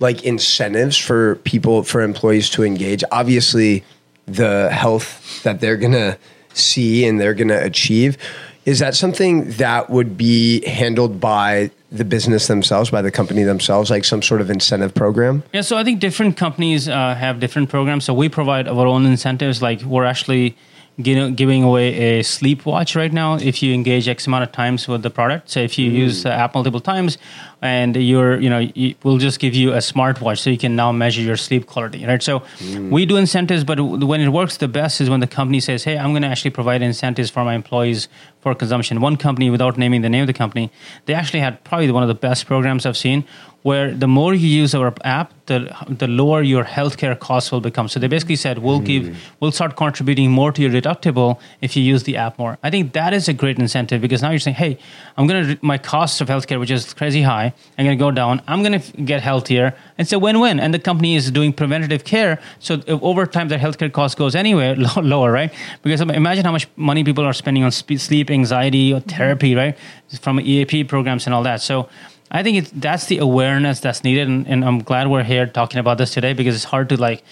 like 0.00 0.24
incentives 0.24 0.96
for 0.96 1.36
people 1.36 1.82
for 1.84 2.00
employees 2.00 2.50
to 2.50 2.64
engage? 2.64 3.04
Obviously, 3.12 3.84
the 4.26 4.70
health 4.70 5.42
that 5.44 5.60
they're 5.60 5.76
gonna 5.76 6.18
see 6.52 7.06
and 7.06 7.20
they're 7.20 7.34
gonna 7.34 7.60
achieve 7.60 8.18
is 8.66 8.78
that 8.78 8.94
something 8.94 9.50
that 9.52 9.88
would 9.90 10.16
be 10.16 10.64
handled 10.66 11.20
by 11.20 11.70
the 11.90 12.04
business 12.04 12.46
themselves, 12.46 12.90
by 12.90 13.02
the 13.02 13.10
company 13.10 13.42
themselves, 13.42 13.90
like 13.90 14.04
some 14.04 14.22
sort 14.22 14.40
of 14.40 14.50
incentive 14.50 14.94
program? 14.94 15.42
Yeah, 15.52 15.62
so 15.62 15.76
I 15.76 15.84
think 15.84 15.98
different 15.98 16.36
companies 16.36 16.88
uh, 16.88 17.14
have 17.14 17.40
different 17.40 17.70
programs. 17.70 18.04
So 18.04 18.14
we 18.14 18.28
provide 18.28 18.68
our 18.68 18.86
own 18.86 19.06
incentives. 19.06 19.62
Like 19.62 19.82
we're 19.82 20.04
actually 20.04 20.56
gi- 21.00 21.32
giving 21.32 21.62
away 21.62 22.18
a 22.18 22.22
sleep 22.22 22.66
watch 22.66 22.94
right 22.94 23.12
now 23.12 23.36
if 23.36 23.62
you 23.62 23.72
engage 23.72 24.08
X 24.08 24.26
amount 24.26 24.44
of 24.44 24.52
times 24.52 24.86
with 24.86 25.02
the 25.02 25.10
product. 25.10 25.50
So 25.50 25.60
if 25.60 25.78
you 25.78 25.90
use 25.90 26.22
the 26.22 26.32
app 26.32 26.54
multiple 26.54 26.80
times, 26.80 27.18
and 27.62 27.94
you're, 27.96 28.40
you 28.40 28.48
know, 28.48 28.58
you, 28.58 28.94
we'll 29.02 29.18
just 29.18 29.38
give 29.38 29.54
you 29.54 29.72
a 29.72 29.78
smartwatch 29.78 30.38
so 30.38 30.50
you 30.50 30.58
can 30.58 30.76
now 30.76 30.92
measure 30.92 31.20
your 31.20 31.36
sleep 31.36 31.66
quality, 31.66 32.04
right? 32.06 32.22
So 32.22 32.40
mm. 32.40 32.90
we 32.90 33.04
do 33.04 33.16
incentives, 33.16 33.64
but 33.64 33.80
when 33.80 34.20
it 34.20 34.28
works 34.28 34.56
the 34.56 34.68
best 34.68 35.00
is 35.00 35.10
when 35.10 35.20
the 35.20 35.26
company 35.26 35.60
says, 35.60 35.84
"Hey, 35.84 35.98
I'm 35.98 36.12
going 36.12 36.22
to 36.22 36.28
actually 36.28 36.52
provide 36.52 36.82
incentives 36.82 37.30
for 37.30 37.44
my 37.44 37.54
employees 37.54 38.08
for 38.40 38.54
consumption." 38.54 39.00
One 39.00 39.16
company, 39.16 39.50
without 39.50 39.76
naming 39.76 40.00
the 40.02 40.08
name 40.08 40.22
of 40.22 40.26
the 40.26 40.32
company, 40.32 40.70
they 41.06 41.14
actually 41.14 41.40
had 41.40 41.62
probably 41.64 41.90
one 41.90 42.02
of 42.02 42.08
the 42.08 42.14
best 42.14 42.46
programs 42.46 42.86
I've 42.86 42.96
seen 42.96 43.24
where 43.62 43.92
the 43.92 44.08
more 44.08 44.32
you 44.32 44.48
use 44.48 44.74
our 44.74 44.94
app, 45.04 45.32
the 45.46 45.74
the 45.88 46.06
lower 46.06 46.42
your 46.42 46.64
healthcare 46.64 47.18
costs 47.18 47.52
will 47.52 47.60
become. 47.60 47.88
So 47.88 48.00
they 48.00 48.08
basically 48.08 48.36
said 48.36 48.58
we'll 48.58 48.80
give 48.80 49.04
mm. 49.04 49.14
we'll 49.40 49.52
start 49.52 49.76
contributing 49.76 50.30
more 50.30 50.50
to 50.52 50.62
your 50.62 50.70
deductible 50.70 51.38
if 51.60 51.76
you 51.76 51.82
use 51.82 52.04
the 52.04 52.16
app 52.16 52.38
more. 52.38 52.58
I 52.62 52.70
think 52.70 52.92
that 52.94 53.12
is 53.12 53.28
a 53.28 53.34
great 53.34 53.58
incentive 53.58 54.00
because 54.00 54.22
now 54.22 54.30
you're 54.30 54.38
saying, 54.38 54.56
hey, 54.56 54.78
I'm 55.16 55.26
gonna 55.26 55.58
my 55.60 55.76
costs 55.76 56.20
of 56.20 56.28
healthcare, 56.28 56.58
which 56.58 56.70
is 56.70 56.94
crazy 56.94 57.22
high, 57.22 57.49
I'm 57.78 57.84
gonna 57.84 57.96
go 57.96 58.10
down. 58.10 58.42
I'm 58.46 58.62
gonna 58.62 58.78
f- 58.78 58.92
get 59.04 59.22
healthier. 59.22 59.74
It's 59.98 60.12
a 60.12 60.18
win-win, 60.18 60.60
and 60.60 60.72
the 60.72 60.78
company 60.78 61.16
is 61.16 61.30
doing 61.30 61.52
preventative 61.52 62.04
care. 62.04 62.40
So 62.58 62.82
over 62.88 63.26
time, 63.26 63.48
their 63.48 63.58
healthcare 63.58 63.92
cost 63.92 64.16
goes 64.16 64.34
anywhere 64.34 64.76
low, 64.86 65.02
lower, 65.02 65.32
right? 65.32 65.52
Because 65.82 66.00
imagine 66.00 66.44
how 66.44 66.52
much 66.52 66.68
money 66.76 67.04
people 67.04 67.24
are 67.24 67.32
spending 67.32 67.64
on 67.64 67.72
sleep, 67.72 68.30
anxiety, 68.30 68.92
or 68.92 69.00
therapy, 69.00 69.54
right? 69.54 69.76
From 70.20 70.40
EAP 70.40 70.84
programs 70.84 71.26
and 71.26 71.34
all 71.34 71.42
that. 71.44 71.60
So 71.60 71.88
I 72.30 72.42
think 72.44 72.68
that's 72.70 73.06
the 73.06 73.18
awareness 73.18 73.80
that's 73.80 74.04
needed, 74.04 74.28
and, 74.28 74.46
and 74.46 74.64
I'm 74.64 74.82
glad 74.82 75.08
we're 75.08 75.24
here 75.24 75.46
talking 75.46 75.80
about 75.80 75.98
this 75.98 76.12
today 76.12 76.32
because 76.32 76.54
it's 76.54 76.64
hard 76.64 76.88
to 76.90 76.96
like 76.96 77.24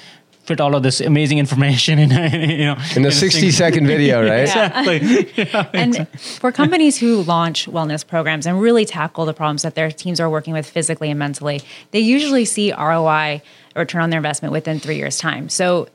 fit 0.49 0.61
all 0.61 0.75
of 0.75 0.83
this 0.83 1.01
amazing 1.01 1.39
information 1.39 1.99
in, 1.99 2.11
a- 2.13 2.29
you 2.61 2.65
know 2.65 2.77
In 2.97 3.05
a 3.05 3.09
a 3.09 3.13
60 3.13 3.39
single- 3.41 3.53
second 3.65 3.87
video, 3.87 4.15
right? 4.27 4.49
Exactly. 4.49 4.99
and 5.83 6.09
for 6.41 6.51
companies 6.53 6.99
who 6.99 7.23
launch 7.23 7.67
wellness 7.67 8.03
programs 8.07 8.47
and 8.47 8.61
really 8.61 8.85
tackle 8.85 9.25
the 9.27 9.35
problems 9.35 9.63
that 9.63 9.75
their 9.75 9.91
teams 9.91 10.19
are 10.21 10.31
working 10.31 10.55
with 10.55 10.67
physically 10.69 11.11
and 11.11 11.19
mentally, 11.19 11.61
they 11.93 12.01
usually 12.01 12.45
see 12.45 12.73
ROI, 12.73 13.43
return 13.77 14.03
on 14.03 14.11
their 14.11 14.19
investment, 14.19 14.53
within 14.53 14.81
three 14.81 14.97
years' 14.97 15.19
time. 15.19 15.49
So 15.49 15.89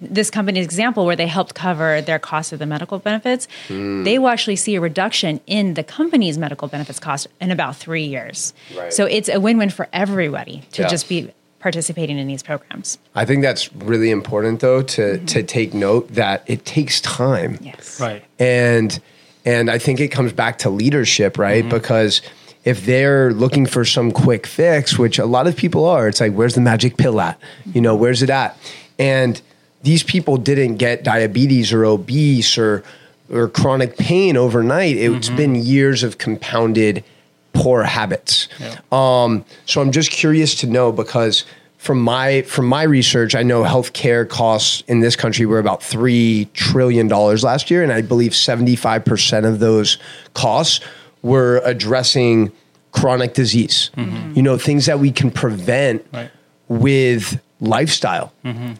this 0.00 0.30
company's 0.30 0.64
example 0.64 1.06
where 1.06 1.16
they 1.16 1.26
helped 1.26 1.54
cover 1.54 2.02
their 2.02 2.18
cost 2.18 2.52
of 2.52 2.58
the 2.58 2.66
medical 2.66 2.98
benefits, 2.98 3.48
hmm. 3.68 4.04
they 4.04 4.18
will 4.18 4.28
actually 4.28 4.56
see 4.56 4.74
a 4.74 4.80
reduction 4.80 5.40
in 5.46 5.74
the 5.74 5.82
company's 5.82 6.36
medical 6.36 6.68
benefits 6.68 7.00
cost 7.00 7.26
in 7.40 7.50
about 7.50 7.76
three 7.76 8.04
years. 8.04 8.52
Right. 8.76 8.92
So 8.92 9.06
it's 9.06 9.28
a 9.30 9.40
win-win 9.40 9.70
for 9.70 9.88
everybody 9.92 10.62
to 10.72 10.82
Yeah. 10.82 10.88
just 10.88 11.08
be 11.08 11.30
participating 11.60 12.18
in 12.18 12.26
these 12.26 12.42
programs. 12.42 12.98
I 13.14 13.24
think 13.24 13.42
that's 13.42 13.72
really 13.74 14.10
important 14.10 14.60
though 14.60 14.82
to 14.82 15.02
mm-hmm. 15.02 15.24
to 15.26 15.42
take 15.42 15.72
note 15.74 16.08
that 16.14 16.42
it 16.46 16.64
takes 16.64 17.00
time. 17.00 17.58
Yes. 17.60 18.00
right. 18.00 18.24
and 18.38 18.98
and 19.44 19.70
I 19.70 19.78
think 19.78 20.00
it 20.00 20.08
comes 20.08 20.32
back 20.32 20.58
to 20.58 20.70
leadership, 20.70 21.38
right? 21.38 21.64
Mm-hmm. 21.64 21.76
Because 21.76 22.20
if 22.64 22.84
they're 22.84 23.32
looking 23.32 23.64
for 23.64 23.84
some 23.84 24.12
quick 24.12 24.46
fix, 24.46 24.98
which 24.98 25.18
a 25.18 25.24
lot 25.24 25.46
of 25.46 25.56
people 25.56 25.86
are, 25.86 26.08
it's 26.08 26.20
like, 26.20 26.34
where's 26.34 26.54
the 26.54 26.60
magic 26.60 26.98
pill 26.98 27.20
at? 27.20 27.40
Mm-hmm. 27.40 27.70
You 27.74 27.80
know, 27.80 27.96
where's 27.96 28.22
it 28.22 28.28
at? 28.28 28.56
And 28.98 29.40
these 29.82 30.02
people 30.02 30.36
didn't 30.36 30.76
get 30.76 31.04
diabetes 31.04 31.72
or 31.72 31.84
obese 31.84 32.58
or 32.58 32.84
or 33.30 33.48
chronic 33.48 33.96
pain 33.96 34.36
overnight. 34.36 34.96
It's 34.96 35.28
been 35.28 35.54
years 35.54 36.02
of 36.02 36.18
compounded 36.18 37.04
poor 37.52 37.82
habits. 37.82 38.48
Um, 38.92 39.44
so 39.66 39.80
I'm 39.80 39.92
just 39.92 40.10
curious 40.10 40.54
to 40.56 40.66
know 40.66 40.92
because 40.92 41.44
from 41.78 42.00
my 42.00 42.42
from 42.42 42.66
my 42.66 42.82
research, 42.82 43.34
I 43.34 43.42
know 43.42 43.62
healthcare 43.62 44.28
costs 44.28 44.82
in 44.86 45.00
this 45.00 45.16
country 45.16 45.46
were 45.46 45.58
about 45.58 45.82
three 45.82 46.48
trillion 46.54 47.08
dollars 47.08 47.42
last 47.42 47.70
year, 47.70 47.82
and 47.82 47.92
I 47.92 48.02
believe 48.02 48.34
75 48.34 49.04
percent 49.04 49.46
of 49.46 49.58
those 49.60 49.98
costs 50.34 50.80
were 51.22 51.60
addressing 51.64 52.52
chronic 52.92 53.34
disease. 53.34 53.90
You 53.96 54.42
know, 54.42 54.58
things 54.58 54.86
that 54.86 54.98
we 54.98 55.10
can 55.12 55.30
prevent 55.30 56.04
Right. 56.12 56.30
with 56.68 57.40
lifestyle 57.62 58.32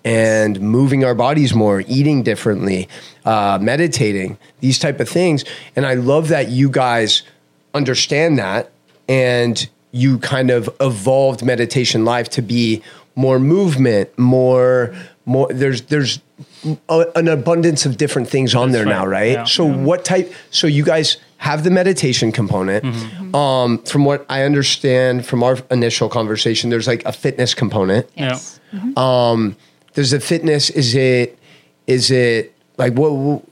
and 0.04 0.58
moving 0.60 1.04
our 1.04 1.14
bodies 1.14 1.54
more, 1.54 1.82
eating 1.86 2.22
differently, 2.22 2.88
uh, 3.24 3.58
meditating, 3.60 4.38
these 4.60 4.78
type 4.78 5.00
of 5.00 5.08
things. 5.08 5.44
And 5.76 5.84
I 5.86 5.94
love 5.94 6.28
that 6.28 6.48
you 6.48 6.70
guys 6.70 7.22
understand 7.74 8.38
that 8.38 8.70
and 9.08 9.68
you 9.92 10.18
kind 10.18 10.50
of 10.50 10.70
evolved 10.80 11.44
meditation 11.44 12.04
life 12.04 12.28
to 12.30 12.42
be 12.42 12.82
more 13.16 13.38
movement, 13.38 14.16
more 14.18 14.94
more. 15.26 15.48
There's 15.50 15.82
there's 15.82 16.20
a, 16.88 17.06
an 17.14 17.28
abundance 17.28 17.86
of 17.86 17.96
different 17.96 18.28
things 18.28 18.54
on 18.54 18.70
That's 18.70 18.84
there 18.84 18.92
now, 18.92 19.06
right. 19.06 19.20
right? 19.20 19.32
Yeah. 19.32 19.44
So 19.44 19.64
what 19.64 20.04
type? 20.04 20.32
So 20.50 20.66
you 20.66 20.84
guys 20.84 21.16
have 21.38 21.64
the 21.64 21.70
meditation 21.70 22.32
component. 22.32 22.84
Mm-hmm. 22.84 23.34
Um, 23.34 23.78
from 23.84 24.04
what 24.04 24.26
I 24.28 24.42
understand 24.42 25.26
from 25.26 25.42
our 25.42 25.58
initial 25.70 26.08
conversation, 26.08 26.70
there's 26.70 26.86
like 26.86 27.04
a 27.04 27.12
fitness 27.12 27.54
component. 27.54 28.08
Yes. 28.14 28.60
Um, 28.96 29.56
there's 29.94 30.12
a 30.12 30.20
fitness. 30.20 30.70
Is 30.70 30.94
it? 30.94 31.38
Is 31.86 32.10
it 32.10 32.54
like 32.76 32.92
what? 32.94 33.42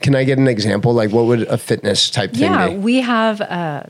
Can 0.00 0.14
I 0.14 0.24
get 0.24 0.38
an 0.38 0.48
example? 0.48 0.92
Like 0.92 1.10
what 1.10 1.26
would 1.26 1.42
a 1.42 1.58
fitness 1.58 2.10
type 2.10 2.32
thing 2.32 2.42
Yeah, 2.42 2.68
be? 2.68 2.76
we 2.76 2.96
have 3.00 3.40
uh, 3.40 3.84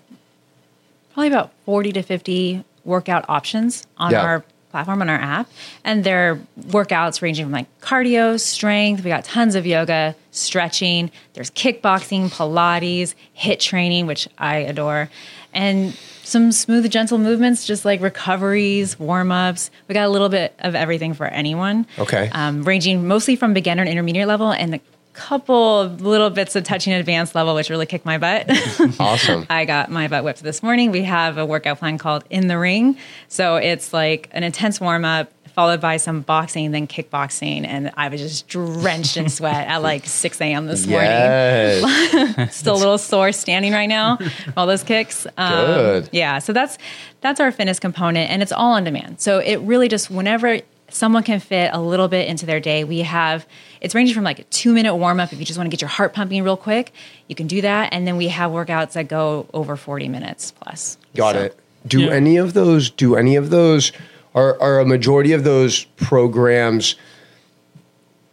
probably 1.14 1.28
about 1.28 1.52
40 1.66 1.92
to 1.92 2.02
50 2.02 2.64
workout 2.84 3.24
options 3.28 3.86
on 3.96 4.12
Yeah. 4.12 4.22
our 4.22 4.44
platform, 4.70 5.02
on 5.02 5.08
our 5.08 5.16
app. 5.20 5.48
And 5.84 6.04
they're 6.04 6.40
workouts 6.68 7.20
ranging 7.22 7.46
from 7.46 7.52
like 7.52 7.66
cardio, 7.80 8.38
strength. 8.38 9.02
We 9.04 9.10
got 9.10 9.24
tons 9.24 9.54
of 9.56 9.66
yoga, 9.66 10.14
stretching. 10.30 11.10
There's 11.34 11.50
kickboxing, 11.50 12.30
Pilates, 12.30 13.14
HIIT 13.38 13.58
training, 13.60 14.06
which 14.06 14.28
I 14.38 14.56
adore. 14.58 15.10
And 15.52 15.96
some 16.22 16.52
smooth, 16.52 16.88
gentle 16.90 17.18
movements, 17.18 17.66
just 17.66 17.84
like 17.84 18.00
recoveries, 18.00 18.96
warm 19.00 19.32
ups. 19.32 19.70
We 19.88 19.94
got 19.94 20.06
a 20.06 20.08
little 20.10 20.28
bit 20.28 20.54
of 20.60 20.76
everything 20.76 21.12
for 21.14 21.26
anyone. 21.26 21.86
Okay. 21.98 22.30
Um, 22.32 22.62
ranging 22.62 23.08
mostly 23.08 23.34
from 23.34 23.52
beginner 23.52 23.82
and 23.82 23.90
intermediate 23.90 24.28
level 24.28 24.52
and 24.52 24.76
a 24.76 24.80
couple 25.20 25.84
little 25.84 26.30
bits 26.30 26.56
of 26.56 26.64
touching 26.64 26.94
advanced 26.94 27.34
level, 27.34 27.54
which 27.54 27.68
really 27.68 27.84
kicked 27.84 28.06
my 28.06 28.16
butt. 28.16 28.50
Awesome. 28.98 29.46
I 29.50 29.66
got 29.66 29.90
my 29.90 30.08
butt 30.08 30.24
whipped 30.24 30.42
this 30.42 30.62
morning. 30.62 30.90
We 30.90 31.02
have 31.02 31.36
a 31.36 31.44
workout 31.44 31.78
plan 31.78 31.98
called 31.98 32.24
In 32.30 32.46
the 32.48 32.58
Ring. 32.58 32.96
So 33.28 33.56
it's 33.56 33.92
like 33.92 34.28
an 34.32 34.42
intense 34.42 34.80
warm 34.80 35.04
up 35.04 35.30
followed 35.54 35.80
by 35.80 35.96
some 35.98 36.22
boxing, 36.22 36.70
then 36.70 36.86
kickboxing. 36.86 37.66
And 37.66 37.90
I 37.96 38.08
was 38.08 38.20
just 38.20 38.48
drenched 38.48 39.16
in 39.16 39.28
sweat 39.28 39.66
at 39.68 39.82
like 39.82 40.06
6 40.06 40.40
a.m. 40.40 40.66
this 40.66 40.86
Yes. 40.86 42.56
Still 42.56 42.76
a 42.76 42.78
little 42.78 42.98
sore 42.98 43.32
standing 43.32 43.72
right 43.72 43.88
now, 43.88 44.18
all 44.56 44.66
those 44.66 44.82
kicks. 44.84 45.26
Um, 45.36 45.66
Good. 45.66 46.08
Yeah. 46.12 46.38
So 46.38 46.52
that's 46.52 46.78
that's 47.20 47.40
our 47.40 47.52
fitness 47.52 47.78
component 47.78 48.30
and 48.30 48.42
it's 48.42 48.52
all 48.52 48.72
on 48.72 48.84
demand. 48.84 49.20
So 49.20 49.38
it 49.38 49.56
really 49.56 49.88
just 49.88 50.10
whenever 50.10 50.60
someone 50.90 51.22
can 51.22 51.40
fit 51.40 51.70
a 51.72 51.80
little 51.80 52.08
bit 52.08 52.28
into 52.28 52.46
their 52.46 52.60
day, 52.60 52.84
we 52.84 53.00
have 53.00 53.46
it's 53.80 53.94
ranging 53.94 54.14
from 54.14 54.24
like 54.24 54.38
a 54.38 54.44
two 54.44 54.72
minute 54.72 54.94
warm 54.96 55.20
up 55.20 55.32
if 55.32 55.38
you 55.38 55.44
just 55.44 55.58
want 55.58 55.66
to 55.66 55.70
get 55.70 55.80
your 55.80 55.88
heart 55.88 56.12
pumping 56.12 56.42
real 56.44 56.56
quick, 56.56 56.92
you 57.28 57.34
can 57.34 57.46
do 57.46 57.60
that. 57.62 57.92
And 57.92 58.06
then 58.06 58.16
we 58.16 58.28
have 58.28 58.50
workouts 58.50 58.92
that 58.92 59.08
go 59.08 59.46
over 59.54 59.76
40 59.76 60.08
minutes 60.08 60.52
plus. 60.52 60.98
Got 61.16 61.34
So- 61.34 61.40
it. 61.42 61.58
Do 61.86 62.00
Yeah. 62.00 62.12
any 62.12 62.36
of 62.36 62.52
those? 62.52 62.90
Do 62.90 63.16
any 63.16 63.36
of 63.36 63.48
those? 63.50 63.90
Are 64.34 64.60
are 64.60 64.78
a 64.80 64.84
majority 64.86 65.32
of 65.32 65.44
those 65.44 65.84
programs 65.96 66.94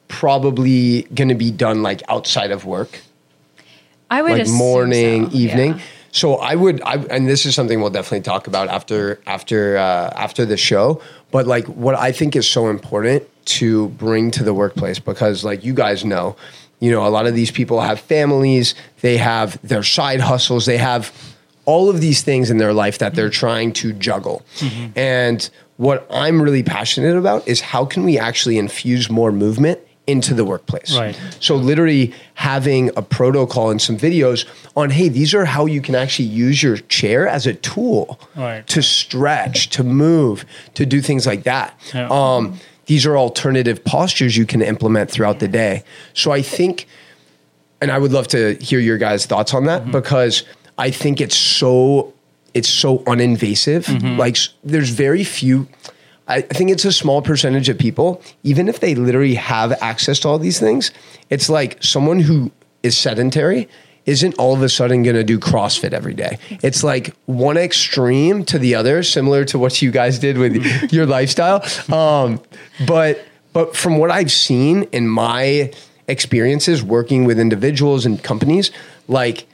probably 0.07 1.03
going 1.13 1.29
to 1.29 1.35
be 1.35 1.51
done 1.51 1.83
like 1.83 2.01
outside 2.09 2.51
of 2.51 2.65
work? 2.65 2.99
I 4.09 4.21
would 4.21 4.31
like 4.33 4.41
assume 4.43 4.55
morning, 4.57 5.29
so, 5.31 5.37
evening. 5.37 5.73
yeah. 5.75 5.81
So 6.11 6.35
I 6.35 6.55
would, 6.55 6.81
I, 6.81 6.95
and 7.09 7.27
this 7.27 7.45
is 7.45 7.55
something 7.55 7.81
we'll 7.81 7.89
definitely 7.89 8.21
talk 8.21 8.47
about 8.47 8.67
after 8.69 9.19
after 9.27 9.77
uh, 9.77 10.11
after 10.15 10.45
the 10.45 10.57
show. 10.57 11.01
But 11.31 11.47
like, 11.47 11.65
what 11.65 11.95
I 11.95 12.11
think 12.11 12.35
is 12.35 12.47
so 12.47 12.69
important 12.69 13.23
to 13.45 13.89
bring 13.89 14.31
to 14.31 14.43
the 14.43 14.53
workplace 14.53 14.99
because, 14.99 15.43
like, 15.43 15.63
you 15.63 15.73
guys 15.73 16.03
know, 16.05 16.35
you 16.79 16.91
know, 16.91 17.05
a 17.05 17.09
lot 17.09 17.27
of 17.27 17.35
these 17.35 17.51
people 17.51 17.81
have 17.81 17.99
families, 17.99 18.75
they 19.01 19.17
have 19.17 19.59
their 19.61 19.83
side 19.83 20.21
hustles, 20.21 20.65
they 20.65 20.77
have 20.77 21.13
all 21.65 21.89
of 21.89 21.99
these 21.99 22.21
things 22.21 22.49
in 22.49 22.57
their 22.57 22.73
life 22.73 22.97
that 22.99 23.13
they're 23.15 23.29
trying 23.29 23.73
to 23.73 23.93
juggle, 23.93 24.45
and 24.95 25.49
what 25.77 26.07
I'm 26.09 26.41
really 26.41 26.63
passionate 26.63 27.15
about 27.15 27.47
is 27.47 27.61
how 27.61 27.85
can 27.85 28.03
we 28.03 28.17
actually 28.17 28.57
infuse 28.57 29.09
more 29.09 29.31
movement 29.31 29.79
into 30.07 30.33
the 30.33 30.45
workplace. 30.45 30.97
Right. 30.97 31.19
So 31.41 31.55
literally 31.57 32.13
having 32.35 32.89
a 32.95 33.01
protocol 33.01 33.69
and 33.69 33.81
some 33.81 33.97
videos 33.97 34.45
on 34.75 34.89
hey, 34.89 35.09
these 35.09 35.33
are 35.35 35.43
how 35.45 35.65
you 35.65 35.81
can 35.81 35.95
actually 35.95 36.29
use 36.29 36.63
your 36.63 36.77
chair 36.77 37.27
as 37.27 37.45
a 37.45 37.53
tool 37.53 38.19
Right. 38.35 38.65
to 38.67 38.81
stretch, 38.81 39.69
to 39.71 39.83
move, 39.83 40.45
to 40.75 40.85
do 40.85 41.01
things 41.01 41.27
like 41.27 41.43
that. 41.43 41.77
Yeah. 41.93 42.07
Um, 42.09 42.57
these 42.85 43.05
are 43.05 43.17
alternative 43.17 43.83
postures 43.83 44.37
you 44.37 44.45
can 44.45 44.61
implement 44.61 45.11
throughout 45.11 45.39
the 45.39 45.47
day. 45.49 45.83
So 46.13 46.31
I 46.31 46.41
think 46.41 46.87
and 47.81 47.91
I 47.91 47.99
would 47.99 48.11
love 48.11 48.27
to 48.29 48.55
hear 48.55 48.79
your 48.79 48.97
guys' 48.97 49.25
thoughts 49.25 49.53
on 49.53 49.65
that 49.65 49.91
because 49.91 50.43
I 50.77 50.89
think 50.89 51.19
it's 51.21 51.37
so 51.37 52.13
it's 52.53 52.69
so 52.69 52.99
uninvasive. 52.99 54.17
Like 54.17 54.37
there's 54.63 54.89
very 54.89 55.23
few. 55.25 55.67
I 56.27 56.37
I 56.37 56.41
think 56.41 56.71
it's 56.71 56.85
a 56.85 56.91
small 56.91 57.21
percentage 57.21 57.69
of 57.69 57.77
people, 57.77 58.21
even 58.43 58.67
if 58.67 58.79
they 58.79 58.95
literally 58.95 59.35
have 59.35 59.71
access 59.81 60.19
to 60.19 60.27
all 60.27 60.39
these 60.39 60.59
things, 60.59 60.91
it's 61.29 61.49
like 61.49 61.81
someone 61.83 62.19
who 62.19 62.51
is 62.83 62.97
sedentary 62.97 63.67
isn't 64.05 64.33
all 64.35 64.53
of 64.53 64.61
a 64.61 64.69
sudden 64.69 65.03
going 65.03 65.17
to 65.17 65.23
do 65.23 65.37
CrossFit 65.37 65.91
every 65.91 66.13
day. 66.13 66.39
It's 66.63 66.81
like 66.81 67.13
one 67.25 67.57
extreme 67.57 68.45
to 68.45 68.57
the 68.57 68.73
other, 68.73 69.03
similar 69.03 69.43
to 69.45 69.59
what 69.59 69.81
you 69.81 69.91
guys 69.91 70.17
did 70.17 70.37
with 70.37 70.55
your 70.93 71.05
lifestyle. 71.05 71.61
Um, 71.93 72.41
but 72.87 73.25
but 73.53 73.75
from 73.75 73.97
what 73.97 74.11
I've 74.11 74.31
seen 74.31 74.83
in 74.91 75.07
my 75.07 75.73
experiences 76.07 76.83
working 76.83 77.25
with 77.25 77.39
individuals 77.39 78.05
and 78.05 78.23
companies, 78.23 78.71
like 79.07 79.47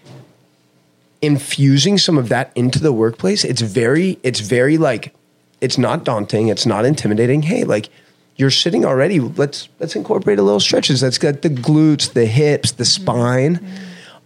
infusing 1.21 1.97
some 1.97 2.17
of 2.17 2.30
that 2.30 2.51
into 2.55 2.80
the 2.80 2.91
workplace, 2.91 3.43
it's 3.43 3.61
very, 3.61 4.19
it's 4.24 4.41
very 4.41 4.78
like, 4.78 5.15
it's 5.64 5.78
not 5.78 6.03
daunting. 6.03 6.49
It's 6.49 6.66
not 6.66 6.86
intimidating. 6.86 7.41
Hey, 7.41 7.64
like 7.64 7.89
you're 8.36 8.51
sitting 8.51 8.84
already. 8.86 9.20
Let's 9.20 9.70
let's 9.80 9.95
incorporate 9.95 10.39
a 10.39 10.43
little 10.43 10.59
stretches. 10.59 11.01
Let's 11.01 11.18
get 11.18 11.41
the 11.41 11.49
glutes, 11.49 12.14
the 12.14 12.26
hips, 12.26 12.72
the 12.74 12.86
spine. 12.86 13.59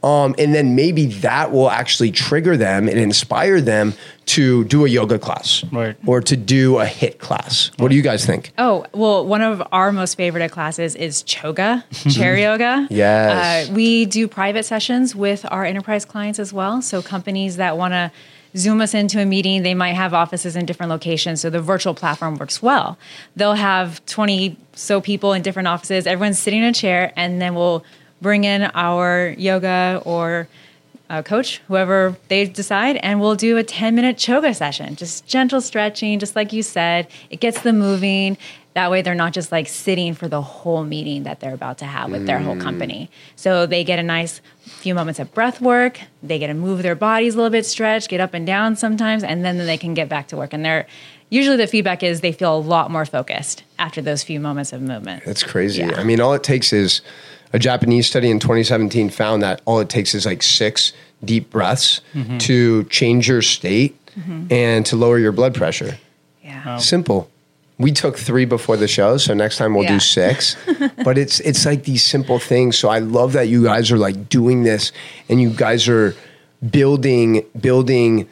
Um, 0.03 0.35
and 0.38 0.53
then 0.53 0.75
maybe 0.75 1.07
that 1.07 1.51
will 1.51 1.71
actually 1.71 2.11
trigger 2.11 2.55
them 2.55 2.88
and 2.88 2.99
inspire 2.99 3.59
them 3.59 3.93
to 4.27 4.63
do 4.65 4.85
a 4.85 4.88
yoga 4.88 5.17
class 5.17 5.63
Right. 5.71 5.95
or 6.05 6.21
to 6.21 6.38
do 6.38 6.77
a 6.77 6.85
HIIT 6.85 7.17
class. 7.17 7.71
What 7.77 7.89
do 7.89 7.95
you 7.95 8.03
guys 8.03 8.23
think? 8.23 8.51
Oh, 8.59 8.85
well, 8.93 9.25
one 9.25 9.41
of 9.41 9.61
our 9.71 9.91
most 9.91 10.13
favorite 10.15 10.51
classes 10.51 10.95
is 10.95 11.23
Choga, 11.23 11.83
chair 12.15 12.38
yoga. 12.38 12.88
Yes. 12.91 13.69
Uh, 13.69 13.73
we 13.73 14.05
do 14.05 14.27
private 14.27 14.65
sessions 14.65 15.15
with 15.15 15.45
our 15.49 15.65
enterprise 15.65 16.05
clients 16.05 16.38
as 16.38 16.53
well. 16.53 16.81
So 16.83 17.01
companies 17.01 17.57
that 17.57 17.75
want 17.75 17.93
to 17.93 18.11
Zoom 18.55 18.81
us 18.81 18.93
into 18.93 19.19
a 19.21 19.25
meeting, 19.25 19.63
they 19.63 19.73
might 19.73 19.93
have 19.93 20.13
offices 20.13 20.55
in 20.55 20.65
different 20.65 20.89
locations. 20.89 21.41
So 21.41 21.49
the 21.49 21.61
virtual 21.61 21.93
platform 21.93 22.37
works 22.37 22.61
well. 22.61 22.97
They'll 23.35 23.53
have 23.53 24.05
20 24.05 24.57
so 24.73 25.01
people 25.01 25.33
in 25.33 25.41
different 25.41 25.67
offices. 25.67 26.07
Everyone's 26.07 26.39
sitting 26.39 26.59
in 26.59 26.65
a 26.65 26.73
chair, 26.73 27.11
and 27.15 27.41
then 27.41 27.55
we'll 27.55 27.83
bring 28.21 28.43
in 28.43 28.63
our 28.73 29.35
yoga 29.37 30.01
or 30.05 30.47
uh, 31.09 31.21
coach, 31.21 31.59
whoever 31.67 32.17
they 32.27 32.45
decide, 32.45 32.97
and 32.97 33.21
we'll 33.21 33.35
do 33.35 33.57
a 33.57 33.63
10 33.63 33.95
minute 33.95 34.17
choga 34.17 34.55
session. 34.55 34.95
Just 34.95 35.25
gentle 35.25 35.61
stretching, 35.61 36.19
just 36.19 36.35
like 36.35 36.51
you 36.51 36.63
said. 36.63 37.07
It 37.29 37.39
gets 37.39 37.61
them 37.61 37.79
moving. 37.79 38.37
That 38.78 38.91
way, 38.91 39.01
they're 39.01 39.15
not 39.15 39.34
just 39.34 39.51
like 39.51 39.67
sitting 39.67 40.13
for 40.13 40.28
the 40.28 40.39
whole 40.39 40.84
meeting 40.84 41.23
that 41.23 41.39
they're 41.39 41.55
about 41.55 41.80
to 41.80 41.86
have 41.86 42.11
with 42.11 42.28
their 42.28 42.38
whole 42.38 42.53
mm. 42.53 42.61
company. 42.61 43.09
So 43.36 43.65
they 43.65 43.84
get 43.84 43.97
a 43.97 44.03
nice 44.03 44.39
few 44.59 44.93
moments 44.93 45.19
of 45.19 45.34
breath 45.34 45.59
work. 45.59 45.99
They 46.21 46.38
get 46.38 46.45
to 46.45 46.53
move 46.53 46.84
their 46.84 46.93
bodies 46.93 47.34
a 47.34 47.38
little 47.38 47.49
bit, 47.49 47.65
stretch, 47.65 48.07
get 48.07 48.19
up 48.19 48.36
and 48.36 48.45
down 48.45 48.75
sometimes, 48.75 49.23
and 49.23 49.43
then 49.43 49.57
they 49.57 49.78
can 49.80 49.95
get 49.95 50.09
back 50.09 50.28
to 50.28 50.38
work. 50.38 50.53
And 50.53 50.63
they're 50.63 50.86
usually 51.32 51.57
the 51.57 51.65
feedback 51.65 52.03
is 52.03 52.21
they 52.21 52.32
feel 52.32 52.55
a 52.55 52.59
lot 52.59 52.91
more 52.91 53.03
focused 53.03 53.63
after 53.80 53.99
those 53.99 54.21
few 54.21 54.39
moments 54.39 54.71
of 54.71 54.84
movement. 54.84 55.23
That's 55.25 55.41
crazy. 55.41 55.82
Yeah. 55.82 55.95
I 55.99 56.03
mean, 56.03 56.21
all 56.21 56.36
it 56.36 56.43
takes 56.43 56.71
is 56.71 57.01
a 57.53 57.57
Japanese 57.57 58.05
study 58.05 58.30
in 58.30 58.39
2017 58.39 59.09
found 59.09 59.41
that 59.41 59.59
all 59.65 59.80
it 59.80 59.89
takes 59.89 60.13
is 60.13 60.23
like 60.23 60.43
six 60.43 60.93
deep 61.25 61.49
breaths 61.49 62.01
mm-hmm. 62.13 62.38
to 62.38 62.84
change 62.84 63.28
your 63.28 63.41
state 63.41 63.97
mm-hmm. 64.11 64.53
and 64.53 64.86
to 64.86 64.95
lower 64.95 65.17
your 65.17 65.32
blood 65.32 65.55
pressure. 65.55 65.97
Yeah. 66.43 66.78
Simple. 66.78 67.32
We 67.80 67.91
took 67.91 68.17
three 68.17 68.45
before 68.45 68.75
the 68.75 68.88
show, 68.88 69.17
so 69.17 69.34
next 69.36 69.57
time 69.57 69.73
we'll 69.75 69.84
Yeah. 69.84 69.93
do 69.93 69.99
six. 69.99 70.55
but 71.03 71.17
it's 71.17 71.39
it's 71.41 71.65
like 71.65 71.84
these 71.84 72.03
simple 72.03 72.39
things. 72.39 72.78
So 72.78 72.89
I 72.89 72.99
love 72.99 73.34
that 73.34 73.47
you 73.49 73.63
guys 73.63 73.91
are 73.91 73.97
like 73.99 74.30
doing 74.30 74.63
this, 74.63 74.91
and 75.30 75.39
you 75.41 75.49
guys 75.51 75.88
are 75.88 76.15
building 76.71 77.43
building 77.59 78.28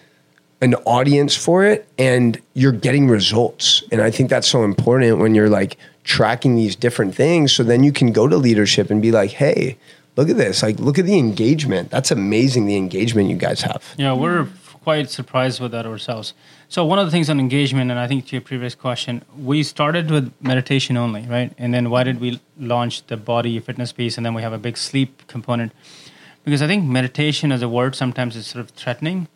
an 0.61 0.73
audience 0.85 1.35
for 1.35 1.63
it, 1.63 1.87
and 1.99 2.41
you're 2.53 2.71
getting 2.71 3.07
results. 3.07 3.83
And 3.91 4.01
I 4.01 4.09
think 4.09 4.29
that's 4.29 4.47
so 4.47 4.63
important 4.63 5.19
when 5.19 5.35
you're 5.35 5.49
like 5.49 5.77
tracking 6.03 6.55
these 6.55 6.75
different 6.75 7.13
things. 7.13 7.51
So 7.53 7.63
then 7.63 7.83
you 7.83 7.91
can 7.91 8.11
go 8.11 8.27
to 8.27 8.37
leadership 8.37 8.89
and 8.89 9.01
be 9.01 9.11
like, 9.11 9.31
hey. 9.31 9.77
Look 10.17 10.29
at 10.29 10.37
this. 10.37 10.63
Like, 10.63 10.79
look 10.79 10.97
at 10.97 11.03
the 11.05 11.17
engagement. 11.19 11.89
That's 11.91 12.09
amazing, 12.09 12.67
the 12.67 12.77
engagement 12.77 13.29
you 13.29 13.35
guys 13.35 13.63
have. 13.63 13.83
Yeah, 13.97 14.13
we're 14.13 14.47
quite 14.85 15.09
surprised 15.09 15.59
with 15.59 15.71
that 15.71 15.87
ourselves. 15.87 16.35
So 16.69 16.85
one 16.85 16.99
of 16.99 17.05
the 17.07 17.11
things 17.11 17.27
on 17.27 17.39
engagement, 17.39 17.89
and 17.89 17.99
I 17.99 18.07
think 18.07 18.27
to 18.27 18.35
your 18.35 18.41
previous 18.41 18.75
question, 18.75 19.25
we 19.35 19.63
started 19.63 20.11
with 20.11 20.31
meditation 20.41 20.95
only, 20.95 21.23
right? 21.23 21.51
And 21.57 21.73
then 21.73 21.89
why 21.89 22.03
did 22.03 22.21
we 22.21 22.39
launch 22.59 23.07
the 23.07 23.17
body 23.17 23.59
fitness 23.59 23.91
piece, 23.91 24.15
and 24.15 24.23
then 24.23 24.35
we 24.35 24.43
have 24.43 24.53
a 24.53 24.59
big 24.59 24.77
sleep 24.77 25.23
component? 25.25 25.71
Because 26.43 26.61
I 26.61 26.67
think 26.67 26.85
meditation 26.85 27.51
as 27.51 27.63
a 27.63 27.67
word 27.67 27.95
sometimes 27.95 28.35
is 28.35 28.45
sort 28.45 28.63
of 28.63 28.69
threatening. 28.81 29.27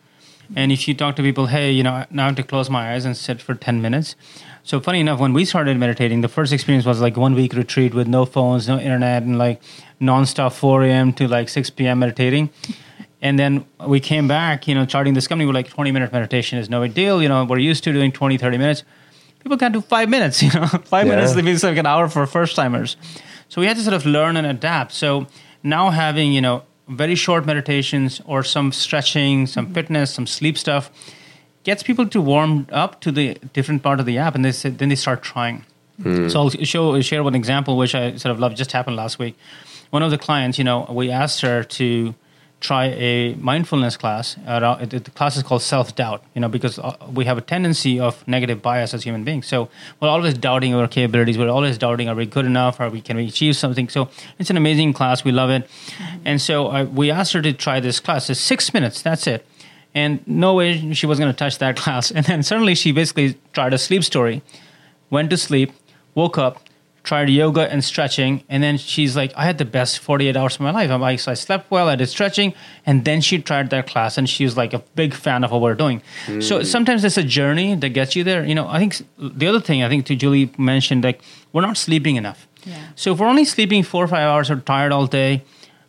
And 0.56 0.72
if 0.72 0.88
you 0.88 0.94
talk 0.94 1.16
to 1.16 1.24
people, 1.24 1.48
hey, 1.48 1.72
you 1.72 1.82
know, 1.82 2.06
now 2.12 2.26
I 2.26 2.28
have 2.28 2.36
to 2.36 2.44
close 2.44 2.70
my 2.70 2.94
eyes 2.94 3.04
and 3.06 3.18
sit 3.18 3.42
for 3.42 3.56
10 3.56 3.82
minutes. 3.82 4.16
So 4.64 4.80
funny 4.80 5.00
enough, 5.00 5.20
when 5.20 5.34
we 5.34 5.46
started 5.46 5.78
meditating, 5.78 6.22
the 6.22 6.28
first 6.28 6.54
experience 6.54 6.86
was 6.86 7.02
like 7.02 7.18
one 7.18 7.34
week 7.34 7.54
retreat 7.54 7.96
with 7.96 8.08
no 8.08 8.26
phones, 8.26 8.68
no 8.68 8.78
internet, 8.78 9.24
and 9.24 9.40
like 9.40 9.64
nonstop 10.00 10.54
4 10.54 10.84
a.m. 10.84 11.12
to 11.14 11.28
like 11.28 11.50
6 11.50 11.72
p.m. 11.72 11.98
meditating. 11.98 12.52
And 13.22 13.38
then 13.38 13.66
we 13.86 14.00
came 14.00 14.28
back, 14.28 14.68
you 14.68 14.76
know, 14.76 14.86
starting 14.88 15.14
this 15.14 15.28
company, 15.28 15.46
we're 15.46 15.54
like 15.54 15.70
20 15.70 15.92
minute 15.92 16.12
meditation 16.14 16.58
is 16.58 16.70
no 16.70 16.82
big 16.82 16.94
deal. 16.94 17.22
You 17.22 17.28
know, 17.28 17.44
we're 17.44 17.58
used 17.60 17.84
to 17.84 17.92
doing 17.92 18.12
20, 18.12 18.38
30 18.38 18.58
minutes. 18.58 18.84
People 19.42 19.58
can't 19.58 19.74
do 19.74 19.82
five 19.82 20.10
minutes, 20.10 20.42
you 20.44 20.52
know, 20.54 20.68
five 20.68 21.06
Yeah. 21.06 21.16
minutes 21.16 21.36
means 21.36 21.64
like 21.64 21.78
an 21.78 21.86
hour 21.86 22.08
for 22.08 22.26
first 22.26 22.56
timers. 22.56 22.96
So 23.50 23.62
we 23.62 23.68
had 23.68 23.78
to 23.78 23.84
sort 23.84 23.96
of 23.96 24.06
learn 24.06 24.38
and 24.38 24.48
adapt. 24.48 24.94
So 24.94 25.28
now 25.64 25.90
having, 25.90 26.32
you 26.32 26.42
know, 26.42 26.64
very 26.88 27.16
short 27.16 27.46
meditations 27.46 28.22
or 28.26 28.44
some 28.44 28.72
stretching, 28.72 29.48
some 29.48 29.66
mm-hmm. 29.66 29.74
fitness, 29.74 30.14
some 30.14 30.26
sleep 30.26 30.58
stuff 30.58 30.90
gets 31.64 31.84
people 31.84 32.08
to 32.08 32.22
warm 32.22 32.68
up 32.72 33.02
to 33.02 33.12
the 33.12 33.36
different 33.54 33.84
part 33.84 34.00
of 34.00 34.06
the 34.06 34.18
app 34.18 34.34
and 34.34 34.46
they 34.46 34.52
say, 34.52 34.70
then 34.70 34.90
they 34.90 34.96
start 34.96 35.22
trying. 35.22 35.66
Hmm. 36.02 36.30
So 36.30 36.40
I'll 36.40 36.50
show 36.50 37.00
share 37.02 37.24
one 37.24 37.36
example 37.36 37.78
which 37.78 37.94
I 37.94 38.16
sort 38.16 38.32
of 38.32 38.40
love 38.40 38.56
just 38.56 38.72
happened 38.72 38.96
last 38.96 39.20
week. 39.20 39.38
One 39.90 40.02
of 40.02 40.12
the 40.12 40.18
clients, 40.18 40.58
you 40.58 40.64
know, 40.64 40.86
we 40.90 41.12
asked 41.12 41.42
her 41.42 41.64
to 41.64 42.16
try 42.60 42.88
a 42.88 43.36
mindfulness 43.36 43.96
class. 43.96 44.36
Uh, 44.46 44.86
the 44.86 45.00
class 45.12 45.38
is 45.38 45.44
called 45.44 45.62
self 45.62 45.96
doubt, 45.96 46.24
you 46.34 46.42
know, 46.42 46.50
because 46.50 46.78
uh, 46.78 46.96
we 47.14 47.26
have 47.26 47.38
a 47.38 47.42
tendency 47.42 48.00
of 48.00 48.28
negative 48.28 48.62
bias 48.62 48.94
as 48.94 49.04
human 49.04 49.24
beings. 49.24 49.48
So 49.48 49.70
we're 50.00 50.10
always 50.10 50.34
doubting 50.34 50.74
our 50.76 50.88
capabilities. 50.88 51.38
We're 51.38 51.50
always 51.50 51.78
doubting, 51.78 52.10
are 52.10 52.16
we 52.16 52.26
good 52.26 52.46
enough? 52.46 52.80
Are 52.80 52.90
we 52.90 53.02
can 53.02 53.18
we 53.18 53.28
achieve 53.28 53.56
something? 53.56 53.88
So 53.90 54.10
it's 54.38 54.50
an 54.50 54.58
amazing 54.58 54.94
class. 54.94 55.24
We 55.24 55.32
love 55.32 55.50
it. 55.50 55.70
And 56.26 56.42
so 56.42 56.68
uh, 56.68 56.84
we 56.84 57.12
asked 57.12 57.34
her 57.34 57.42
to 57.42 57.54
try 57.54 57.80
this 57.80 58.00
class. 58.00 58.30
It's 58.30 58.40
six 58.40 58.74
minutes. 58.74 59.02
That's 59.02 59.26
it. 59.28 59.46
And 59.96 60.26
no 60.28 60.54
way 60.54 60.94
she 60.94 61.06
was 61.06 61.18
going 61.18 61.32
to 61.32 61.38
touch 61.38 61.58
that 61.60 61.76
class. 61.84 62.12
And 62.12 62.26
then 62.26 62.44
suddenly 62.44 62.76
she 62.76 62.92
basically 62.92 63.38
tried 63.54 63.74
a 63.74 63.78
sleep 63.78 64.04
story, 64.04 64.42
went 65.10 65.30
to 65.30 65.38
sleep, 65.38 65.72
woke 66.14 66.38
up, 66.38 66.62
tried 67.04 67.30
yoga 67.30 67.72
and 67.72 67.84
stretching, 67.84 68.44
and 68.50 68.62
then 68.62 68.78
she's 68.78 69.16
like, 69.16 69.34
I 69.36 69.46
had 69.46 69.58
the 69.58 69.66
best 69.66 70.00
48 70.00 70.36
hours 70.36 70.56
of 70.56 70.62
my 70.62 70.72
life. 70.72 70.90
I'm 70.92 71.02
like, 71.02 71.20
so 71.20 71.32
I 71.32 71.36
slept 71.36 71.72
well, 71.72 71.88
I 71.88 71.96
did 71.96 72.08
stretching, 72.08 72.54
and 72.86 73.06
then 73.06 73.22
she 73.22 73.42
tried 73.42 73.70
that 73.70 73.88
class, 73.88 74.18
and 74.18 74.30
she 74.30 74.44
was 74.44 74.58
like 74.58 74.74
a 74.74 74.80
big 74.96 75.14
fan 75.14 75.44
of 75.44 75.52
what 75.52 75.62
we're 75.62 75.76
doing. 75.76 76.02
So 76.42 76.60
hmm. 76.60 76.64
sometimes 76.64 77.04
it's 77.04 77.18
a 77.18 77.24
journey 77.24 77.76
that 77.76 77.90
gets 77.90 78.16
you 78.16 78.24
there. 78.24 78.46
You 78.46 78.56
know, 78.56 78.68
I 78.68 78.80
think 78.80 79.02
the 79.18 79.48
other 79.48 79.62
thing 79.62 79.84
I 79.84 79.90
think 79.90 80.06
to 80.08 80.16
Julie 80.16 80.52
mentioned, 80.58 81.04
like, 81.04 81.22
we're 81.54 81.62
not 81.62 81.78
sleeping 81.78 82.16
enough. 82.16 82.48
Yeah. 82.66 82.78
So 82.96 83.14
if 83.14 83.20
we're 83.20 83.28
only 83.28 83.46
sleeping 83.46 83.84
four 83.84 84.04
or 84.04 84.08
five 84.08 84.28
hours 84.28 84.50
or 84.50 84.58
tired 84.58 84.92
all 84.92 85.08
day, 85.08 85.44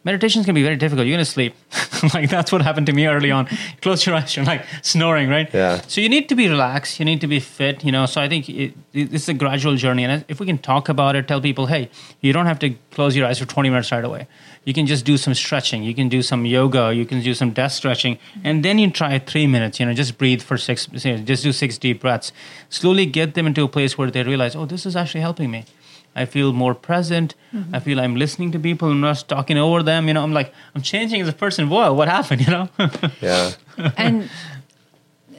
meditations 0.04 0.46
can 0.46 0.54
be 0.54 0.62
very 0.62 0.76
difficult. 0.76 1.06
You're 1.06 1.16
gonna 1.16 1.24
sleep. 1.24 1.54
like 2.14 2.30
that's 2.30 2.50
what 2.52 2.62
happened 2.62 2.86
to 2.86 2.92
me 2.92 3.06
early 3.06 3.30
on. 3.30 3.46
Close 3.82 4.06
your 4.06 4.14
eyes, 4.14 4.34
you're 4.34 4.44
like 4.44 4.64
snoring, 4.82 5.28
right? 5.28 5.52
Yeah. 5.52 5.80
So 5.82 6.00
you 6.00 6.08
need 6.08 6.28
to 6.28 6.34
be 6.34 6.48
relaxed. 6.48 6.98
You 6.98 7.04
need 7.04 7.20
to 7.20 7.26
be 7.26 7.40
fit. 7.40 7.84
You 7.84 7.92
know. 7.92 8.06
So 8.06 8.20
I 8.20 8.28
think 8.28 8.48
it, 8.48 8.74
it, 8.92 9.14
it's 9.14 9.28
a 9.28 9.34
gradual 9.34 9.76
journey, 9.76 10.04
and 10.04 10.24
if 10.28 10.40
we 10.40 10.46
can 10.46 10.58
talk 10.58 10.88
about 10.88 11.16
it, 11.16 11.28
tell 11.28 11.40
people, 11.40 11.66
hey, 11.66 11.90
you 12.20 12.32
don't 12.32 12.46
have 12.46 12.58
to 12.60 12.74
close 12.92 13.16
your 13.16 13.26
eyes 13.26 13.38
for 13.38 13.46
20 13.46 13.70
minutes 13.70 13.92
right 13.92 14.04
away. 14.04 14.26
You 14.64 14.74
can 14.74 14.86
just 14.86 15.04
do 15.04 15.16
some 15.16 15.34
stretching. 15.34 15.82
You 15.82 15.94
can 15.94 16.08
do 16.08 16.22
some 16.22 16.44
yoga. 16.44 16.92
You 16.92 17.06
can 17.06 17.22
do 17.22 17.32
some 17.34 17.50
desk 17.52 17.76
stretching, 17.78 18.18
and 18.44 18.64
then 18.64 18.78
you 18.78 18.90
try 18.90 19.18
three 19.18 19.46
minutes. 19.46 19.80
You 19.80 19.86
know, 19.86 19.94
just 19.94 20.18
breathe 20.18 20.42
for 20.42 20.56
six. 20.56 20.86
Just 20.86 21.42
do 21.42 21.52
six 21.52 21.78
deep 21.78 22.00
breaths. 22.00 22.32
Slowly 22.68 23.06
get 23.06 23.34
them 23.34 23.46
into 23.46 23.64
a 23.64 23.68
place 23.68 23.96
where 23.96 24.10
they 24.10 24.22
realize, 24.22 24.54
oh, 24.56 24.66
this 24.66 24.86
is 24.86 24.96
actually 24.96 25.22
helping 25.22 25.50
me. 25.50 25.64
I 26.14 26.24
feel 26.24 26.52
more 26.52 26.74
present. 26.74 27.34
Mm-hmm. 27.54 27.74
I 27.74 27.80
feel 27.80 28.00
I'm 28.00 28.16
listening 28.16 28.52
to 28.52 28.58
people. 28.58 28.90
I'm 28.90 29.00
not 29.00 29.24
talking 29.28 29.56
over 29.56 29.82
them. 29.82 30.08
You 30.08 30.14
know, 30.14 30.22
I'm 30.22 30.32
like 30.32 30.52
I'm 30.74 30.82
changing 30.82 31.20
as 31.20 31.28
a 31.28 31.32
person. 31.32 31.68
Whoa, 31.68 31.92
what 31.92 32.08
happened? 32.08 32.40
You 32.46 32.50
know? 32.50 32.68
yeah. 33.20 33.52
And 33.96 34.30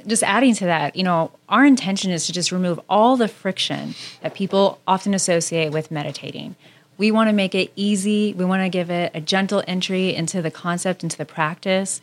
just 0.07 0.24
adding 0.24 0.53
to 0.55 0.65
that, 0.65 0.95
you 0.95 1.03
know, 1.03 1.32
our 1.49 1.65
intention 1.65 2.11
is 2.11 2.26
to 2.28 2.34
just 2.34 2.51
remove 2.51 2.80
all 2.89 3.17
the 3.17 3.28
friction 3.28 3.95
that 4.22 4.34
people 4.34 4.80
often 4.88 5.13
associate 5.13 5.72
with 5.72 5.91
meditating. 5.91 6.55
We 6.97 7.11
want 7.11 7.30
to 7.30 7.34
make 7.34 7.55
it 7.55 7.72
easy. 7.76 8.34
We 8.34 8.45
want 8.45 8.61
to 8.63 8.69
give 8.69 8.91
it 8.91 9.11
a 9.15 9.22
gentle 9.22 9.63
entry 9.67 10.13
into 10.13 10.41
the 10.41 10.51
concept, 10.51 11.03
into 11.03 11.17
the 11.17 11.26
practice 11.26 11.99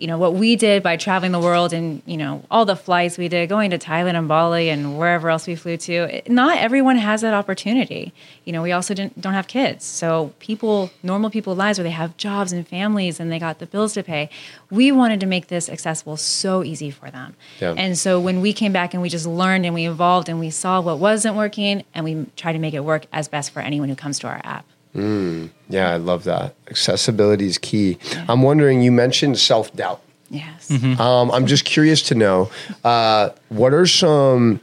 you 0.00 0.06
know 0.06 0.16
what 0.16 0.34
we 0.34 0.56
did 0.56 0.82
by 0.82 0.96
traveling 0.96 1.30
the 1.32 1.38
world 1.38 1.72
and 1.72 2.02
you 2.06 2.16
know 2.16 2.42
all 2.50 2.64
the 2.64 2.74
flights 2.74 3.18
we 3.18 3.28
did 3.28 3.48
going 3.48 3.70
to 3.70 3.78
thailand 3.78 4.14
and 4.14 4.28
bali 4.28 4.70
and 4.70 4.98
wherever 4.98 5.28
else 5.28 5.46
we 5.46 5.54
flew 5.54 5.76
to 5.76 6.22
not 6.26 6.56
everyone 6.56 6.96
has 6.96 7.20
that 7.20 7.34
opportunity. 7.34 8.12
You 8.44 8.52
know 8.52 8.62
we 8.62 8.72
also 8.72 8.94
don't 8.94 9.34
have 9.34 9.46
kids. 9.46 9.84
So 9.84 10.32
people 10.38 10.90
normal 11.02 11.28
people 11.28 11.54
lives 11.54 11.78
where 11.78 11.84
they 11.84 11.90
have 11.90 12.16
jobs 12.16 12.52
and 12.52 12.66
families 12.66 13.20
and 13.20 13.30
they 13.30 13.38
got 13.38 13.58
the 13.58 13.66
bills 13.66 13.92
to 13.94 14.02
pay 14.02 14.30
we 14.70 14.90
wanted 14.90 15.20
to 15.20 15.26
make 15.26 15.48
this 15.48 15.68
accessible 15.68 16.16
so 16.16 16.64
easy 16.64 16.90
for 16.90 17.10
them. 17.10 17.36
Yeah. 17.60 17.74
and 17.76 17.98
so 17.98 18.18
when 18.18 18.40
we 18.40 18.52
came 18.52 18.72
back 18.72 18.94
and 18.94 19.02
we 19.02 19.08
just 19.08 19.26
learned 19.26 19.66
and 19.66 19.74
we 19.74 19.86
evolved 19.86 20.28
and 20.28 20.40
we 20.40 20.50
saw 20.50 20.80
what 20.80 20.98
wasn't 20.98 21.36
working 21.36 21.84
and 21.92 22.04
we 22.04 22.26
tried 22.36 22.54
to 22.54 22.58
make 22.58 22.74
it 22.74 22.84
work 22.84 23.06
as 23.12 23.28
best 23.28 23.50
for 23.50 23.60
anyone 23.60 23.88
who 23.88 23.96
comes 23.96 24.18
to 24.20 24.28
our 24.28 24.40
app 24.44 24.64
Mm, 24.94 25.50
yeah, 25.68 25.90
I 25.90 25.96
love 25.96 26.24
that. 26.24 26.54
Accessibility 26.68 27.46
is 27.46 27.58
key. 27.58 27.98
Yeah. 28.12 28.26
I'm 28.28 28.42
wondering, 28.42 28.82
you 28.82 28.92
mentioned 28.92 29.38
self 29.38 29.74
doubt. 29.74 30.02
Yes. 30.30 30.68
Mm-hmm. 30.68 31.00
Um, 31.00 31.30
I'm 31.30 31.46
just 31.46 31.64
curious 31.64 32.02
to 32.02 32.14
know 32.14 32.50
uh, 32.84 33.30
what 33.48 33.74
are 33.74 33.86
some 33.86 34.60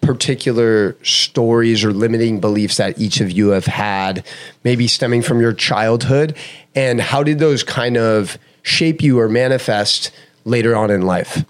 particular 0.00 0.96
stories 1.02 1.84
or 1.84 1.92
limiting 1.92 2.40
beliefs 2.40 2.76
that 2.76 2.98
each 2.98 3.20
of 3.20 3.30
you 3.30 3.48
have 3.48 3.66
had, 3.66 4.24
maybe 4.64 4.86
stemming 4.86 5.22
from 5.22 5.40
your 5.40 5.52
childhood, 5.52 6.36
and 6.74 7.00
how 7.00 7.22
did 7.22 7.38
those 7.38 7.62
kind 7.62 7.96
of 7.96 8.38
shape 8.62 9.02
you 9.02 9.18
or 9.18 9.28
manifest 9.28 10.10
later 10.44 10.76
on 10.76 10.90
in 10.90 11.02
life? 11.02 11.44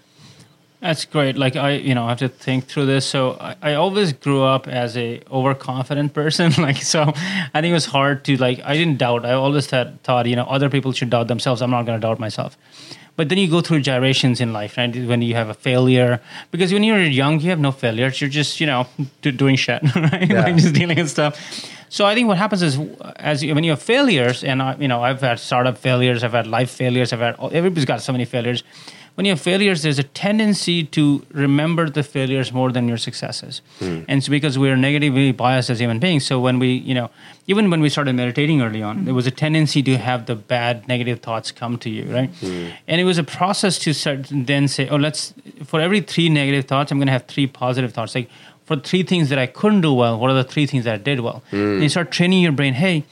That's 0.81 1.03
great. 1.03 1.37
Like 1.37 1.57
I, 1.57 1.71
you 1.71 1.93
know, 1.93 2.05
I 2.05 2.09
have 2.09 2.19
to 2.19 2.29
think 2.29 2.65
through 2.65 2.85
this. 2.85 3.05
So 3.05 3.37
I, 3.39 3.55
I, 3.61 3.73
always 3.73 4.13
grew 4.13 4.43
up 4.43 4.65
as 4.65 4.95
a 4.95 5.21
overconfident 5.29 6.13
person. 6.19 6.53
like 6.57 6.77
so, 6.77 7.01
I 7.03 7.61
think 7.61 7.71
it 7.71 7.73
was 7.73 7.85
hard 7.85 8.23
to 8.25 8.37
like. 8.37 8.61
I 8.63 8.75
didn't 8.75 8.97
doubt. 8.97 9.25
I 9.25 9.33
always 9.33 9.69
had, 9.69 10.01
thought, 10.03 10.25
you 10.25 10.37
know, 10.37 10.45
other 10.45 10.69
people 10.69 10.93
should 10.93 11.09
doubt 11.09 11.27
themselves. 11.27 11.61
I'm 11.61 11.71
not 11.71 11.85
going 11.85 11.99
to 11.99 12.07
doubt 12.07 12.19
myself. 12.19 12.57
But 13.17 13.27
then 13.27 13.37
you 13.37 13.49
go 13.49 13.59
through 13.59 13.81
gyrations 13.81 14.39
in 14.39 14.53
life, 14.53 14.77
right? 14.77 14.95
When 14.95 15.21
you 15.21 15.35
have 15.35 15.49
a 15.49 15.53
failure, 15.53 16.21
because 16.51 16.71
when 16.71 16.85
you're 16.85 17.01
young, 17.01 17.41
you 17.41 17.49
have 17.49 17.59
no 17.59 17.73
failures. 17.73 18.21
You're 18.21 18.29
just, 18.29 18.61
you 18.61 18.65
know, 18.65 18.87
doing 19.21 19.57
shit, 19.57 19.83
right? 19.95 20.29
Yeah. 20.29 20.43
like 20.43 20.55
just 20.55 20.73
dealing 20.73 20.97
with 20.97 21.09
stuff. 21.09 21.37
So 21.89 22.05
I 22.05 22.15
think 22.15 22.29
what 22.29 22.37
happens 22.37 22.61
is, 22.61 22.79
as 23.17 23.43
you, 23.43 23.53
when 23.55 23.65
you 23.65 23.71
have 23.71 23.81
failures, 23.81 24.45
and 24.45 24.61
I, 24.61 24.77
you 24.77 24.87
know, 24.87 25.03
I've 25.03 25.19
had 25.19 25.39
startup 25.39 25.77
failures, 25.77 26.23
I've 26.23 26.31
had 26.31 26.47
life 26.47 26.71
failures, 26.71 27.11
I've 27.11 27.19
had 27.19 27.35
everybody's 27.51 27.83
got 27.83 28.01
so 28.01 28.13
many 28.13 28.23
failures 28.23 28.63
when 29.19 29.25
you 29.25 29.33
have 29.33 29.41
failures, 29.41 29.81
there's 29.81 29.99
a 29.99 30.03
tendency 30.03 30.81
to 30.81 31.25
remember 31.33 31.89
the 31.89 32.03
failures 32.03 32.53
more 32.53 32.71
than 32.71 32.87
your 32.87 32.95
successes. 32.95 33.61
Mm. 33.81 34.05
And 34.07 34.23
so 34.23 34.29
because 34.29 34.57
we're 34.57 34.77
negatively 34.77 35.33
biased 35.33 35.69
as 35.69 35.81
human 35.81 35.99
beings, 35.99 36.25
so 36.25 36.39
when 36.39 36.57
we, 36.57 36.69
you 36.69 36.95
know, 36.95 37.09
even 37.45 37.69
when 37.69 37.81
we 37.81 37.89
started 37.89 38.15
meditating 38.15 38.61
early 38.61 38.81
on, 38.81 38.99
mm. 38.99 39.03
there 39.03 39.13
was 39.13 39.27
a 39.27 39.31
tendency 39.31 39.83
to 39.83 39.97
have 39.97 40.25
the 40.25 40.35
bad 40.35 40.87
negative 40.87 41.19
thoughts 41.19 41.51
come 41.51 41.77
to 41.79 41.89
you, 41.89 42.05
right? 42.05 42.31
Mm. 42.35 42.71
And 42.87 43.01
it 43.01 43.03
was 43.03 43.17
a 43.17 43.25
process 43.25 43.77
to 43.79 43.93
start 43.93 44.27
then 44.31 44.69
say, 44.69 44.87
oh, 44.87 44.95
let's, 44.95 45.33
for 45.65 45.81
every 45.81 45.99
three 45.99 46.29
negative 46.29 46.63
thoughts, 46.63 46.89
I'm 46.89 46.97
going 46.97 47.07
to 47.07 47.11
have 47.11 47.25
three 47.25 47.45
positive 47.45 47.91
thoughts. 47.91 48.15
Like 48.15 48.29
for 48.63 48.77
three 48.77 49.03
things 49.03 49.27
that 49.27 49.37
I 49.37 49.47
couldn't 49.47 49.81
do 49.81 49.93
well, 49.93 50.17
what 50.17 50.31
are 50.31 50.35
the 50.35 50.45
three 50.45 50.65
things 50.65 50.85
that 50.85 50.93
I 50.93 50.97
did 50.97 51.19
well? 51.19 51.43
And 51.73 51.83
you 51.83 51.89
start 51.89 52.11
training 52.11 52.41
your 52.41 52.53
brain, 52.53 52.73
hey, 52.73 53.03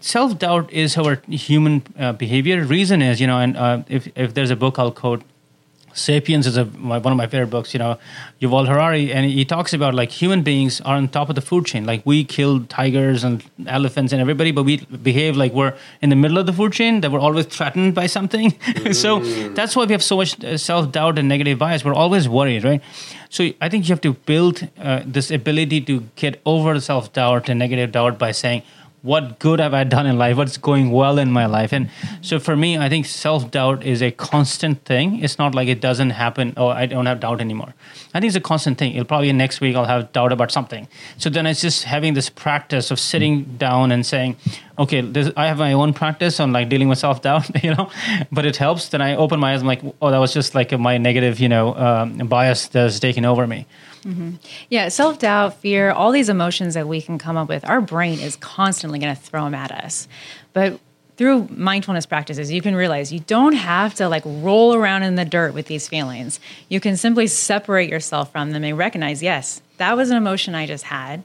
self 0.00 0.38
doubt 0.38 0.72
is 0.72 0.96
our 0.96 1.16
human 1.28 1.82
uh, 1.98 2.12
behavior. 2.12 2.64
Reason 2.64 3.02
is, 3.02 3.20
you 3.20 3.26
know, 3.26 3.38
and 3.38 3.56
uh, 3.56 3.82
if 3.88 4.08
if 4.16 4.34
there's 4.34 4.50
a 4.50 4.56
book 4.56 4.78
I'll 4.78 4.90
quote, 4.90 5.22
*Sapiens* 5.92 6.46
is 6.46 6.56
a 6.56 6.64
my, 6.64 6.98
one 6.98 7.12
of 7.12 7.16
my 7.16 7.26
favorite 7.26 7.50
books. 7.50 7.74
You 7.74 7.78
know, 7.78 7.98
Yuval 8.40 8.66
Harari, 8.66 9.12
and 9.12 9.30
he 9.30 9.44
talks 9.44 9.72
about 9.72 9.94
like 9.94 10.10
human 10.10 10.42
beings 10.42 10.80
are 10.82 10.96
on 10.96 11.08
top 11.08 11.28
of 11.28 11.34
the 11.34 11.40
food 11.40 11.66
chain. 11.66 11.84
Like 11.84 12.02
we 12.04 12.24
kill 12.24 12.64
tigers 12.64 13.24
and 13.24 13.44
elephants 13.66 14.12
and 14.12 14.20
everybody, 14.20 14.52
but 14.52 14.64
we 14.64 14.78
behave 14.78 15.36
like 15.36 15.52
we're 15.52 15.74
in 16.00 16.10
the 16.10 16.16
middle 16.16 16.38
of 16.38 16.46
the 16.46 16.52
food 16.52 16.72
chain. 16.72 17.00
That 17.00 17.10
we're 17.10 17.20
always 17.20 17.46
threatened 17.46 17.94
by 17.94 18.06
something. 18.06 18.50
so 18.92 19.20
mm. 19.20 19.54
that's 19.54 19.76
why 19.76 19.84
we 19.84 19.92
have 19.92 20.02
so 20.02 20.16
much 20.16 20.42
uh, 20.44 20.56
self 20.56 20.92
doubt 20.92 21.18
and 21.18 21.28
negative 21.28 21.58
bias. 21.58 21.84
We're 21.84 21.94
always 21.94 22.28
worried, 22.28 22.64
right? 22.64 22.82
So 23.28 23.50
I 23.60 23.68
think 23.68 23.88
you 23.88 23.92
have 23.92 24.00
to 24.02 24.14
build 24.14 24.68
uh, 24.78 25.02
this 25.06 25.30
ability 25.30 25.82
to 25.82 26.00
get 26.16 26.40
over 26.44 26.80
self 26.80 27.12
doubt 27.12 27.48
and 27.48 27.58
negative 27.58 27.92
doubt 27.92 28.18
by 28.18 28.32
saying 28.32 28.62
what 29.02 29.38
good 29.38 29.60
have 29.60 29.72
I 29.72 29.84
done 29.84 30.06
in 30.06 30.18
life? 30.18 30.36
What's 30.36 30.58
going 30.58 30.90
well 30.90 31.18
in 31.18 31.30
my 31.30 31.46
life? 31.46 31.72
And 31.72 31.88
so 32.20 32.38
for 32.38 32.54
me, 32.54 32.76
I 32.76 32.88
think 32.88 33.06
self 33.06 33.50
doubt 33.50 33.84
is 33.84 34.02
a 34.02 34.10
constant 34.10 34.84
thing. 34.84 35.22
It's 35.22 35.38
not 35.38 35.54
like 35.54 35.68
it 35.68 35.80
doesn't 35.80 36.10
happen. 36.10 36.52
Oh, 36.56 36.68
I 36.68 36.86
don't 36.86 37.06
have 37.06 37.20
doubt 37.20 37.40
anymore. 37.40 37.74
I 38.12 38.20
think 38.20 38.28
it's 38.28 38.36
a 38.36 38.40
constant 38.40 38.78
thing. 38.78 38.92
It'll 38.92 39.06
probably 39.06 39.32
next 39.32 39.60
week 39.60 39.74
I'll 39.74 39.86
have 39.86 40.12
doubt 40.12 40.32
about 40.32 40.50
something. 40.50 40.86
So 41.16 41.30
then 41.30 41.46
it's 41.46 41.60
just 41.62 41.84
having 41.84 42.14
this 42.14 42.28
practice 42.28 42.90
of 42.90 43.00
sitting 43.00 43.44
down 43.56 43.90
and 43.90 44.04
saying, 44.04 44.36
okay, 44.78 45.00
this, 45.00 45.30
I 45.36 45.46
have 45.46 45.58
my 45.58 45.72
own 45.72 45.94
practice 45.94 46.38
on 46.38 46.52
like 46.52 46.68
dealing 46.68 46.88
with 46.88 46.98
self 46.98 47.22
doubt, 47.22 47.50
you 47.64 47.74
know, 47.74 47.90
but 48.30 48.44
it 48.44 48.56
helps. 48.56 48.88
Then 48.88 49.00
I 49.00 49.16
open 49.16 49.40
my 49.40 49.54
eyes. 49.54 49.62
I'm 49.62 49.66
like, 49.66 49.82
oh, 50.02 50.10
that 50.10 50.18
was 50.18 50.34
just 50.34 50.54
like 50.54 50.78
my 50.78 50.98
negative, 50.98 51.40
you 51.40 51.48
know, 51.48 51.74
um, 51.74 52.18
bias 52.28 52.68
that's 52.68 53.00
taking 53.00 53.24
over 53.24 53.46
me. 53.46 53.66
Mm-hmm. 54.04 54.32
Yeah, 54.68 54.88
self 54.88 55.18
doubt, 55.18 55.54
fear, 55.54 55.90
all 55.90 56.12
these 56.12 56.28
emotions 56.28 56.74
that 56.74 56.88
we 56.88 57.02
can 57.02 57.18
come 57.18 57.36
up 57.36 57.48
with, 57.48 57.68
our 57.68 57.80
brain 57.80 58.18
is 58.18 58.36
constantly 58.36 58.98
going 58.98 59.14
to 59.14 59.20
throw 59.20 59.44
them 59.44 59.54
at 59.54 59.70
us. 59.70 60.08
But 60.52 60.80
through 61.16 61.48
mindfulness 61.50 62.06
practices, 62.06 62.50
you 62.50 62.62
can 62.62 62.74
realize 62.74 63.12
you 63.12 63.20
don't 63.20 63.52
have 63.52 63.94
to 63.96 64.08
like 64.08 64.22
roll 64.24 64.74
around 64.74 65.02
in 65.02 65.16
the 65.16 65.24
dirt 65.24 65.52
with 65.52 65.66
these 65.66 65.86
feelings. 65.86 66.40
You 66.70 66.80
can 66.80 66.96
simply 66.96 67.26
separate 67.26 67.90
yourself 67.90 68.32
from 68.32 68.52
them 68.52 68.64
and 68.64 68.78
recognize, 68.78 69.22
yes, 69.22 69.60
that 69.76 69.98
was 69.98 70.08
an 70.08 70.16
emotion 70.16 70.54
I 70.54 70.66
just 70.66 70.84
had. 70.84 71.22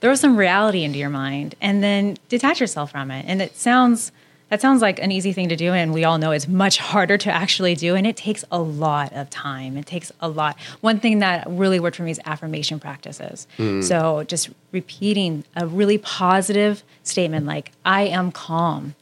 Throw 0.00 0.14
some 0.14 0.36
reality 0.36 0.82
into 0.82 0.98
your 0.98 1.10
mind 1.10 1.54
and 1.60 1.82
then 1.82 2.16
detach 2.28 2.58
yourself 2.58 2.90
from 2.90 3.10
it. 3.10 3.26
And 3.28 3.42
it 3.42 3.54
sounds 3.54 4.12
that 4.52 4.60
sounds 4.60 4.82
like 4.82 4.98
an 4.98 5.10
easy 5.10 5.32
thing 5.32 5.48
to 5.48 5.56
do, 5.56 5.72
and 5.72 5.94
we 5.94 6.04
all 6.04 6.18
know 6.18 6.30
it's 6.30 6.46
much 6.46 6.76
harder 6.76 7.16
to 7.16 7.32
actually 7.32 7.74
do, 7.74 7.94
and 7.94 8.06
it 8.06 8.18
takes 8.18 8.44
a 8.52 8.58
lot 8.58 9.10
of 9.14 9.30
time. 9.30 9.78
It 9.78 9.86
takes 9.86 10.12
a 10.20 10.28
lot. 10.28 10.60
One 10.82 11.00
thing 11.00 11.20
that 11.20 11.46
really 11.48 11.80
worked 11.80 11.96
for 11.96 12.02
me 12.02 12.10
is 12.10 12.20
affirmation 12.26 12.78
practices. 12.78 13.46
Mm. 13.56 13.82
So 13.82 14.24
just 14.24 14.50
repeating 14.70 15.44
a 15.56 15.66
really 15.66 15.96
positive 15.96 16.82
statement 17.02 17.46
like, 17.46 17.72
I 17.86 18.02
am 18.02 18.30
calm. 18.30 18.94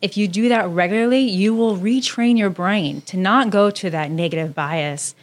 If 0.00 0.16
you 0.16 0.26
do 0.26 0.48
that 0.48 0.66
regularly, 0.70 1.20
you 1.20 1.54
will 1.54 1.76
retrain 1.76 2.38
your 2.38 2.48
brain 2.48 3.02
to 3.02 3.18
not 3.18 3.50
go 3.50 3.70
to 3.70 3.90
that 3.90 4.10
negative 4.10 4.54
bias 4.54 5.14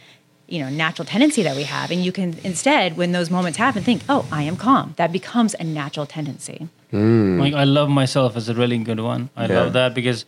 you 0.46 0.60
know 0.60 0.68
natural 0.68 1.04
tendency 1.04 1.42
that 1.42 1.56
we 1.56 1.64
have 1.64 1.90
and 1.90 2.04
you 2.04 2.12
can 2.12 2.38
instead 2.44 2.96
when 2.96 3.10
those 3.10 3.32
moments 3.32 3.58
happen 3.58 3.82
think 3.82 4.00
oh 4.08 4.28
i 4.30 4.44
am 4.44 4.56
calm 4.56 4.94
that 4.96 5.10
becomes 5.10 5.54
a 5.54 5.64
natural 5.64 6.06
tendency 6.06 6.68
Mm. 6.92 7.40
Like 7.40 7.54
I 7.54 7.64
love 7.64 7.88
myself 7.88 8.36
is 8.36 8.48
a 8.48 8.54
really 8.54 8.78
good 8.78 9.00
one. 9.00 9.30
I 9.36 9.46
yeah. 9.46 9.60
love 9.60 9.72
that 9.72 9.94
because 9.94 10.24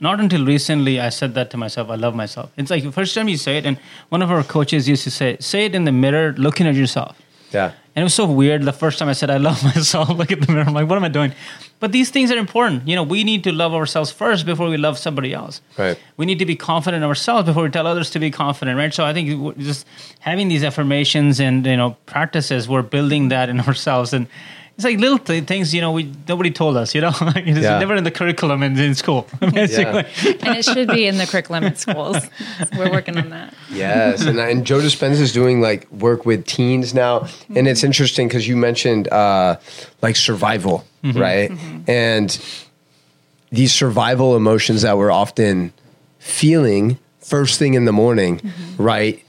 not 0.00 0.20
until 0.20 0.44
recently 0.44 1.00
I 1.00 1.08
said 1.08 1.34
that 1.34 1.50
to 1.50 1.56
myself. 1.56 1.90
I 1.90 1.94
love 1.94 2.14
myself. 2.14 2.52
It's 2.56 2.70
like 2.70 2.82
the 2.82 2.92
first 2.92 3.14
time 3.14 3.28
you 3.28 3.36
say 3.36 3.58
it, 3.58 3.66
and 3.66 3.78
one 4.10 4.22
of 4.22 4.30
our 4.30 4.42
coaches 4.42 4.88
used 4.88 5.04
to 5.04 5.10
say, 5.10 5.36
"Say 5.40 5.64
it 5.64 5.74
in 5.74 5.84
the 5.84 5.92
mirror, 5.92 6.34
looking 6.36 6.66
at 6.66 6.74
yourself." 6.74 7.16
Yeah. 7.52 7.72
And 7.94 8.02
it 8.02 8.04
was 8.04 8.14
so 8.14 8.26
weird 8.26 8.62
the 8.64 8.72
first 8.72 8.98
time 8.98 9.08
I 9.08 9.14
said 9.14 9.30
I 9.30 9.38
love 9.38 9.62
myself. 9.74 10.10
Look 10.10 10.30
at 10.30 10.40
the 10.40 10.52
mirror. 10.52 10.66
I'm 10.66 10.74
like, 10.74 10.88
what 10.88 10.96
am 10.96 11.04
I 11.04 11.08
doing? 11.08 11.32
But 11.80 11.92
these 11.92 12.10
things 12.10 12.30
are 12.30 12.36
important. 12.36 12.86
You 12.86 12.96
know, 12.96 13.02
we 13.02 13.24
need 13.24 13.44
to 13.44 13.52
love 13.52 13.72
ourselves 13.74 14.10
first 14.10 14.44
before 14.44 14.68
we 14.68 14.76
love 14.76 14.98
somebody 14.98 15.32
else. 15.32 15.60
Right. 15.78 15.98
We 16.16 16.26
need 16.26 16.38
to 16.38 16.46
be 16.46 16.56
confident 16.56 17.02
in 17.02 17.08
ourselves 17.08 17.46
before 17.46 17.62
we 17.62 17.70
tell 17.70 17.86
others 17.86 18.10
to 18.10 18.18
be 18.18 18.30
confident. 18.30 18.76
Right. 18.76 18.92
So 18.92 19.04
I 19.04 19.14
think 19.14 19.58
just 19.58 19.86
having 20.20 20.48
these 20.48 20.64
affirmations 20.64 21.40
and 21.40 21.64
you 21.64 21.76
know 21.76 21.96
practices, 22.06 22.68
we're 22.68 22.82
building 22.82 23.28
that 23.28 23.48
in 23.48 23.60
ourselves 23.68 24.12
and 24.12 24.26
it's 24.76 24.84
like 24.84 24.98
little 24.98 25.18
things 25.18 25.74
you 25.74 25.80
know 25.80 25.90
we 25.92 26.12
nobody 26.28 26.50
told 26.50 26.76
us 26.76 26.94
you 26.94 27.00
know 27.00 27.08
it's 27.36 27.60
yeah. 27.60 27.78
never 27.78 27.94
in 27.94 28.04
the 28.04 28.10
curriculum 28.10 28.62
in, 28.62 28.78
in 28.78 28.94
school 28.94 29.26
basically 29.40 30.04
yeah. 30.22 30.32
and 30.42 30.58
it 30.58 30.64
should 30.64 30.88
be 30.88 31.06
in 31.06 31.16
the 31.16 31.26
curriculum 31.26 31.64
in 31.64 31.74
schools 31.76 32.16
we're 32.76 32.90
working 32.90 33.16
on 33.16 33.30
that 33.30 33.54
yes 33.70 34.24
and, 34.24 34.38
and 34.38 34.66
joe 34.66 34.78
dispenza 34.78 35.20
is 35.20 35.32
doing 35.32 35.60
like 35.60 35.90
work 35.90 36.26
with 36.26 36.46
teens 36.46 36.94
now 36.94 37.20
mm-hmm. 37.20 37.56
and 37.56 37.68
it's 37.68 37.82
interesting 37.82 38.28
because 38.28 38.46
you 38.46 38.56
mentioned 38.56 39.08
uh, 39.08 39.56
like 40.02 40.16
survival 40.16 40.84
mm-hmm. 41.02 41.18
right 41.18 41.50
mm-hmm. 41.50 41.90
and 41.90 42.38
these 43.50 43.72
survival 43.72 44.36
emotions 44.36 44.82
that 44.82 44.98
we're 44.98 45.10
often 45.10 45.72
feeling 46.18 46.98
first 47.26 47.58
thing 47.58 47.74
in 47.74 47.84
the 47.84 47.92
morning, 47.92 48.40
right? 48.78 49.22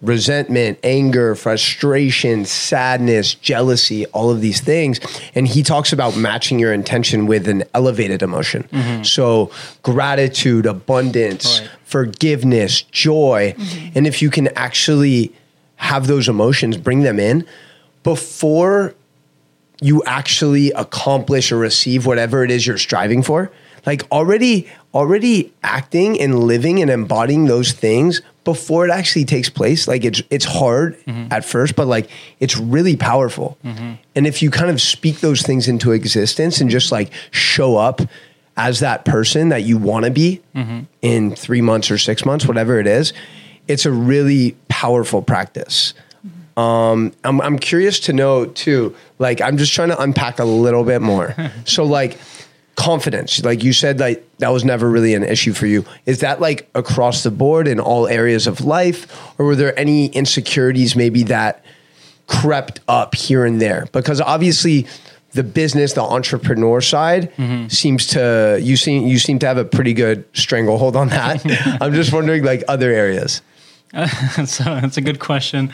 Resentment, 0.00 0.78
anger, 0.84 1.34
frustration, 1.34 2.44
sadness, 2.44 3.34
jealousy, 3.34 4.06
all 4.06 4.30
of 4.30 4.40
these 4.40 4.60
things. 4.60 5.00
And 5.34 5.48
he 5.48 5.64
talks 5.64 5.92
about 5.92 6.16
matching 6.16 6.60
your 6.60 6.72
intention 6.72 7.26
with 7.26 7.48
an 7.48 7.64
elevated 7.74 8.22
emotion. 8.22 8.68
Mm-hmm. 8.72 9.02
So, 9.02 9.50
gratitude, 9.82 10.66
abundance, 10.66 11.60
Right. 11.60 11.70
forgiveness, 11.84 12.82
joy. 12.82 13.54
Mm-hmm. 13.56 13.98
And 13.98 14.06
if 14.06 14.22
you 14.22 14.30
can 14.30 14.48
actually 14.56 15.32
have 15.76 16.06
those 16.06 16.28
emotions, 16.28 16.76
bring 16.76 17.02
them 17.02 17.18
in 17.18 17.44
before 18.04 18.94
you 19.80 20.02
actually 20.06 20.70
accomplish 20.72 21.50
or 21.52 21.56
receive 21.56 22.06
whatever 22.06 22.44
it 22.44 22.50
is 22.50 22.66
you're 22.66 22.78
striving 22.78 23.22
for 23.22 23.50
like 23.86 24.10
already 24.10 24.68
already 24.94 25.52
acting 25.62 26.20
and 26.20 26.44
living 26.44 26.80
and 26.80 26.90
embodying 26.90 27.46
those 27.46 27.72
things 27.72 28.20
before 28.44 28.86
it 28.86 28.90
actually 28.90 29.24
takes 29.24 29.48
place 29.48 29.86
like 29.86 30.04
it's 30.04 30.22
it's 30.30 30.44
hard 30.44 30.98
mm-hmm. 31.04 31.30
at 31.30 31.44
first 31.44 31.76
but 31.76 31.86
like 31.86 32.10
it's 32.40 32.56
really 32.56 32.96
powerful. 32.96 33.58
Mm-hmm. 33.64 33.94
And 34.14 34.26
if 34.26 34.42
you 34.42 34.50
kind 34.50 34.70
of 34.70 34.80
speak 34.80 35.20
those 35.20 35.42
things 35.42 35.68
into 35.68 35.92
existence 35.92 36.60
and 36.60 36.70
just 36.70 36.90
like 36.90 37.12
show 37.30 37.76
up 37.76 38.00
as 38.56 38.80
that 38.80 39.04
person 39.04 39.50
that 39.50 39.62
you 39.62 39.78
want 39.78 40.04
to 40.04 40.10
be 40.10 40.40
mm-hmm. 40.54 40.80
in 41.00 41.36
3 41.36 41.60
months 41.60 41.90
or 41.90 41.98
6 41.98 42.24
months 42.24 42.46
whatever 42.46 42.80
it 42.80 42.86
is 42.86 43.12
it's 43.68 43.84
a 43.84 43.92
really 43.92 44.56
powerful 44.68 45.22
practice. 45.22 45.94
Um, 46.56 47.12
I'm, 47.22 47.40
I'm 47.40 47.58
curious 47.58 48.00
to 48.00 48.12
know 48.12 48.46
too. 48.46 48.96
Like, 49.20 49.40
I'm 49.40 49.58
just 49.58 49.72
trying 49.72 49.90
to 49.90 50.02
unpack 50.02 50.40
a 50.40 50.44
little 50.44 50.82
bit 50.82 51.00
more. 51.00 51.36
so, 51.64 51.84
like, 51.84 52.18
confidence. 52.78 53.44
Like 53.44 53.64
you 53.64 53.72
said, 53.72 53.98
like 53.98 54.24
that 54.38 54.50
was 54.50 54.64
never 54.64 54.88
really 54.88 55.12
an 55.14 55.24
issue 55.24 55.52
for 55.52 55.66
you. 55.66 55.84
Is 56.06 56.20
that 56.20 56.40
like 56.40 56.70
across 56.76 57.24
the 57.24 57.30
board 57.30 57.66
in 57.66 57.80
all 57.80 58.06
areas 58.06 58.46
of 58.46 58.60
life, 58.60 59.20
or 59.38 59.46
were 59.46 59.56
there 59.56 59.78
any 59.78 60.06
insecurities 60.06 60.94
maybe 60.94 61.24
that 61.24 61.64
crept 62.28 62.80
up 62.86 63.16
here 63.16 63.44
and 63.44 63.60
there? 63.60 63.86
Because 63.92 64.20
obviously. 64.20 64.86
The 65.32 65.42
business, 65.44 65.92
the 65.92 66.00
entrepreneur 66.00 66.80
side 66.80 67.30
mm-hmm. 67.36 67.68
seems 67.68 68.06
to 68.08 68.58
you 68.62 68.78
seem 68.78 69.06
you 69.06 69.18
seem 69.18 69.38
to 69.40 69.46
have 69.46 69.58
a 69.58 69.64
pretty 69.64 69.92
good 69.92 70.24
stranglehold 70.32 70.96
on 70.96 71.08
that. 71.08 71.44
I'm 71.82 71.92
just 71.92 72.14
wondering, 72.14 72.44
like 72.44 72.64
other 72.66 72.90
areas. 72.90 73.42
so 74.46 74.64
that's 74.64 74.96
a 74.96 75.02
good 75.02 75.20
question. 75.20 75.70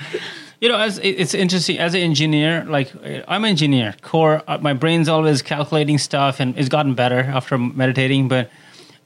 You 0.64 0.70
know, 0.70 0.78
as 0.78 0.98
it's 1.02 1.34
interesting 1.34 1.78
as 1.78 1.92
an 1.92 2.00
engineer, 2.00 2.64
like 2.64 2.90
I'm 3.28 3.44
an 3.44 3.50
engineer, 3.50 3.94
core. 4.00 4.42
uh, 4.48 4.56
My 4.56 4.72
brain's 4.72 5.10
always 5.10 5.42
calculating 5.42 5.98
stuff, 5.98 6.40
and 6.40 6.56
it's 6.58 6.70
gotten 6.70 6.94
better 6.94 7.18
after 7.20 7.58
meditating. 7.58 8.28
But 8.28 8.48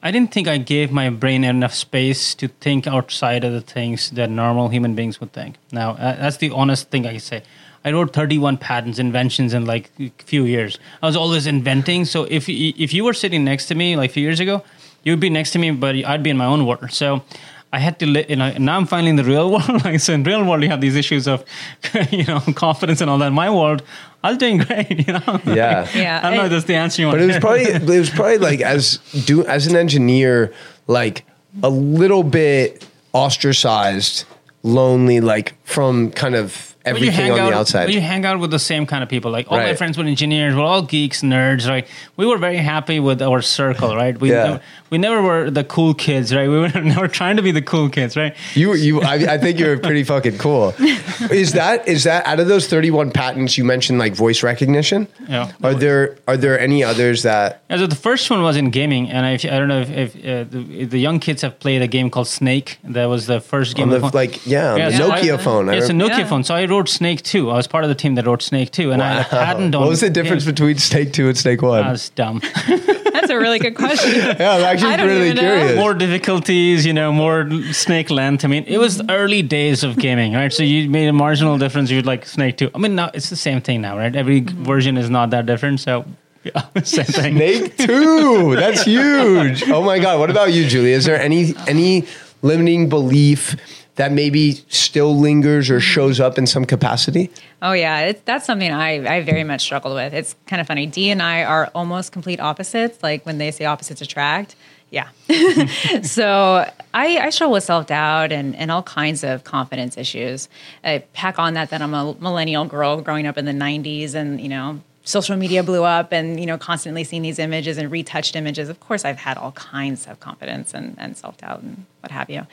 I 0.01 0.13
didn't 0.13 0.33
think 0.33 0.47
I 0.47 0.59
gave 0.59 0.93
my 0.93 1.11
brain 1.11 1.43
enough 1.43 1.75
space 1.75 2.37
to 2.37 2.47
think 2.47 2.87
outside 2.87 3.43
of 3.43 3.53
the 3.53 3.61
things 3.61 4.11
that 4.11 4.31
normal 4.31 4.69
human 4.69 4.95
beings 4.95 5.19
would 5.19 5.33
think. 5.33 5.57
Now, 5.73 5.95
uh, 5.95 6.15
that's 6.15 6.37
the 6.37 6.51
honest 6.51 6.91
thing 6.91 7.07
I 7.09 7.11
can 7.11 7.19
say. 7.19 7.43
I 7.85 7.91
wrote 7.91 8.13
31 8.13 8.59
patents, 8.59 9.01
inventions 9.01 9.53
in 9.53 9.65
like 9.67 9.91
a 9.99 10.13
few 10.27 10.45
years. 10.45 10.79
I 11.03 11.07
was 11.07 11.17
always 11.17 11.49
inventing. 11.49 12.05
So 12.05 12.23
if 12.23 12.49
if 12.49 12.95
you 12.95 13.03
were 13.03 13.15
sitting 13.15 13.43
next 13.43 13.67
to 13.67 13.75
me 13.75 13.97
like 13.97 14.11
a 14.11 14.13
few 14.13 14.23
years 14.23 14.39
ago, 14.39 14.63
you 15.03 15.11
would 15.11 15.21
be 15.21 15.31
next 15.31 15.51
to 15.55 15.59
me, 15.59 15.73
but 15.73 15.97
I'd 15.97 16.23
be 16.23 16.31
in 16.31 16.37
my 16.37 16.47
own 16.47 16.67
world. 16.67 16.93
So 16.93 17.25
I 17.73 17.79
had 17.81 17.99
to, 18.01 18.07
li- 18.07 18.25
you 18.29 18.37
know, 18.37 18.51
now 18.59 18.77
I'm 18.79 18.87
finally 18.87 19.11
in 19.11 19.17
the 19.17 19.25
real 19.25 19.51
world. 19.55 19.85
like, 19.85 20.01
so 20.01 20.13
in 20.15 20.25
real 20.25 20.43
world, 20.45 20.63
you 20.63 20.69
have 20.71 20.81
these 20.81 20.97
issues 20.97 21.27
of, 21.29 21.45
you 22.11 22.25
know, 22.25 22.41
confidence 22.55 23.01
and 23.01 23.11
all 23.11 23.19
that. 23.19 23.27
In 23.29 23.35
my 23.35 23.51
world, 23.51 23.83
I 24.25 24.31
was 24.31 24.39
doing 24.39 24.59
great, 24.67 25.07
you 25.07 25.13
know. 25.13 25.41
Yeah. 25.47 25.87
Yeah, 25.95 26.21
I 26.23 26.31
don't 26.31 26.39
know 26.39 26.45
if 26.47 26.51
that's 26.51 26.65
the 26.65 26.75
answer 26.77 27.03
you 27.03 27.09
want. 27.09 27.19
But 27.19 27.23
it 27.25 27.27
was 27.27 27.39
probably 27.39 27.63
it 27.95 28.01
was 28.01 28.11
probably 28.11 28.39
like 28.39 28.61
as 28.63 28.99
do 29.27 29.45
as 29.45 29.67
an 29.67 29.77
engineer, 29.77 30.53
like 30.87 31.25
a 31.63 31.69
little 31.71 32.23
bit 32.23 32.87
ostracized, 33.13 34.25
lonely, 34.63 35.21
like 35.21 35.55
from 35.65 36.11
kind 36.13 36.35
of 36.35 36.75
When 36.78 36.78
you 36.78 36.78
everything 36.89 37.11
hang 37.13 37.33
on 37.33 37.39
out, 37.41 37.51
the 37.51 37.57
outside. 37.57 37.85
when 37.87 37.95
you 37.95 38.01
hang 38.01 38.25
out 38.25 38.39
with 38.41 38.51
the 38.51 38.59
same 38.59 38.87
kind 38.87 39.03
of 39.03 39.09
people, 39.09 39.31
like 39.31 39.47
all 39.51 39.59
my 39.59 39.75
friends 39.75 39.97
were 39.99 40.05
engineers, 40.05 40.55
we're 40.55 40.63
all 40.63 40.83
geeks, 40.83 41.23
nerds, 41.23 41.69
right? 41.69 41.87
We 42.17 42.27
were 42.27 42.39
very 42.39 42.57
happy 42.59 43.01
with 43.01 43.23
our 43.23 43.43
circle, 43.43 43.95
right? 43.97 44.19
We 44.19 44.31
Yeah. 44.31 44.45
never, 44.45 44.61
we 44.91 44.99
never 44.99 45.23
were 45.23 45.51
the 45.51 45.65
cool 45.65 45.95
kids, 45.95 46.35
right? 46.35 46.49
We 46.49 46.59
were 46.59 46.69
never 46.83 47.09
trying 47.09 47.37
to 47.37 47.43
be 47.43 47.51
the 47.53 47.63
cool 47.63 47.89
kids, 47.89 48.17
right? 48.17 48.35
You, 48.55 48.75
you, 48.75 49.01
I, 49.03 49.15
I 49.35 49.39
think 49.39 49.59
you're 49.59 49.79
pretty 49.79 50.05
fucking 50.05 50.39
cool. 50.39 50.75
Is 51.31 51.53
that 51.53 51.89
is 51.89 52.05
that 52.05 52.25
out 52.27 52.39
of 52.41 52.47
those 52.47 52.69
31 52.69 53.11
patents 53.11 53.59
you 53.59 53.65
mentioned, 53.65 53.99
like 53.99 54.15
voice 54.15 54.43
recognition? 54.43 55.09
Yeah. 55.29 55.51
Are 55.65 55.75
there 55.75 56.17
are 56.29 56.37
there 56.37 56.59
any 56.59 56.85
others 56.85 57.23
that? 57.25 57.63
Yeah, 57.69 57.79
so 57.79 57.87
the 57.89 57.97
first 57.97 58.31
one 58.31 58.43
was 58.43 58.57
in 58.57 58.71
gaming, 58.71 59.11
and 59.11 59.27
I, 59.27 59.33
I 59.33 59.59
don't 59.59 59.67
know 59.69 59.81
if, 59.81 59.91
if 59.91 60.17
uh, 60.17 60.45
the, 60.49 60.85
the 60.85 60.99
young 60.99 61.19
kids 61.19 61.43
have 61.43 61.59
played 61.59 61.83
a 61.83 61.89
game 61.89 62.09
called 62.09 62.29
Snake. 62.29 62.79
That 62.85 63.07
was 63.07 63.27
the 63.27 63.41
first 63.41 63.75
game. 63.75 63.85
On 63.93 64.01
the, 64.01 64.07
of- 64.07 64.15
like 64.15 64.47
yeah, 64.47 64.73
on 64.75 64.79
the 64.79 64.97
Nokia 64.97 65.35
I- 65.35 65.37
phone. 65.39 65.67
Yeah, 65.67 65.73
it's 65.75 65.89
a 65.89 65.93
Nokia 65.93 66.19
Yeah. 66.19 66.27
phone. 66.27 66.45
So 66.45 66.55
I 66.55 66.65
wrote 66.67 66.78
Snake 66.87 67.23
2. 67.23 67.51
I 67.51 67.55
was 67.55 67.67
part 67.67 67.85
of 67.85 67.89
the 67.89 67.95
team 67.95 68.15
that 68.17 68.27
wrote 68.27 68.43
Snake 68.43 68.71
2, 68.71 68.93
and 68.93 69.03
I 69.03 69.23
had 69.23 69.27
a 69.27 69.29
patent 69.31 69.75
on 69.75 69.81
what 69.81 69.89
was 69.89 70.01
the 70.01 70.11
difference 70.11 70.45
games. 70.45 70.53
between 70.53 70.79
Snake 70.79 71.13
Two 71.13 71.29
and 71.29 71.37
Snake 71.39 71.63
One? 71.63 71.83
That's 71.83 72.11
dumb. 72.11 72.43
That's 72.67 73.31
a 73.31 73.39
really 73.39 73.59
good 73.59 73.75
question. 73.75 74.15
yeah, 74.39 74.55
I'm 74.55 74.63
actually 74.63 74.93
I 74.93 74.97
don't 74.97 75.07
really 75.09 75.31
even 75.31 75.37
know. 75.37 75.57
curious. 75.57 75.77
more 75.77 75.95
difficulties, 75.95 76.87
you 76.87 76.93
know, 76.93 77.11
more 77.11 77.51
snake 77.73 78.11
length. 78.11 78.45
I 78.45 78.49
mean, 78.49 78.65
it 78.67 78.79
was 78.79 78.99
the 78.99 79.11
early 79.11 79.43
days 79.43 79.83
of 79.83 79.97
gaming, 79.97 80.35
right? 80.35 80.53
So 80.53 80.63
you 80.63 80.89
made 80.89 81.09
a 81.09 81.13
marginal 81.13 81.59
difference. 81.59 81.91
You'd 81.91 82.07
like 82.07 82.27
Snake 82.27 82.59
2. 82.59 82.71
I 82.75 82.79
mean, 82.79 82.95
now 82.95 83.11
it's 83.15 83.31
the 83.31 83.37
same 83.37 83.61
thing 83.61 83.81
now, 83.81 83.97
right? 83.97 84.15
Every 84.15 84.41
version 84.41 84.97
is 84.97 85.11
not 85.11 85.31
that 85.31 85.47
different. 85.47 85.81
So, 85.81 86.05
yeah, 86.45 86.63
same 86.85 87.05
thing. 87.07 87.37
Snake 87.37 87.77
two. 87.77 88.55
That's 88.57 88.83
huge. 88.83 89.69
Oh 89.69 89.83
my 89.83 89.99
god. 89.99 90.21
What 90.21 90.31
about 90.31 90.53
you, 90.53 90.67
Julie? 90.67 90.93
Is 90.93 91.05
there 91.05 91.21
any 91.21 91.55
any 91.67 92.07
limiting 92.43 92.89
belief 92.89 93.57
that 93.99 94.13
maybe 94.13 94.53
still 94.69 95.17
lingers 95.19 95.71
or 95.71 95.81
shows 95.81 96.21
up 96.21 96.39
in 96.39 96.47
some 96.47 96.65
capacity? 96.65 97.31
Oh 97.61 97.73
yeah, 97.73 98.01
it's, 98.03 98.23
that's 98.25 98.47
something 98.47 98.73
I, 98.73 99.17
I 99.17 99.23
very 99.23 99.43
much 99.43 99.61
struggled 99.61 99.95
with. 99.95 100.15
It's 100.15 100.37
kind 100.47 100.61
of 100.61 100.69
funny. 100.69 100.87
Dee 100.87 101.11
and 101.11 101.21
I 101.21 101.43
are 101.43 101.69
almost 101.75 102.13
complete 102.13 102.39
opposites. 102.39 103.03
Like 103.03 103.27
when 103.27 103.39
they 103.39 103.51
say 103.51 103.65
opposites 103.65 104.01
attract. 104.01 104.55
Yeah. 104.91 105.09
so 106.03 106.71
I, 106.95 107.19
I 107.19 107.31
struggle 107.31 107.53
with 107.55 107.65
self 107.65 107.89
doubt 107.89 108.31
and, 108.31 108.55
and 108.55 108.71
all 108.71 108.85
kinds 108.85 109.25
of 109.25 109.43
confidence 109.43 109.99
issues. 109.99 110.49
I 110.85 110.99
pack 111.13 111.41
on 111.41 111.55
that 111.55 111.71
that 111.71 111.83
I'm 111.83 111.93
a 111.93 112.15
millennial 112.21 112.65
girl 112.65 113.01
growing 113.03 113.27
up 113.27 113.37
in 113.37 113.45
the 113.45 113.53
90s 113.53 114.15
and, 114.15 114.41
you 114.41 114.49
know, 114.49 114.81
social 115.03 115.37
media 115.37 115.63
blew 115.65 115.83
up 115.83 116.13
and, 116.13 116.39
you 116.39 116.47
know, 116.47 116.57
constantly 116.57 117.03
seeing 117.03 117.23
these 117.23 117.39
images 117.39 117.79
and 117.79 117.91
retouched 117.91 118.37
images. 118.37 118.69
Of 118.69 118.79
course, 118.79 119.05
I've 119.05 119.19
had 119.19 119.37
all 119.37 119.53
kinds 119.53 120.07
of 120.07 120.21
confidence 120.21 120.73
and, 120.73 120.95
and 120.99 121.17
self 121.17 121.37
doubt 121.39 121.63
and 121.63 121.85
what 122.01 122.13
have 122.13 122.31
you. 122.31 122.47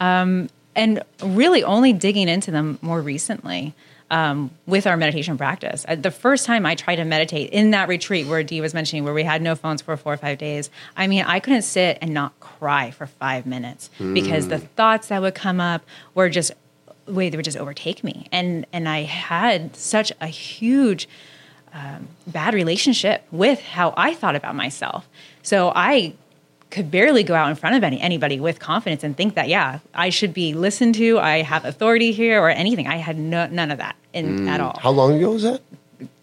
Um, 0.00 0.48
and 0.76 1.02
really 1.22 1.64
only 1.64 1.92
digging 1.92 2.28
into 2.28 2.52
them 2.52 2.78
more 2.82 3.00
recently 3.00 3.74
um, 4.10 4.50
with 4.66 4.86
our 4.86 4.96
meditation 4.96 5.36
practice. 5.36 5.84
Uh, 5.88 5.96
The 5.96 6.12
first 6.12 6.46
time 6.46 6.64
I 6.64 6.76
tried 6.76 6.96
to 6.96 7.04
meditate 7.04 7.50
in 7.50 7.72
that 7.72 7.88
retreat 7.88 8.28
where 8.28 8.44
Dee 8.44 8.60
was 8.60 8.72
mentioning, 8.72 9.02
where 9.02 9.14
we 9.14 9.24
had 9.24 9.42
no 9.42 9.56
phones 9.56 9.82
for 9.82 9.96
four 9.96 10.12
or 10.12 10.16
five 10.16 10.38
days, 10.38 10.70
I 10.96 11.08
mean, 11.08 11.24
I 11.24 11.40
couldn't 11.40 11.62
sit 11.62 11.98
and 12.00 12.14
not 12.14 12.38
cry 12.38 12.92
for 12.92 13.06
five 13.06 13.46
minutes 13.46 13.90
because 13.98 14.46
the 14.46 14.58
thoughts 14.58 15.08
that 15.08 15.20
would 15.22 15.34
come 15.34 15.60
up 15.60 15.82
were 16.14 16.28
just, 16.28 16.52
way 17.08 17.30
they 17.30 17.36
would 17.36 17.44
just 17.44 17.56
overtake 17.56 18.04
me. 18.04 18.28
And, 18.30 18.66
and 18.72 18.88
I 18.88 19.02
had 19.02 19.74
such 19.74 20.12
a 20.20 20.28
huge 20.28 21.08
um, 21.72 22.08
bad 22.28 22.54
relationship 22.54 23.24
with 23.32 23.60
how 23.60 23.92
I 23.96 24.14
thought 24.14 24.36
about 24.36 24.54
myself. 24.54 25.08
So 25.42 25.72
I 25.74 26.14
could 26.70 26.90
barely 26.90 27.22
go 27.22 27.34
out 27.34 27.48
in 27.48 27.54
front 27.56 27.76
of 27.76 27.84
any 27.84 28.00
anybody 28.00 28.40
with 28.40 28.58
confidence 28.58 29.04
and 29.04 29.16
think 29.16 29.34
that 29.34 29.48
yeah 29.48 29.78
I 29.94 30.10
should 30.10 30.34
be 30.34 30.52
listened 30.54 30.94
to 30.96 31.18
I 31.18 31.42
have 31.42 31.64
authority 31.64 32.12
here 32.12 32.40
or 32.40 32.50
anything 32.50 32.86
I 32.88 32.96
had 32.96 33.18
no, 33.18 33.46
none 33.46 33.70
of 33.70 33.78
that 33.78 33.96
in 34.12 34.48
at 34.48 34.60
all 34.60 34.78
How 34.80 34.90
long 34.90 35.14
ago 35.16 35.30
was 35.32 35.42
that? 35.44 35.60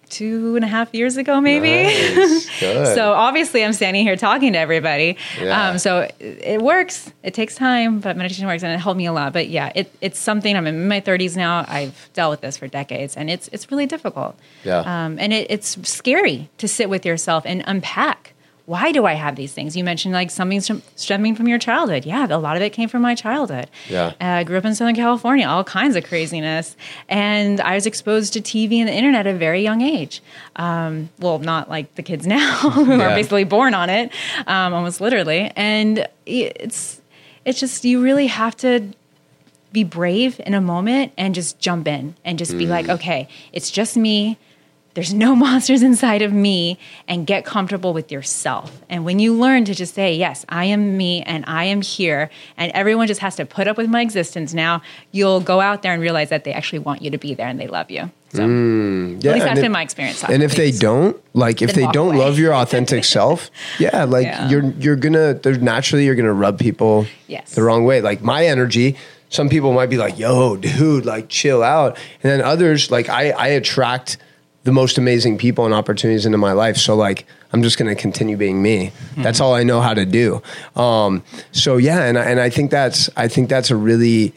two 0.09 0.55
and 0.55 0.63
a 0.63 0.67
half 0.67 0.93
years 0.93 1.17
ago 1.17 1.41
maybe 1.41 1.69
Nice. 1.71 2.47
Good. 2.59 2.93
so 2.93 3.13
obviously 3.13 3.63
I'm 3.65 3.73
standing 3.73 4.03
here 4.05 4.15
talking 4.15 4.53
to 4.53 4.59
everybody 4.59 5.17
Yeah. 5.41 5.69
um, 5.69 5.79
so 5.79 6.01
it, 6.01 6.15
it 6.19 6.61
works 6.61 7.11
it 7.23 7.33
takes 7.33 7.55
time 7.55 7.99
but 7.99 8.15
meditation 8.15 8.45
works 8.45 8.61
and 8.61 8.71
it 8.71 8.77
helped 8.77 8.97
me 8.99 9.07
a 9.07 9.13
lot 9.13 9.33
but 9.33 9.49
yeah 9.49 9.71
it, 9.73 9.91
it's 10.01 10.19
something 10.19 10.55
I'm 10.55 10.67
in 10.67 10.87
my 10.87 11.01
30s 11.01 11.35
now 11.35 11.65
I've 11.67 12.09
dealt 12.13 12.29
with 12.29 12.41
this 12.41 12.57
for 12.57 12.67
decades 12.67 13.17
and 13.17 13.27
it's 13.29 13.47
it's 13.51 13.71
really 13.71 13.87
difficult 13.87 14.35
Yeah. 14.63 14.81
um, 14.81 15.17
and 15.19 15.33
it, 15.33 15.47
it's 15.49 15.77
scary 15.89 16.47
to 16.59 16.67
sit 16.67 16.91
with 16.91 17.07
yourself 17.07 17.43
and 17.47 17.63
unpack 17.65 18.32
why 18.65 18.93
do 18.93 19.05
I 19.05 19.13
have 19.13 19.35
these 19.35 19.51
things? 19.51 19.75
You 19.75 19.83
mentioned 19.83 20.13
like 20.13 20.31
something 20.31 20.61
stemming 20.95 21.35
from 21.35 21.49
your 21.49 21.59
childhood. 21.59 22.05
Yeah, 22.05 22.25
a 22.29 22.37
lot 22.37 22.55
of 22.55 22.61
it 22.61 22.69
came 22.71 22.87
from 22.87 23.01
my 23.01 23.13
childhood. 23.13 23.69
Yeah. 23.89 24.13
Uh, 24.21 24.25
I 24.25 24.43
grew 24.45 24.57
up 24.57 24.63
in 24.63 24.73
Southern 24.73 24.95
California, 24.95 25.45
all 25.45 25.65
kinds 25.65 25.97
of 25.97 26.05
craziness. 26.05 26.77
And 27.09 27.59
I 27.59 27.75
was 27.75 27.85
exposed 27.85 28.31
to 28.33 28.41
TV 28.41 28.77
and 28.77 28.87
the 28.87 28.93
internet 28.93 29.27
at 29.27 29.35
a 29.35 29.37
very 29.37 29.61
young 29.61 29.81
age. 29.81 30.23
Um, 30.55 31.09
well, 31.19 31.39
not 31.39 31.69
like 31.69 31.93
the 31.95 32.03
kids 32.03 32.25
now 32.25 32.55
who 32.69 32.95
Yeah. 32.97 33.11
are 33.11 33.15
basically 33.15 33.43
born 33.43 33.73
on 33.73 33.89
it, 33.89 34.13
um, 34.47 34.73
almost 34.73 35.01
literally. 35.01 35.51
And 35.57 36.07
it's, 36.25 37.01
it's 37.43 37.59
just, 37.59 37.83
you 37.83 38.01
really 38.01 38.27
have 38.27 38.55
to 38.57 38.93
be 39.73 39.83
brave 39.83 40.39
in 40.45 40.53
a 40.53 40.61
moment 40.61 41.11
and 41.17 41.35
just 41.35 41.59
jump 41.59 41.85
in 41.87 42.15
and 42.23 42.37
just 42.39 42.57
be 42.57 42.67
like, 42.67 42.87
okay, 42.87 43.27
it's 43.51 43.69
just 43.71 43.97
me 43.97 44.37
there's 44.93 45.13
no 45.13 45.35
monsters 45.45 45.81
inside 45.81 46.21
of 46.21 46.31
me 46.31 46.77
and 47.07 47.25
get 47.25 47.45
comfortable 47.45 47.93
with 47.93 48.11
yourself. 48.11 48.81
And 48.89 49.03
when 49.05 49.19
you 49.19 49.33
learn 49.33 49.65
to 49.65 49.73
just 49.73 49.93
say, 49.95 50.15
yes, 50.15 50.45
I 50.49 50.65
am 50.65 50.97
me 50.97 51.21
and 51.23 51.43
I 51.47 51.63
am 51.65 51.81
here 51.81 52.29
and 52.57 52.71
everyone 52.73 53.07
just 53.07 53.21
has 53.21 53.35
to 53.37 53.45
put 53.45 53.67
up 53.67 53.77
with 53.77 53.89
my 53.89 54.01
existence 54.01 54.53
now, 54.53 54.81
you'll 55.11 55.39
go 55.41 55.61
out 55.61 55.81
there 55.81 55.93
and 55.93 56.01
realize 56.01 56.29
that 56.29 56.43
they 56.43 56.53
actually 56.53 56.79
want 56.79 57.01
you 57.01 57.09
to 57.11 57.17
be 57.17 57.33
there 57.33 57.47
and 57.47 57.59
they 57.59 57.67
love 57.67 57.89
you. 57.89 58.11
So 58.33 58.41
Yeah, 58.41 58.47
at 58.47 59.33
least 59.35 59.45
that's 59.45 59.59
if- 59.59 59.63
been 59.63 59.71
my 59.71 59.81
experience. 59.83 60.23
And 60.23 60.41
if 60.41 60.55
they 60.55 60.71
don't, 60.71 61.19
like 61.33 61.61
if 61.61 61.73
they 61.73 61.85
don't 61.87 62.15
away. 62.15 62.17
love 62.25 62.39
your 62.39 62.53
authentic 62.55 63.03
self, 63.03 63.51
yeah, 63.79 64.05
like 64.05 64.25
Yeah. 64.25 64.49
you're 64.49 64.71
you're 64.79 64.95
gonna 64.95 65.39
naturally 65.59 66.05
you're 66.05 66.15
gonna 66.15 66.33
rub 66.33 66.57
people 66.59 67.05
Yes. 67.27 67.53
the 67.53 67.61
wrong 67.63 67.85
way. 67.85 68.01
Like 68.01 68.23
my 68.23 68.45
energy, 68.47 68.95
some 69.29 69.49
people 69.49 69.71
might 69.73 69.89
be 69.91 69.97
like, 69.97 70.17
"Yo, 70.17 70.55
dude, 70.57 71.05
like 71.05 71.29
chill 71.29 71.61
out," 71.61 71.95
and 72.23 72.31
then 72.31 72.41
others 72.41 72.89
like 72.89 73.07
I 73.09 73.29
I 73.31 73.47
attract 73.49 74.17
the 74.63 74.71
most 74.71 74.97
amazing 74.97 75.37
people 75.37 75.65
and 75.65 75.73
opportunities 75.73 76.25
into 76.25 76.37
my 76.37 76.53
life. 76.53 76.77
So 76.77 76.95
like 76.95 77.25
I'm 77.51 77.63
just 77.63 77.77
gonna 77.77 77.95
continue 77.95 78.37
being 78.37 78.61
me. 78.61 78.91
That's 79.17 79.39
all 79.39 79.53
I 79.53 79.63
know 79.63 79.81
how 79.81 79.93
to 79.93 80.05
do. 80.05 80.41
Um, 80.75 81.23
so 81.51 81.77
yeah, 81.77 82.03
and 82.03 82.17
I, 82.17 82.23
and 82.23 82.39
I 82.39 82.49
think 82.49 82.71
that's 82.71 83.09
I 83.15 83.27
think 83.27 83.49
that's 83.49 83.71
a 83.71 83.75
really 83.75 84.33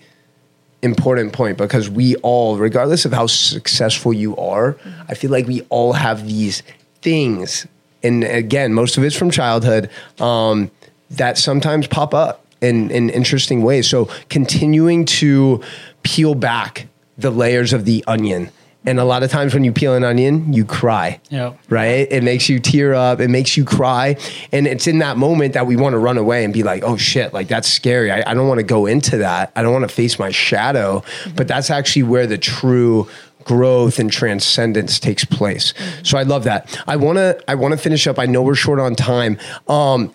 important 0.82 1.32
point 1.32 1.58
because 1.58 1.88
we 1.88 2.16
all, 2.16 2.56
regardless 2.56 3.04
of 3.04 3.12
how 3.12 3.26
successful 3.26 4.12
you 4.12 4.36
are, 4.36 4.76
I 5.08 5.14
feel 5.14 5.30
like 5.30 5.46
we 5.46 5.62
all 5.68 5.92
have 5.92 6.26
these 6.26 6.62
things. 7.02 7.66
And 8.02 8.24
again, 8.24 8.72
most 8.72 8.96
of 8.96 9.04
it's 9.04 9.16
from 9.16 9.30
childhood 9.30 9.90
um, 10.20 10.70
that 11.10 11.38
sometimes 11.38 11.86
pop 11.86 12.14
up 12.14 12.44
in, 12.60 12.90
in 12.90 13.10
interesting 13.10 13.62
ways. 13.62 13.88
So 13.88 14.06
continuing 14.28 15.04
to 15.06 15.62
peel 16.02 16.34
back 16.34 16.86
the 17.18 17.30
layers 17.30 17.72
of 17.72 17.84
the 17.84 18.04
onion. 18.06 18.50
And 18.86 18.98
a 19.00 19.04
lot 19.04 19.22
of 19.22 19.30
times 19.30 19.52
when 19.52 19.64
you 19.64 19.72
peel 19.72 19.94
an 19.94 20.04
onion, 20.04 20.52
you 20.52 20.64
cry 20.64 21.20
Yeah. 21.28 21.52
right? 21.68 22.06
It 22.10 22.22
makes 22.22 22.48
you 22.48 22.60
tear 22.60 22.94
up, 22.94 23.20
it 23.20 23.28
makes 23.28 23.56
you 23.56 23.64
cry. 23.64 24.16
And 24.52 24.66
it's 24.66 24.86
in 24.86 24.98
that 24.98 25.16
moment 25.16 25.54
that 25.54 25.66
we 25.66 25.76
want 25.76 25.94
to 25.94 25.98
run 25.98 26.16
away 26.18 26.44
and 26.44 26.54
be 26.54 26.62
like, 26.62 26.82
oh 26.84 26.96
shit, 26.96 27.34
like 27.34 27.48
that's 27.48 27.68
scary. 27.68 28.10
I, 28.12 28.22
I 28.30 28.34
don't 28.34 28.48
want 28.48 28.58
to 28.58 28.64
go 28.64 28.86
into 28.86 29.18
that. 29.18 29.52
I 29.56 29.62
don't 29.62 29.72
want 29.72 29.88
to 29.88 29.94
face 29.94 30.18
my 30.18 30.30
shadow. 30.30 31.02
But 31.34 31.48
that's 31.48 31.68
actually 31.70 32.04
where 32.04 32.26
the 32.26 32.38
true 32.38 33.08
growth 33.44 33.98
and 33.98 34.10
transcendence 34.10 34.98
takes 34.98 35.24
place. 35.24 35.72
So 36.02 36.18
I 36.18 36.22
love 36.24 36.44
that. 36.44 36.82
I 36.88 36.96
want 36.96 37.16
to 37.18 37.38
I 37.48 37.54
want 37.54 37.72
to 37.72 37.78
finish 37.78 38.06
up. 38.06 38.18
I 38.18 38.26
know 38.26 38.42
we're 38.42 38.54
short 38.56 38.78
on 38.80 38.94
time. 38.94 39.38
Um 39.68 40.12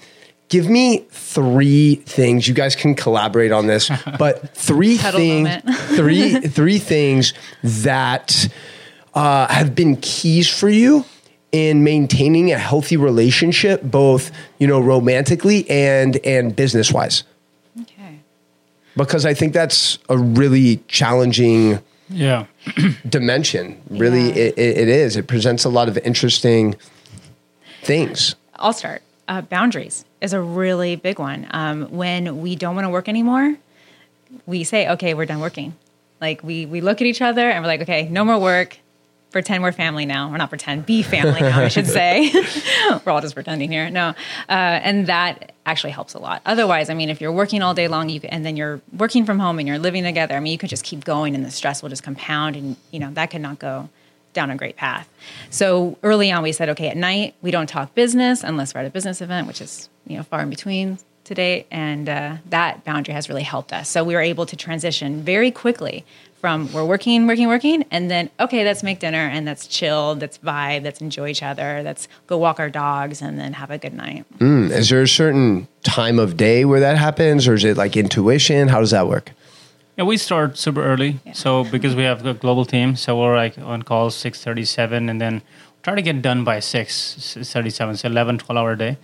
Give 0.51 0.67
me 0.69 1.05
three 1.11 1.95
things. 1.95 2.45
You 2.45 2.53
guys 2.53 2.75
can 2.75 2.93
collaborate 2.93 3.53
on 3.53 3.67
this, 3.67 3.89
but 4.19 4.53
three 4.53 4.97
things, 4.97 5.49
three 5.95 6.41
three 6.41 6.77
things 6.77 7.33
that 7.63 8.49
uh, 9.13 9.47
have 9.47 9.73
been 9.73 9.95
keys 9.95 10.49
for 10.49 10.67
you 10.67 11.05
in 11.53 11.85
maintaining 11.85 12.51
a 12.51 12.57
healthy 12.57 12.97
relationship, 12.97 13.81
both 13.81 14.29
you 14.59 14.67
know 14.67 14.81
romantically 14.81 15.69
and 15.69 16.17
and 16.25 16.53
business 16.53 16.91
wise? 16.91 17.23
Okay. 17.83 18.19
Because 18.97 19.25
I 19.25 19.33
think 19.33 19.53
that's 19.53 19.99
a 20.09 20.17
really 20.17 20.83
challenging 20.89 21.79
Yeah. 22.09 22.47
dimension. 23.07 23.81
Really, 23.89 24.27
Yeah. 24.27 24.35
it, 24.51 24.57
it, 24.57 24.77
it 24.79 24.87
is. 24.89 25.15
It 25.15 25.27
presents 25.27 25.63
a 25.63 25.69
lot 25.69 25.87
of 25.87 25.97
interesting 25.99 26.75
things. 27.83 28.35
I'll 28.55 28.73
start. 28.73 29.01
Uh, 29.31 29.39
boundaries 29.39 30.03
is 30.19 30.33
a 30.33 30.41
really 30.41 30.97
big 30.97 31.17
one. 31.17 31.47
Um, 31.51 31.83
when 31.83 32.41
we 32.41 32.57
don't 32.57 32.75
want 32.75 32.83
to 32.83 32.89
work 32.89 33.07
anymore, 33.07 33.55
we 34.45 34.65
say, 34.65 34.89
"Okay, 34.89 35.13
we're 35.13 35.25
done 35.25 35.39
working." 35.39 35.73
Like 36.19 36.43
we 36.43 36.65
we 36.65 36.81
look 36.81 36.99
at 36.99 37.07
each 37.07 37.21
other 37.21 37.49
and 37.49 37.63
we're 37.63 37.69
like, 37.69 37.81
"Okay, 37.83 38.09
no 38.09 38.25
more 38.25 38.37
work. 38.37 38.77
Pretend 39.31 39.63
we're 39.63 39.71
family 39.71 40.05
now. 40.05 40.29
We're 40.29 40.35
not 40.35 40.49
pretend. 40.49 40.85
Be 40.85 41.01
family 41.01 41.39
now. 41.39 41.61
I 41.61 41.69
should 41.69 41.87
say. 41.87 42.29
we're 43.05 43.13
all 43.13 43.21
just 43.21 43.33
pretending 43.33 43.71
here. 43.71 43.89
No, 43.89 44.09
uh, 44.49 44.83
and 44.89 45.07
that 45.07 45.53
actually 45.65 45.91
helps 45.91 46.13
a 46.13 46.19
lot. 46.19 46.41
Otherwise, 46.45 46.89
I 46.89 46.93
mean, 46.93 47.07
if 47.07 47.21
you're 47.21 47.31
working 47.31 47.61
all 47.61 47.73
day 47.73 47.87
long, 47.87 48.09
you 48.09 48.19
and 48.27 48.45
then 48.45 48.57
you're 48.57 48.81
working 48.91 49.25
from 49.25 49.39
home 49.39 49.59
and 49.59 49.65
you're 49.65 49.79
living 49.79 50.03
together, 50.03 50.35
I 50.35 50.41
mean, 50.41 50.51
you 50.51 50.57
could 50.57 50.69
just 50.69 50.83
keep 50.83 51.05
going, 51.05 51.35
and 51.35 51.45
the 51.45 51.51
stress 51.51 51.81
will 51.81 51.87
just 51.89 52.03
compound, 52.03 52.57
and 52.57 52.75
you 52.91 52.99
know 52.99 53.11
that 53.11 53.31
could 53.31 53.39
not 53.41 53.59
go 53.59 53.87
down 54.33 54.51
a 54.51 54.55
great 54.55 54.75
path. 54.75 55.09
So 55.49 55.97
early 56.03 56.31
on, 56.31 56.43
we 56.43 56.51
said, 56.51 56.69
okay, 56.69 56.89
at 56.89 56.97
night 56.97 57.35
we 57.41 57.51
don't 57.51 57.67
talk 57.67 57.93
business 57.95 58.43
unless 58.43 58.73
we're 58.73 58.81
at 58.81 58.87
a 58.87 58.89
business 58.89 59.21
event, 59.21 59.47
which 59.47 59.61
is 59.61 59.89
you 60.07 60.17
know 60.17 60.23
far 60.23 60.41
in 60.41 60.49
between 60.49 60.97
today, 61.23 61.65
and 61.71 62.09
uh, 62.09 62.37
that 62.49 62.83
boundary 62.83 63.13
has 63.13 63.29
really 63.29 63.43
helped 63.43 63.71
us. 63.71 63.89
So 63.89 64.03
we 64.03 64.15
were 64.15 64.21
able 64.21 64.45
to 64.47 64.55
transition 64.55 65.21
very 65.21 65.51
quickly 65.51 66.03
from 66.41 66.73
we're 66.73 66.83
working, 66.83 67.27
working, 67.27 67.47
working, 67.47 67.85
and 67.91 68.09
then 68.09 68.29
okay, 68.39 68.65
let's 68.65 68.81
make 68.81 68.99
dinner 68.99 69.19
and 69.19 69.45
let's 69.45 69.67
chill, 69.67 70.17
let's 70.19 70.39
vibe, 70.39 70.83
let's 70.83 70.99
enjoy 70.99 71.29
each 71.29 71.43
other, 71.43 71.81
let's 71.83 72.07
go 72.25 72.37
walk 72.37 72.59
our 72.59 72.69
dogs, 72.69 73.21
and 73.21 73.39
then 73.39 73.53
have 73.53 73.69
a 73.69 73.77
good 73.77 73.93
night. 73.93 74.25
Is 74.41 74.89
there 74.89 75.03
a 75.03 75.07
certain 75.07 75.67
time 75.83 76.17
of 76.17 76.37
day 76.37 76.65
where 76.65 76.79
that 76.79 76.97
happens, 76.97 77.47
or 77.47 77.53
is 77.53 77.63
it 77.63 77.77
like 77.77 77.95
intuition? 77.95 78.67
How 78.67 78.79
does 78.79 78.91
that 78.91 79.07
work? 79.07 79.31
Yeah, 79.97 80.05
we 80.05 80.17
start 80.17 80.57
super 80.57 80.83
early. 80.83 81.19
So 81.33 81.63
because 81.65 81.95
we 81.95 82.03
have 82.03 82.25
a 82.25 82.33
global 82.33 82.65
team, 82.65 82.95
so 82.95 83.19
we're 83.19 83.35
like 83.35 83.57
on 83.57 83.83
call 83.83 84.09
six 84.09 84.43
thirty 84.43 84.65
seven, 84.65 85.09
and 85.09 85.19
then 85.19 85.41
try 85.83 85.95
to 85.95 86.01
get 86.01 86.21
done 86.21 86.43
by 86.43 86.59
six 86.59 87.35
thirty 87.43 87.69
seven. 87.69 87.97
So 87.97 88.07
11, 88.07 88.37
12 88.39 88.57
hour 88.57 88.75
day. 88.75 88.97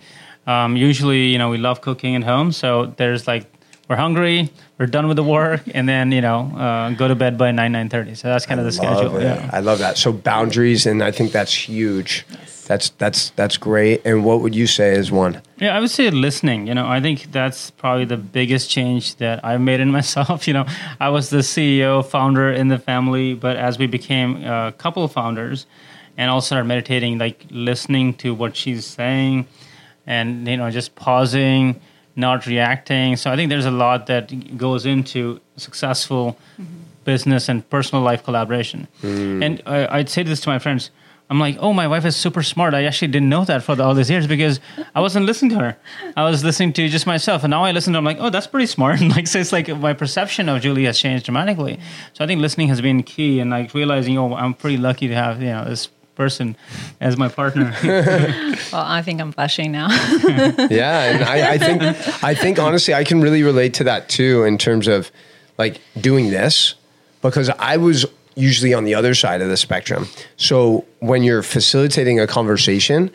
Um, 0.46 0.76
usually, 0.76 1.26
you 1.26 1.38
know, 1.38 1.50
we 1.50 1.58
love 1.58 1.82
cooking 1.82 2.16
at 2.16 2.24
home, 2.24 2.52
so 2.52 2.86
there's 2.96 3.26
like 3.26 3.44
we're 3.88 3.96
hungry, 3.96 4.50
we're 4.78 4.86
done 4.86 5.08
with 5.08 5.16
the 5.16 5.22
work, 5.22 5.62
and 5.74 5.88
then 5.88 6.10
you 6.10 6.22
know 6.22 6.40
uh, 6.56 6.90
go 6.90 7.06
to 7.06 7.14
bed 7.14 7.36
by 7.36 7.52
nine 7.52 7.72
nine 7.72 7.88
thirty. 7.88 8.14
So 8.14 8.28
that's 8.28 8.46
kind 8.46 8.58
of 8.58 8.64
the 8.64 8.72
schedule. 8.72 9.16
It. 9.16 9.24
Yeah. 9.24 9.50
I 9.52 9.60
love 9.60 9.78
that. 9.80 9.98
So 9.98 10.12
boundaries, 10.12 10.86
and 10.86 11.02
I 11.02 11.10
think 11.10 11.32
that's 11.32 11.52
huge. 11.52 12.24
That's 12.68 12.90
that's 12.90 13.30
that's 13.30 13.56
great. 13.56 14.02
And 14.04 14.26
what 14.26 14.42
would 14.42 14.54
you 14.54 14.66
say 14.66 14.92
is 14.92 15.10
one? 15.10 15.40
Yeah, 15.56 15.74
I 15.74 15.80
would 15.80 15.90
say 15.90 16.10
listening. 16.10 16.66
You 16.66 16.74
know, 16.74 16.86
I 16.86 17.00
think 17.00 17.32
that's 17.32 17.70
probably 17.70 18.04
the 18.04 18.18
biggest 18.18 18.68
change 18.68 19.16
that 19.16 19.42
I've 19.42 19.62
made 19.62 19.80
in 19.80 19.90
myself. 20.00 20.46
You 20.46 20.52
know, 20.52 20.66
I 21.00 21.08
was 21.08 21.30
the 21.30 21.38
CEO, 21.38 22.04
founder 22.04 22.52
in 22.52 22.68
the 22.68 22.78
family, 22.78 23.32
but 23.32 23.56
as 23.56 23.78
we 23.78 23.86
became 23.86 24.44
a 24.44 24.74
couple 24.76 25.02
of 25.02 25.10
founders 25.12 25.64
and 26.18 26.30
all 26.30 26.42
started 26.42 26.66
meditating, 26.66 27.16
like 27.16 27.46
listening 27.50 28.12
to 28.14 28.34
what 28.34 28.54
she's 28.54 28.84
saying 28.84 29.46
and, 30.06 30.46
you 30.46 30.58
know, 30.58 30.70
just 30.70 30.94
pausing, 30.94 31.80
not 32.16 32.46
reacting. 32.46 33.16
So 33.16 33.30
I 33.30 33.36
think 33.36 33.48
there's 33.48 33.64
a 33.64 33.70
lot 33.70 34.08
that 34.08 34.58
goes 34.58 34.84
into 34.84 35.40
successful 35.56 36.36
mm-hmm. 36.60 36.72
business 37.04 37.48
and 37.48 37.68
personal 37.70 38.04
life 38.04 38.24
collaboration. 38.24 38.88
Mm. 39.02 39.44
And 39.44 39.62
I, 39.64 39.98
I'd 39.98 40.10
say 40.10 40.22
this 40.22 40.40
to 40.40 40.50
my 40.50 40.58
friends. 40.58 40.90
I'm 41.30 41.38
like, 41.38 41.58
oh, 41.60 41.74
my 41.74 41.86
wife 41.86 42.06
is 42.06 42.16
super 42.16 42.42
smart. 42.42 42.72
I 42.72 42.84
actually 42.84 43.08
didn't 43.08 43.28
know 43.28 43.44
that 43.44 43.62
for 43.62 43.80
all 43.82 43.94
these 43.94 44.08
years 44.08 44.26
because 44.26 44.60
I 44.94 45.00
wasn't 45.00 45.26
listening 45.26 45.50
to 45.50 45.58
her. 45.58 45.76
I 46.16 46.24
was 46.24 46.42
listening 46.42 46.72
to 46.74 46.88
just 46.88 47.06
myself, 47.06 47.44
and 47.44 47.50
now 47.50 47.64
I 47.64 47.72
listen 47.72 47.92
to. 47.92 47.96
her, 47.96 47.98
I'm 47.98 48.04
like, 48.04 48.16
oh, 48.18 48.30
that's 48.30 48.46
pretty 48.46 48.66
smart. 48.66 49.00
And 49.00 49.10
like, 49.16 49.26
so 49.26 49.38
it's 49.38 49.52
like 49.52 49.68
my 49.68 49.92
perception 49.92 50.48
of 50.48 50.62
Julie 50.62 50.84
has 50.84 50.98
changed 50.98 51.26
dramatically. 51.26 51.78
So 52.14 52.24
I 52.24 52.26
think 52.26 52.40
listening 52.40 52.68
has 52.68 52.80
been 52.80 53.02
key, 53.02 53.40
and 53.40 53.50
like 53.50 53.74
realizing, 53.74 54.16
oh, 54.16 54.34
I'm 54.34 54.54
pretty 54.54 54.78
lucky 54.78 55.08
to 55.08 55.14
have 55.14 55.42
you 55.42 55.48
know 55.48 55.64
this 55.66 55.88
person 56.14 56.56
as 57.00 57.16
my 57.16 57.28
partner. 57.28 57.74
Well, 58.72 58.84
I 58.84 59.00
think 59.00 59.20
I'm 59.20 59.30
blushing 59.30 59.72
now. 59.72 59.88
Yeah, 59.88 61.04
and 61.04 61.24
I, 61.24 61.52
I 61.52 61.58
think 61.58 61.82
I 62.24 62.34
think 62.34 62.58
honestly, 62.58 62.92
I 62.92 63.04
can 63.04 63.22
really 63.22 63.42
relate 63.42 63.74
to 63.74 63.84
that 63.84 64.08
too 64.10 64.44
in 64.44 64.58
terms 64.58 64.88
of 64.88 65.10
like 65.56 65.80
doing 65.98 66.28
this 66.30 66.74
because 67.22 67.48
I 67.48 67.78
was 67.78 68.04
usually 68.38 68.72
on 68.72 68.84
the 68.84 68.94
other 68.94 69.14
side 69.14 69.42
of 69.42 69.48
the 69.48 69.56
spectrum. 69.56 70.06
So 70.36 70.84
when 71.00 71.22
you're 71.22 71.42
facilitating 71.42 72.20
a 72.20 72.26
conversation, 72.26 73.10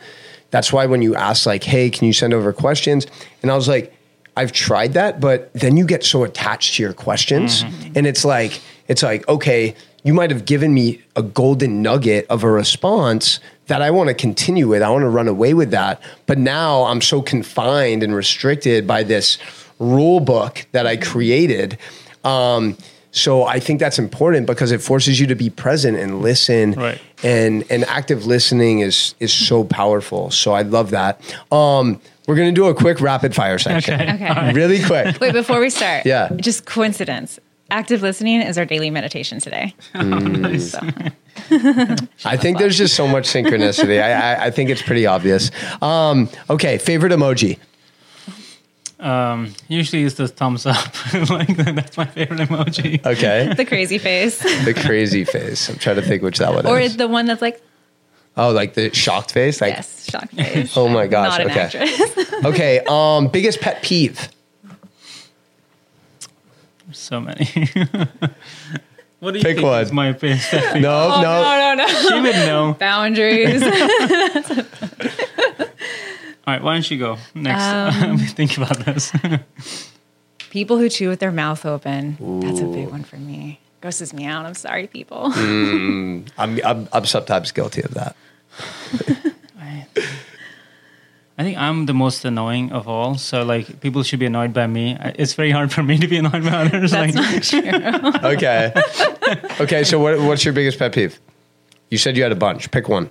that's 0.50 0.72
why 0.72 0.86
when 0.86 1.02
you 1.02 1.14
ask 1.16 1.46
like, 1.46 1.64
"Hey, 1.64 1.90
can 1.90 2.06
you 2.06 2.12
send 2.12 2.32
over 2.34 2.52
questions?" 2.52 3.06
and 3.42 3.50
I 3.50 3.56
was 3.56 3.66
like, 3.66 3.92
"I've 4.36 4.52
tried 4.52 4.92
that, 4.94 5.20
but 5.20 5.52
then 5.54 5.76
you 5.76 5.86
get 5.86 6.04
so 6.04 6.24
attached 6.24 6.76
to 6.76 6.82
your 6.82 6.92
questions, 6.92 7.64
and 7.94 8.06
it's 8.06 8.24
like 8.24 8.60
it's 8.88 9.02
like 9.02 9.28
okay." 9.28 9.74
You 10.06 10.12
might 10.12 10.30
have 10.30 10.44
given 10.44 10.74
me 10.74 11.00
a 11.16 11.22
golden 11.22 11.80
nugget 11.80 12.26
of 12.28 12.44
a 12.44 12.50
response 12.50 13.40
that 13.68 13.80
I 13.80 13.90
want 13.90 14.08
to 14.08 14.14
continue 14.14 14.68
with. 14.68 14.82
I 14.82 14.90
want 14.90 15.00
to 15.02 15.08
run 15.08 15.28
away 15.28 15.54
with 15.54 15.70
that. 15.70 16.02
But 16.26 16.36
now 16.36 16.84
I'm 16.84 17.00
so 17.00 17.22
confined 17.22 18.02
and 18.02 18.14
restricted 18.14 18.86
by 18.86 19.02
this 19.02 19.38
rule 19.78 20.20
book 20.20 20.66
that 20.72 20.86
I 20.86 20.98
created. 20.98 21.78
Um, 22.22 22.76
so 23.16 23.44
I 23.44 23.60
think 23.60 23.78
that's 23.80 23.98
important 23.98 24.46
because 24.46 24.72
it 24.72 24.82
forces 24.82 25.20
you 25.20 25.26
to 25.28 25.34
be 25.36 25.48
present 25.48 25.96
and 25.96 26.20
listen. 26.20 26.72
Right. 26.72 27.00
And 27.22 27.64
and 27.70 27.84
active 27.84 28.26
listening 28.26 28.80
is 28.80 29.14
is 29.20 29.32
so 29.32 29.62
powerful. 29.64 30.30
So 30.30 30.52
I 30.52 30.62
love 30.62 30.90
that. 30.90 31.20
Um, 31.52 32.00
we're 32.26 32.34
gonna 32.36 32.52
do 32.52 32.66
a 32.66 32.74
quick 32.74 33.00
rapid 33.00 33.34
fire 33.34 33.58
section. 33.58 33.94
Okay. 34.00 34.12
Okay. 34.14 34.52
Really 34.52 34.82
quick. 34.82 35.20
Wait, 35.20 35.32
before 35.32 35.60
we 35.60 35.70
start, 35.70 36.04
Yeah. 36.04 36.28
just 36.36 36.66
coincidence. 36.66 37.38
Active 37.70 38.02
listening 38.02 38.42
is 38.42 38.58
our 38.58 38.64
daily 38.66 38.90
meditation 38.90 39.38
today. 39.40 39.74
So, 40.58 40.78
I 42.24 42.36
think 42.36 42.58
there's 42.58 42.76
just 42.78 42.94
so 42.94 43.06
much 43.08 43.24
synchronicity. 43.28 44.02
I, 44.02 44.12
I, 44.34 44.44
I 44.46 44.50
think 44.50 44.70
it's 44.70 44.82
pretty 44.82 45.06
obvious. 45.06 45.50
Um, 45.82 46.28
okay, 46.48 46.78
favorite 46.78 47.12
emoji. 47.12 47.58
Um, 49.00 49.52
usually 49.68 50.04
it's 50.04 50.14
the 50.16 50.28
thumbs 50.28 50.66
up. 50.66 50.76
like 51.30 51.56
that's 51.56 51.96
my 51.96 52.04
favorite 52.06 52.40
emoji. 52.40 53.04
Okay. 53.04 53.52
the 53.56 53.64
crazy 53.64 53.98
face, 53.98 54.38
the 54.64 54.74
crazy 54.74 55.24
face. 55.24 55.68
I'm 55.68 55.76
trying 55.76 55.96
to 55.96 56.02
think 56.02 56.22
which 56.22 56.38
that 56.38 56.54
one 56.54 56.66
or 56.66 56.78
is. 56.80 56.94
Or 56.94 56.98
the 56.98 57.08
one 57.08 57.26
that's 57.26 57.42
like, 57.42 57.60
Oh, 58.36 58.50
like 58.50 58.74
the 58.74 58.92
shocked 58.94 59.32
face? 59.32 59.60
Like 59.60 59.74
yes, 59.74 60.10
shock 60.10 60.28
face. 60.30 60.76
Oh 60.76 60.88
my 60.88 61.06
gosh, 61.06 61.38
Not 61.38 61.40
an 61.42 61.50
okay. 61.50 62.40
okay, 62.48 62.80
um 62.88 63.28
biggest 63.28 63.60
pet 63.60 63.82
peeve. 63.82 64.28
So 66.92 67.20
many. 67.20 67.44
what 69.20 69.32
do 69.32 69.38
you 69.38 69.44
Pick 69.44 69.56
think 69.56 69.62
one. 69.62 69.82
is 69.82 69.90
my 69.92 70.12
best? 70.12 70.52
No, 70.52 71.10
Oh, 71.14 71.22
no. 71.22 71.42
no, 71.42 71.74
no, 71.74 71.86
no. 71.86 72.08
She 72.08 72.20
would 72.20 72.36
know. 72.46 72.74
Boundaries. 72.78 73.62
All 76.46 76.52
right, 76.52 76.62
why 76.62 76.74
don't 76.74 76.90
you 76.90 76.98
go 76.98 77.16
next? 77.34 77.62
Um, 77.62 78.00
Let 78.10 78.20
me 78.20 78.26
think 78.26 78.58
about 78.58 78.78
this. 78.80 79.12
people 80.50 80.76
who 80.76 80.90
chew 80.90 81.08
with 81.08 81.20
their 81.20 81.32
mouth 81.32 81.64
open. 81.64 82.16
That's 82.40 82.60
a 82.60 82.66
big 82.66 82.88
one 82.88 83.02
for 83.02 83.16
me. 83.16 83.60
Grosses 83.80 84.12
me 84.12 84.26
out. 84.26 84.44
I'm 84.44 84.54
sorry, 84.54 84.86
people. 84.86 85.32
I'm, 85.34 86.26
I'm 86.38 86.88
I'm 86.92 87.04
sometimes 87.06 87.50
guilty 87.52 87.82
of 87.82 87.94
that. 87.94 88.16
I, 89.58 89.86
I 91.38 91.42
think 91.42 91.56
I'm 91.56 91.86
the 91.86 91.94
most 91.94 92.24
annoying 92.26 92.72
of 92.72 92.88
all. 92.88 93.16
So 93.16 93.42
like 93.42 93.80
people 93.80 94.02
should 94.02 94.20
be 94.20 94.26
annoyed 94.26 94.52
by 94.52 94.66
me. 94.66 94.98
It's 95.16 95.32
very 95.32 95.50
hard 95.50 95.72
for 95.72 95.82
me 95.82 95.98
to 95.98 96.06
be 96.06 96.18
annoyed 96.18 96.44
by 96.44 96.66
others. 96.66 96.92
That's 96.92 97.14
like, 97.14 97.52
not 97.52 98.12
true. 98.12 98.30
Okay. 98.30 98.72
okay, 99.60 99.84
so 99.84 99.98
what, 99.98 100.20
what's 100.20 100.44
your 100.44 100.54
biggest 100.54 100.78
pet 100.78 100.92
peeve? 100.92 101.18
You 101.90 101.96
said 101.96 102.16
you 102.16 102.22
had 102.22 102.32
a 102.32 102.36
bunch. 102.36 102.70
Pick 102.70 102.88
one. 102.88 103.10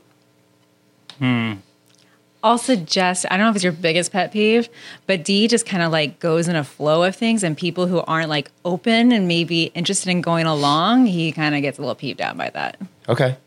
I'll 2.44 2.58
suggest, 2.58 3.26
I 3.32 3.38
don't 3.38 3.46
know 3.46 3.50
if 3.52 3.56
it's 3.56 3.64
your 3.64 3.72
biggest 3.74 4.12
pet 4.12 4.34
peeve, 4.34 4.68
but 5.08 5.24
Dee 5.24 5.48
just 5.48 5.66
kind 5.66 5.82
of 5.82 5.92
like 5.94 6.20
goes 6.20 6.48
in 6.50 6.56
a 6.58 6.64
flow 6.64 7.04
of 7.04 7.16
things 7.16 7.42
and 7.44 7.58
people 7.58 7.88
who 7.88 8.00
aren't 8.02 8.28
like 8.30 8.52
open 8.66 9.12
and 9.14 9.28
maybe 9.28 9.66
interested 9.74 10.10
in 10.10 10.20
going 10.22 10.46
along, 10.46 11.06
he 11.06 11.32
kind 11.32 11.56
of 11.56 11.62
gets 11.62 11.78
a 11.78 11.82
little 11.82 11.96
peeved 11.96 12.20
out 12.22 12.38
by 12.38 12.50
that. 12.50 12.78
Okay. 13.08 13.38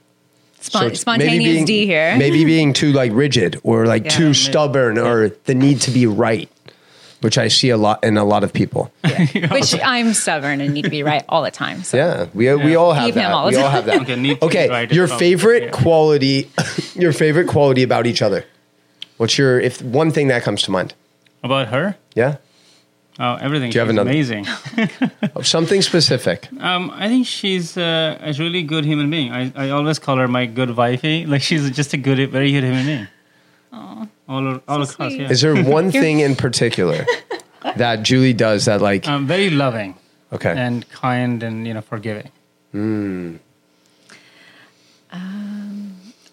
Spon- 0.60 0.88
So 0.88 0.94
spontaneous 0.94 1.54
being, 1.54 1.64
Dee 1.66 1.84
here. 1.86 2.16
Maybe 2.16 2.44
being 2.46 2.72
too 2.72 2.92
like 2.92 3.12
rigid 3.14 3.60
or 3.62 3.84
like 3.86 4.04
Yeah. 4.04 4.10
too 4.10 4.22
Maybe. 4.24 4.34
stubborn 4.34 4.98
or 4.98 5.28
the 5.44 5.54
need 5.54 5.82
to 5.82 5.90
be 5.90 6.06
right, 6.06 6.48
which 7.20 7.36
I 7.36 7.48
see 7.48 7.68
a 7.68 7.76
lot 7.76 8.02
in 8.02 8.16
a 8.16 8.24
lot 8.24 8.44
of 8.44 8.52
people. 8.54 8.90
Which 9.50 9.74
I'm 9.84 10.14
stubborn 10.14 10.60
and 10.62 10.72
need 10.72 10.82
to 10.84 10.90
be 10.90 11.02
right 11.02 11.22
all 11.28 11.42
the 11.42 11.50
time. 11.50 11.82
So 11.82 11.96
Yeah, 11.98 12.26
we 12.34 12.52
we 12.54 12.74
all 12.76 12.94
have 12.94 13.04
Keep 13.06 13.14
that. 13.16 13.30
all 13.30 13.48
We 13.48 13.56
all 13.56 13.68
have 13.70 13.84
that. 13.86 14.00
Okay, 14.02 14.16
need 14.16 14.34
to 14.34 14.40
be 14.40 14.46
Okay, 14.46 14.68
right 14.70 14.90
your 14.90 15.06
favorite 15.06 15.64
yeah. 15.64 15.70
quality, 15.70 16.50
your 16.94 17.12
favorite 17.12 17.46
quality 17.46 17.82
about 17.82 18.06
each 18.06 18.22
other. 18.22 18.44
What's 19.16 19.38
your 19.38 19.58
if 19.60 19.80
one 19.82 20.10
thing 20.10 20.28
that 20.28 20.42
comes 20.42 20.62
to 20.62 20.70
mind? 20.70 20.94
about 21.42 21.68
her, 21.68 21.96
Yeah, 22.16 22.36
oh, 23.20 23.34
everything. 23.36 23.70
Do 23.70 23.76
you 23.76 23.80
have 23.80 23.88
She's 23.88 23.94
another? 23.94 24.10
amazing. 24.10 24.46
something 25.42 25.80
specific. 25.80 26.48
Um, 26.60 26.90
I 26.92 27.06
think 27.08 27.24
she's 27.26 27.76
uh, 27.76 28.18
a 28.20 28.32
really 28.32 28.62
good 28.64 28.84
human 28.84 29.08
being. 29.10 29.30
I, 29.30 29.52
I 29.54 29.70
always 29.70 29.98
call 30.00 30.16
her 30.16 30.26
my 30.28 30.46
good 30.46 30.76
wifey. 30.76 31.24
Like 31.32 31.42
she's 31.42 31.70
just 31.70 31.92
a 31.94 31.96
good, 31.98 32.18
very 32.32 32.50
good 32.50 32.64
human 32.64 32.86
being. 32.86 33.08
all 34.28 34.60
all 34.66 34.82
across. 34.82 35.12
Yeah. 35.12 35.30
Is 35.30 35.40
there 35.40 35.54
one 35.78 35.92
thing 35.92 36.18
in 36.20 36.34
particular 36.34 37.06
that 37.76 38.02
Julie 38.02 38.32
does 38.34 38.64
that 38.64 38.80
like? 38.80 39.06
um, 39.06 39.26
very 39.26 39.50
loving 39.50 39.94
Okay, 40.32 40.50
and 40.56 40.88
kind 40.90 41.42
and 41.44 41.64
you 41.66 41.74
know 41.74 41.80
forgiving. 41.82 42.30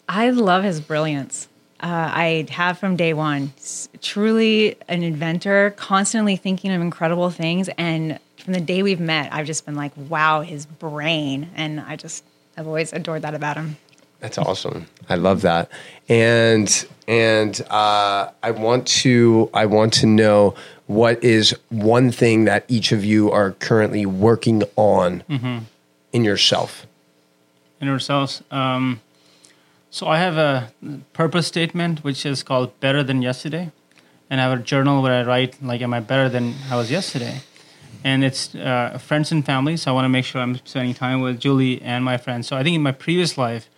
I 0.10 0.30
love 0.30 0.64
his 0.64 0.82
brilliance. 0.82 1.48
Uh, 1.84 2.10
I 2.16 2.48
have 2.50 2.80
from 2.80 2.96
day 2.96 3.14
one. 3.14 3.52
He's 3.58 3.90
truly 4.02 4.78
an 4.88 5.04
inventor, 5.04 5.72
constantly 5.76 6.38
thinking 6.38 6.72
of 6.72 6.82
incredible 6.82 7.30
things. 7.30 7.70
And 7.78 8.20
from 8.38 8.54
the 8.54 8.62
day 8.62 8.84
we've 8.84 9.02
met, 9.02 9.34
I've 9.34 9.46
just 9.46 9.66
been 9.66 9.76
like, 9.76 9.92
wow, 9.98 10.42
his 10.42 10.66
brain. 10.66 11.50
And 11.56 11.82
I 11.82 11.98
just, 11.98 12.24
I've 12.58 12.68
always 12.68 12.94
adored 12.94 13.24
that 13.24 13.36
about 13.36 13.58
him. 13.58 13.76
That's 14.22 14.38
awesome. 14.38 14.86
I 15.10 15.16
love 15.16 15.42
that. 15.42 15.70
And 16.08 16.88
and 17.06 17.60
uh, 17.70 18.30
I 18.42 18.52
want 18.52 18.88
to 19.04 19.50
I 19.54 19.66
want 19.66 19.92
to 19.96 20.06
know 20.06 20.56
what 20.88 21.22
is 21.22 21.54
one 21.68 22.12
thing 22.12 22.46
that 22.46 22.64
each 22.70 22.94
of 22.94 23.04
you 23.04 23.30
are 23.32 23.52
currently 23.52 24.06
working 24.06 24.64
on 24.78 25.24
in 26.14 26.24
yourself. 26.24 26.88
in 27.82 27.90
ourselves. 27.90 28.42
Um, 28.50 29.02
so 29.94 30.08
I 30.08 30.18
have 30.18 30.38
a 30.38 30.72
purpose 31.14 31.46
statement 31.46 32.04
which 32.04 32.26
is 32.26 32.42
called 32.42 32.80
"Better 32.80 33.04
Than 33.04 33.22
Yesterday," 33.22 33.72
and 34.28 34.42
I 34.42 34.44
have 34.46 34.60
a 34.60 34.64
journal 34.64 35.04
where 35.04 35.14
I 35.14 35.24
write 35.24 35.62
like, 35.62 35.82
"Am 35.82 35.94
I 35.94 36.00
better 36.00 36.30
than 36.30 36.56
I 36.72 36.76
was 36.76 36.90
yesterday?" 36.90 37.42
And 38.04 38.24
it's 38.24 38.56
uh, 38.56 38.98
friends 38.98 39.32
and 39.32 39.46
family. 39.46 39.78
So 39.78 39.92
I 39.92 39.94
want 39.94 40.06
to 40.06 40.10
make 40.10 40.26
sure 40.26 40.42
I'm 40.42 40.58
spending 40.66 40.96
time 40.96 41.22
with 41.22 41.40
Julie 41.40 41.80
and 41.84 42.04
my 42.04 42.18
friends. 42.18 42.48
So 42.48 42.58
I 42.58 42.64
think 42.64 42.76
in 42.76 42.82
my 42.82 42.92
previous 42.92 43.38
life, 43.38 43.70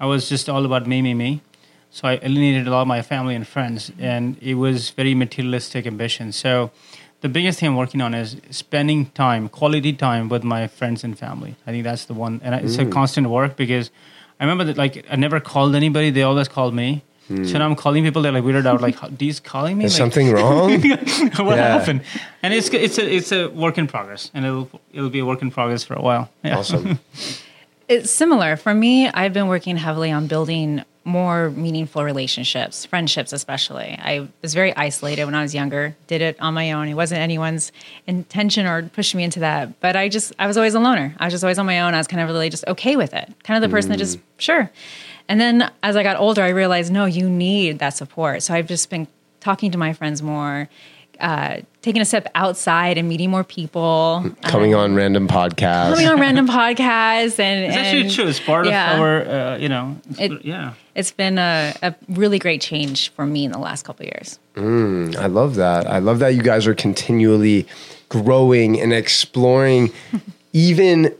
I 0.00 0.06
was 0.06 0.28
just 0.28 0.48
all 0.48 0.64
about 0.64 0.88
me, 0.88 1.00
me, 1.02 1.14
me. 1.14 1.40
So 1.88 2.08
I 2.08 2.18
alienated 2.20 2.66
a 2.66 2.70
lot 2.72 2.82
of 2.82 2.88
my 2.88 3.02
family 3.02 3.36
and 3.36 3.46
friends, 3.46 3.92
and 4.00 4.36
it 4.42 4.54
was 4.54 4.90
very 4.90 5.14
materialistic 5.14 5.86
ambition. 5.86 6.32
So 6.32 6.72
the 7.20 7.28
biggest 7.28 7.60
thing 7.60 7.68
I'm 7.68 7.76
working 7.76 8.00
on 8.00 8.12
is 8.12 8.36
spending 8.50 9.06
time, 9.12 9.48
quality 9.48 9.92
time 9.92 10.28
with 10.28 10.42
my 10.42 10.66
friends 10.66 11.04
and 11.04 11.16
family. 11.16 11.54
I 11.64 11.70
think 11.70 11.84
that's 11.84 12.06
the 12.06 12.14
one, 12.14 12.40
and 12.42 12.56
it's 12.56 12.76
a 12.76 12.86
constant 12.86 13.28
work 13.28 13.54
because 13.56 13.92
I 14.40 14.44
remember 14.44 14.64
that 14.64 14.76
like 14.76 15.04
I 15.10 15.16
never 15.16 15.40
called 15.40 15.74
anybody; 15.74 16.10
they 16.10 16.22
always 16.22 16.48
called 16.48 16.74
me. 16.74 17.02
Hmm. 17.28 17.44
So 17.44 17.56
now 17.58 17.64
I'm 17.66 17.74
calling 17.76 18.04
people. 18.04 18.20
They're 18.22 18.32
like 18.32 18.44
weirded 18.44 18.66
out. 18.66 18.80
Like, 18.82 18.96
"How- 18.96 19.08
"These 19.08 19.40
calling 19.40 19.78
me? 19.78 19.86
Is 19.86 19.92
Like, 19.92 19.98
something 20.12 20.30
wrong? 20.36 20.70
what 20.80 21.56
Yeah. 21.56 21.78
happened?" 21.78 22.02
And 22.42 22.52
it's 22.52 22.68
it's 22.68 22.98
a 22.98 23.14
it's 23.16 23.32
a 23.32 23.48
work 23.48 23.78
in 23.78 23.86
progress, 23.86 24.30
and 24.34 24.44
it'll 24.44 24.68
it'll 24.92 25.10
be 25.10 25.20
a 25.20 25.24
work 25.24 25.40
in 25.40 25.50
progress 25.50 25.84
for 25.84 25.94
a 25.94 26.02
while. 26.02 26.28
Yeah. 26.44 26.58
awesome. 26.58 26.98
It's 27.88 28.10
similar. 28.10 28.56
For 28.56 28.72
me, 28.72 29.08
I've 29.08 29.32
been 29.32 29.48
working 29.48 29.76
heavily 29.76 30.10
on 30.10 30.26
building 30.26 30.84
more 31.04 31.50
meaningful 31.50 32.02
relationships, 32.02 32.86
friendships 32.86 33.34
especially. 33.34 33.98
I 34.00 34.26
was 34.40 34.54
very 34.54 34.74
isolated 34.74 35.26
when 35.26 35.34
I 35.34 35.42
was 35.42 35.54
younger, 35.54 35.94
did 36.06 36.22
it 36.22 36.40
on 36.40 36.54
my 36.54 36.72
own. 36.72 36.88
It 36.88 36.94
wasn't 36.94 37.20
anyone's 37.20 37.72
intention 38.06 38.66
or 38.66 38.84
pushing 38.84 39.18
me 39.18 39.24
into 39.24 39.40
that. 39.40 39.80
But 39.80 39.96
I 39.96 40.08
just, 40.08 40.32
I 40.38 40.46
was 40.46 40.56
always 40.56 40.74
a 40.74 40.80
loner. 40.80 41.14
I 41.18 41.26
was 41.26 41.34
just 41.34 41.44
always 41.44 41.58
on 41.58 41.66
my 41.66 41.80
own. 41.80 41.92
I 41.92 41.98
was 41.98 42.06
kind 42.06 42.22
of 42.22 42.28
really 42.28 42.48
just 42.48 42.66
okay 42.66 42.96
with 42.96 43.12
it. 43.12 43.30
Kind 43.42 43.62
of 43.62 43.68
the 43.68 43.74
person 43.74 43.90
that 43.90 43.98
just, 43.98 44.18
sure. 44.38 44.70
And 45.28 45.38
then 45.38 45.70
as 45.82 45.94
I 45.94 46.02
got 46.02 46.16
older, 46.16 46.42
I 46.42 46.48
realized, 46.48 46.90
no, 46.90 47.04
you 47.04 47.28
need 47.28 47.80
that 47.80 47.90
support. 47.90 48.42
So 48.42 48.54
I've 48.54 48.66
just 48.66 48.88
been 48.88 49.06
talking 49.40 49.70
to 49.72 49.78
my 49.78 49.92
friends 49.92 50.22
more, 50.22 50.70
uh, 51.20 51.58
taking 51.84 52.00
a 52.00 52.04
step 52.04 52.26
outside 52.34 52.96
and 52.96 53.06
meeting 53.08 53.30
more 53.30 53.44
people. 53.44 54.24
Coming 54.42 54.74
on 54.74 54.94
random 54.94 55.28
podcasts. 55.28 55.90
Coming 55.90 56.08
on 56.08 56.18
random 56.18 56.48
podcasts 56.48 57.38
and 57.38 57.64
It's 57.66 57.76
actually 57.76 58.00
and- 58.02 58.10
true. 58.10 58.26
It's 58.26 58.40
part 58.40 58.66
yeah. 58.66 58.94
of 58.94 59.00
our, 59.00 59.22
uh, 59.26 59.56
you 59.58 59.68
know, 59.68 59.96
it's- 60.12 60.30
It- 60.40 60.44
yeah. 60.46 60.72
it's 60.94 61.10
been 61.12 61.36
a, 61.36 61.74
a 61.82 61.94
really 62.08 62.38
great 62.38 62.62
change 62.62 63.10
for 63.12 63.26
me 63.26 63.44
in 63.44 63.52
the 63.52 63.58
last 63.58 63.84
couple 63.84 64.06
of 64.06 64.12
years. 64.14 64.38
I 64.56 65.26
love 65.26 65.56
that. 65.56 65.86
I 65.86 65.98
love 65.98 66.20
that 66.20 66.34
you 66.34 66.42
guys 66.42 66.66
are 66.66 66.74
continually 66.74 67.66
growing 68.08 68.80
and 68.80 68.92
exploring 68.94 69.92
even 70.54 71.12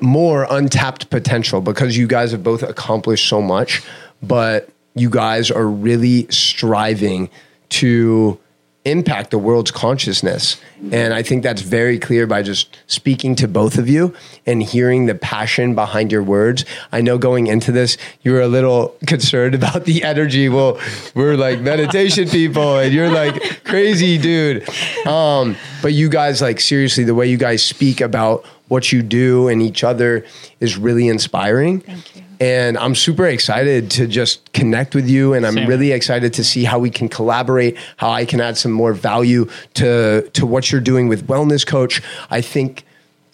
more 0.00 0.46
untapped 0.50 1.10
potential 1.10 1.60
because 1.60 1.96
you 1.96 2.06
guys 2.06 2.30
have 2.30 2.44
both 2.44 2.62
accomplished 2.62 3.28
so 3.28 3.42
much, 3.42 3.82
but 4.22 4.68
you 4.94 5.10
guys 5.10 5.50
are 5.50 5.66
really 5.66 6.26
striving 6.30 7.28
to 7.70 8.38
impact 8.86 9.32
the 9.32 9.38
world's 9.38 9.70
consciousness. 9.70 10.58
And 10.92 11.12
I 11.12 11.22
think 11.22 11.42
that's 11.42 11.60
very 11.60 11.98
clear 11.98 12.26
by 12.26 12.42
just 12.42 12.76
speaking 12.86 13.34
to 13.36 13.48
both 13.48 13.78
of 13.78 13.88
you 13.88 14.14
and 14.46 14.62
hearing 14.62 15.06
the 15.06 15.14
passion 15.14 15.74
behind 15.74 16.12
your 16.12 16.22
words. 16.22 16.64
I 16.92 17.00
know 17.00 17.18
going 17.18 17.48
into 17.48 17.72
this, 17.72 17.98
you 18.22 18.32
were 18.32 18.40
a 18.40 18.48
little 18.48 18.94
concerned 19.06 19.54
about 19.60 19.84
the 19.84 20.04
energy. 20.04 20.48
Well, 20.48 20.80
we're 21.14 21.36
like 21.36 21.60
meditation 21.60 22.28
people 22.28 22.78
and 22.78 22.94
you're 22.94 23.10
like 23.10 23.64
crazy 23.64 24.18
dude. 24.18 24.68
Um, 25.06 25.56
but 25.82 25.92
you 25.92 26.08
guys 26.08 26.40
like 26.40 26.60
seriously, 26.60 27.04
the 27.04 27.14
way 27.14 27.26
you 27.26 27.38
guys 27.38 27.64
speak 27.64 28.00
about 28.00 28.46
what 28.68 28.92
you 28.92 29.02
do 29.02 29.48
and 29.48 29.60
each 29.62 29.82
other 29.82 30.24
is 30.60 30.76
really 30.76 31.08
inspiring. 31.08 31.80
Thank 31.80 32.16
you. 32.16 32.25
And 32.40 32.76
I'm 32.78 32.94
super 32.94 33.26
excited 33.26 33.90
to 33.92 34.06
just 34.06 34.52
connect 34.52 34.94
with 34.94 35.08
you. 35.08 35.34
And 35.34 35.46
I'm 35.46 35.54
Same. 35.54 35.68
really 35.68 35.92
excited 35.92 36.34
to 36.34 36.44
see 36.44 36.64
how 36.64 36.78
we 36.78 36.90
can 36.90 37.08
collaborate, 37.08 37.76
how 37.96 38.10
I 38.10 38.24
can 38.24 38.40
add 38.40 38.56
some 38.56 38.72
more 38.72 38.92
value 38.92 39.48
to, 39.74 40.28
to 40.34 40.46
what 40.46 40.70
you're 40.70 40.80
doing 40.80 41.08
with 41.08 41.26
Wellness 41.26 41.66
Coach. 41.66 42.02
I 42.30 42.40
think 42.40 42.84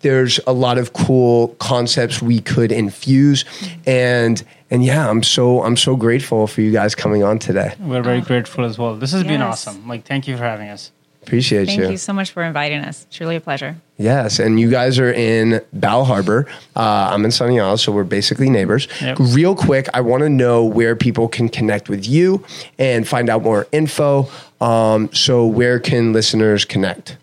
there's 0.03 0.39
a 0.47 0.53
lot 0.53 0.79
of 0.79 0.93
cool 0.93 1.49
concepts 1.59 2.21
we 2.21 2.41
could 2.41 2.71
infuse. 2.71 3.45
And 3.87 4.43
and 4.71 4.85
yeah, 4.85 5.09
I'm 5.09 5.23
so 5.23 5.63
I'm 5.63 5.77
so 5.77 5.97
grateful 5.97 6.47
for 6.47 6.61
you 6.61 6.73
guys 6.73 6.95
coming 6.95 7.23
on 7.23 7.39
today. 7.39 7.75
We're 7.79 8.03
very 8.03 8.21
grateful 8.21 8.65
as 8.65 8.79
well. 8.79 8.97
This 8.97 9.13
has 9.13 9.23
been 9.25 9.43
awesome. 9.43 9.87
Like, 9.87 10.05
thank 10.05 10.27
you 10.27 10.37
for 10.37 10.45
having 10.45 10.69
us. 10.69 10.93
Appreciate 11.23 11.69
you. 11.69 11.77
Thank 11.77 11.91
you 11.93 11.97
so 11.97 12.13
much 12.13 12.33
for 12.33 12.43
inviting 12.43 12.81
us. 12.81 13.07
Truly 13.11 13.37
a 13.37 13.41
pleasure. 13.41 13.77
Yes, 13.97 14.41
and 14.41 14.59
you 14.59 14.69
guys 14.69 14.99
are 14.99 15.13
in 15.13 15.63
Bal 15.73 16.05
Harbour. 16.05 16.49
Uh, 16.75 17.11
I'm 17.13 17.25
in 17.25 17.31
Sunny 17.31 17.61
Isles, 17.61 17.83
so 17.83 17.93
we're 17.93 18.03
basically 18.03 18.51
neighbors. 18.51 18.89
Yep. 19.01 19.19
Real 19.21 19.55
quick, 19.55 19.89
I 19.95 20.01
want 20.01 20.25
to 20.25 20.29
know 20.29 20.65
where 20.65 20.97
people 20.97 21.29
can 21.29 21.49
connect 21.49 21.89
with 21.89 22.09
you 22.09 22.45
and 22.77 23.07
find 23.07 23.29
out 23.29 23.43
more 23.43 23.69
info. 23.71 24.29
Um, 24.61 25.13
so, 25.13 25.47
where 25.47 25.79
can 25.79 26.13
listeners 26.13 26.65
connect? 26.65 27.17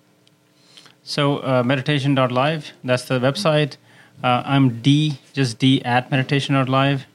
So, 1.04 1.44
uh, 1.44 1.64
meditation.live, 1.66 2.72
that's 2.84 3.06
the 3.06 3.20
website. 3.20 3.76
Uh, 4.24 4.44
I'm 4.46 4.82
Dee, 4.82 5.20
just 5.34 5.60
D 5.60 5.84
at 5.84 6.10
meditation.live. 6.10 7.06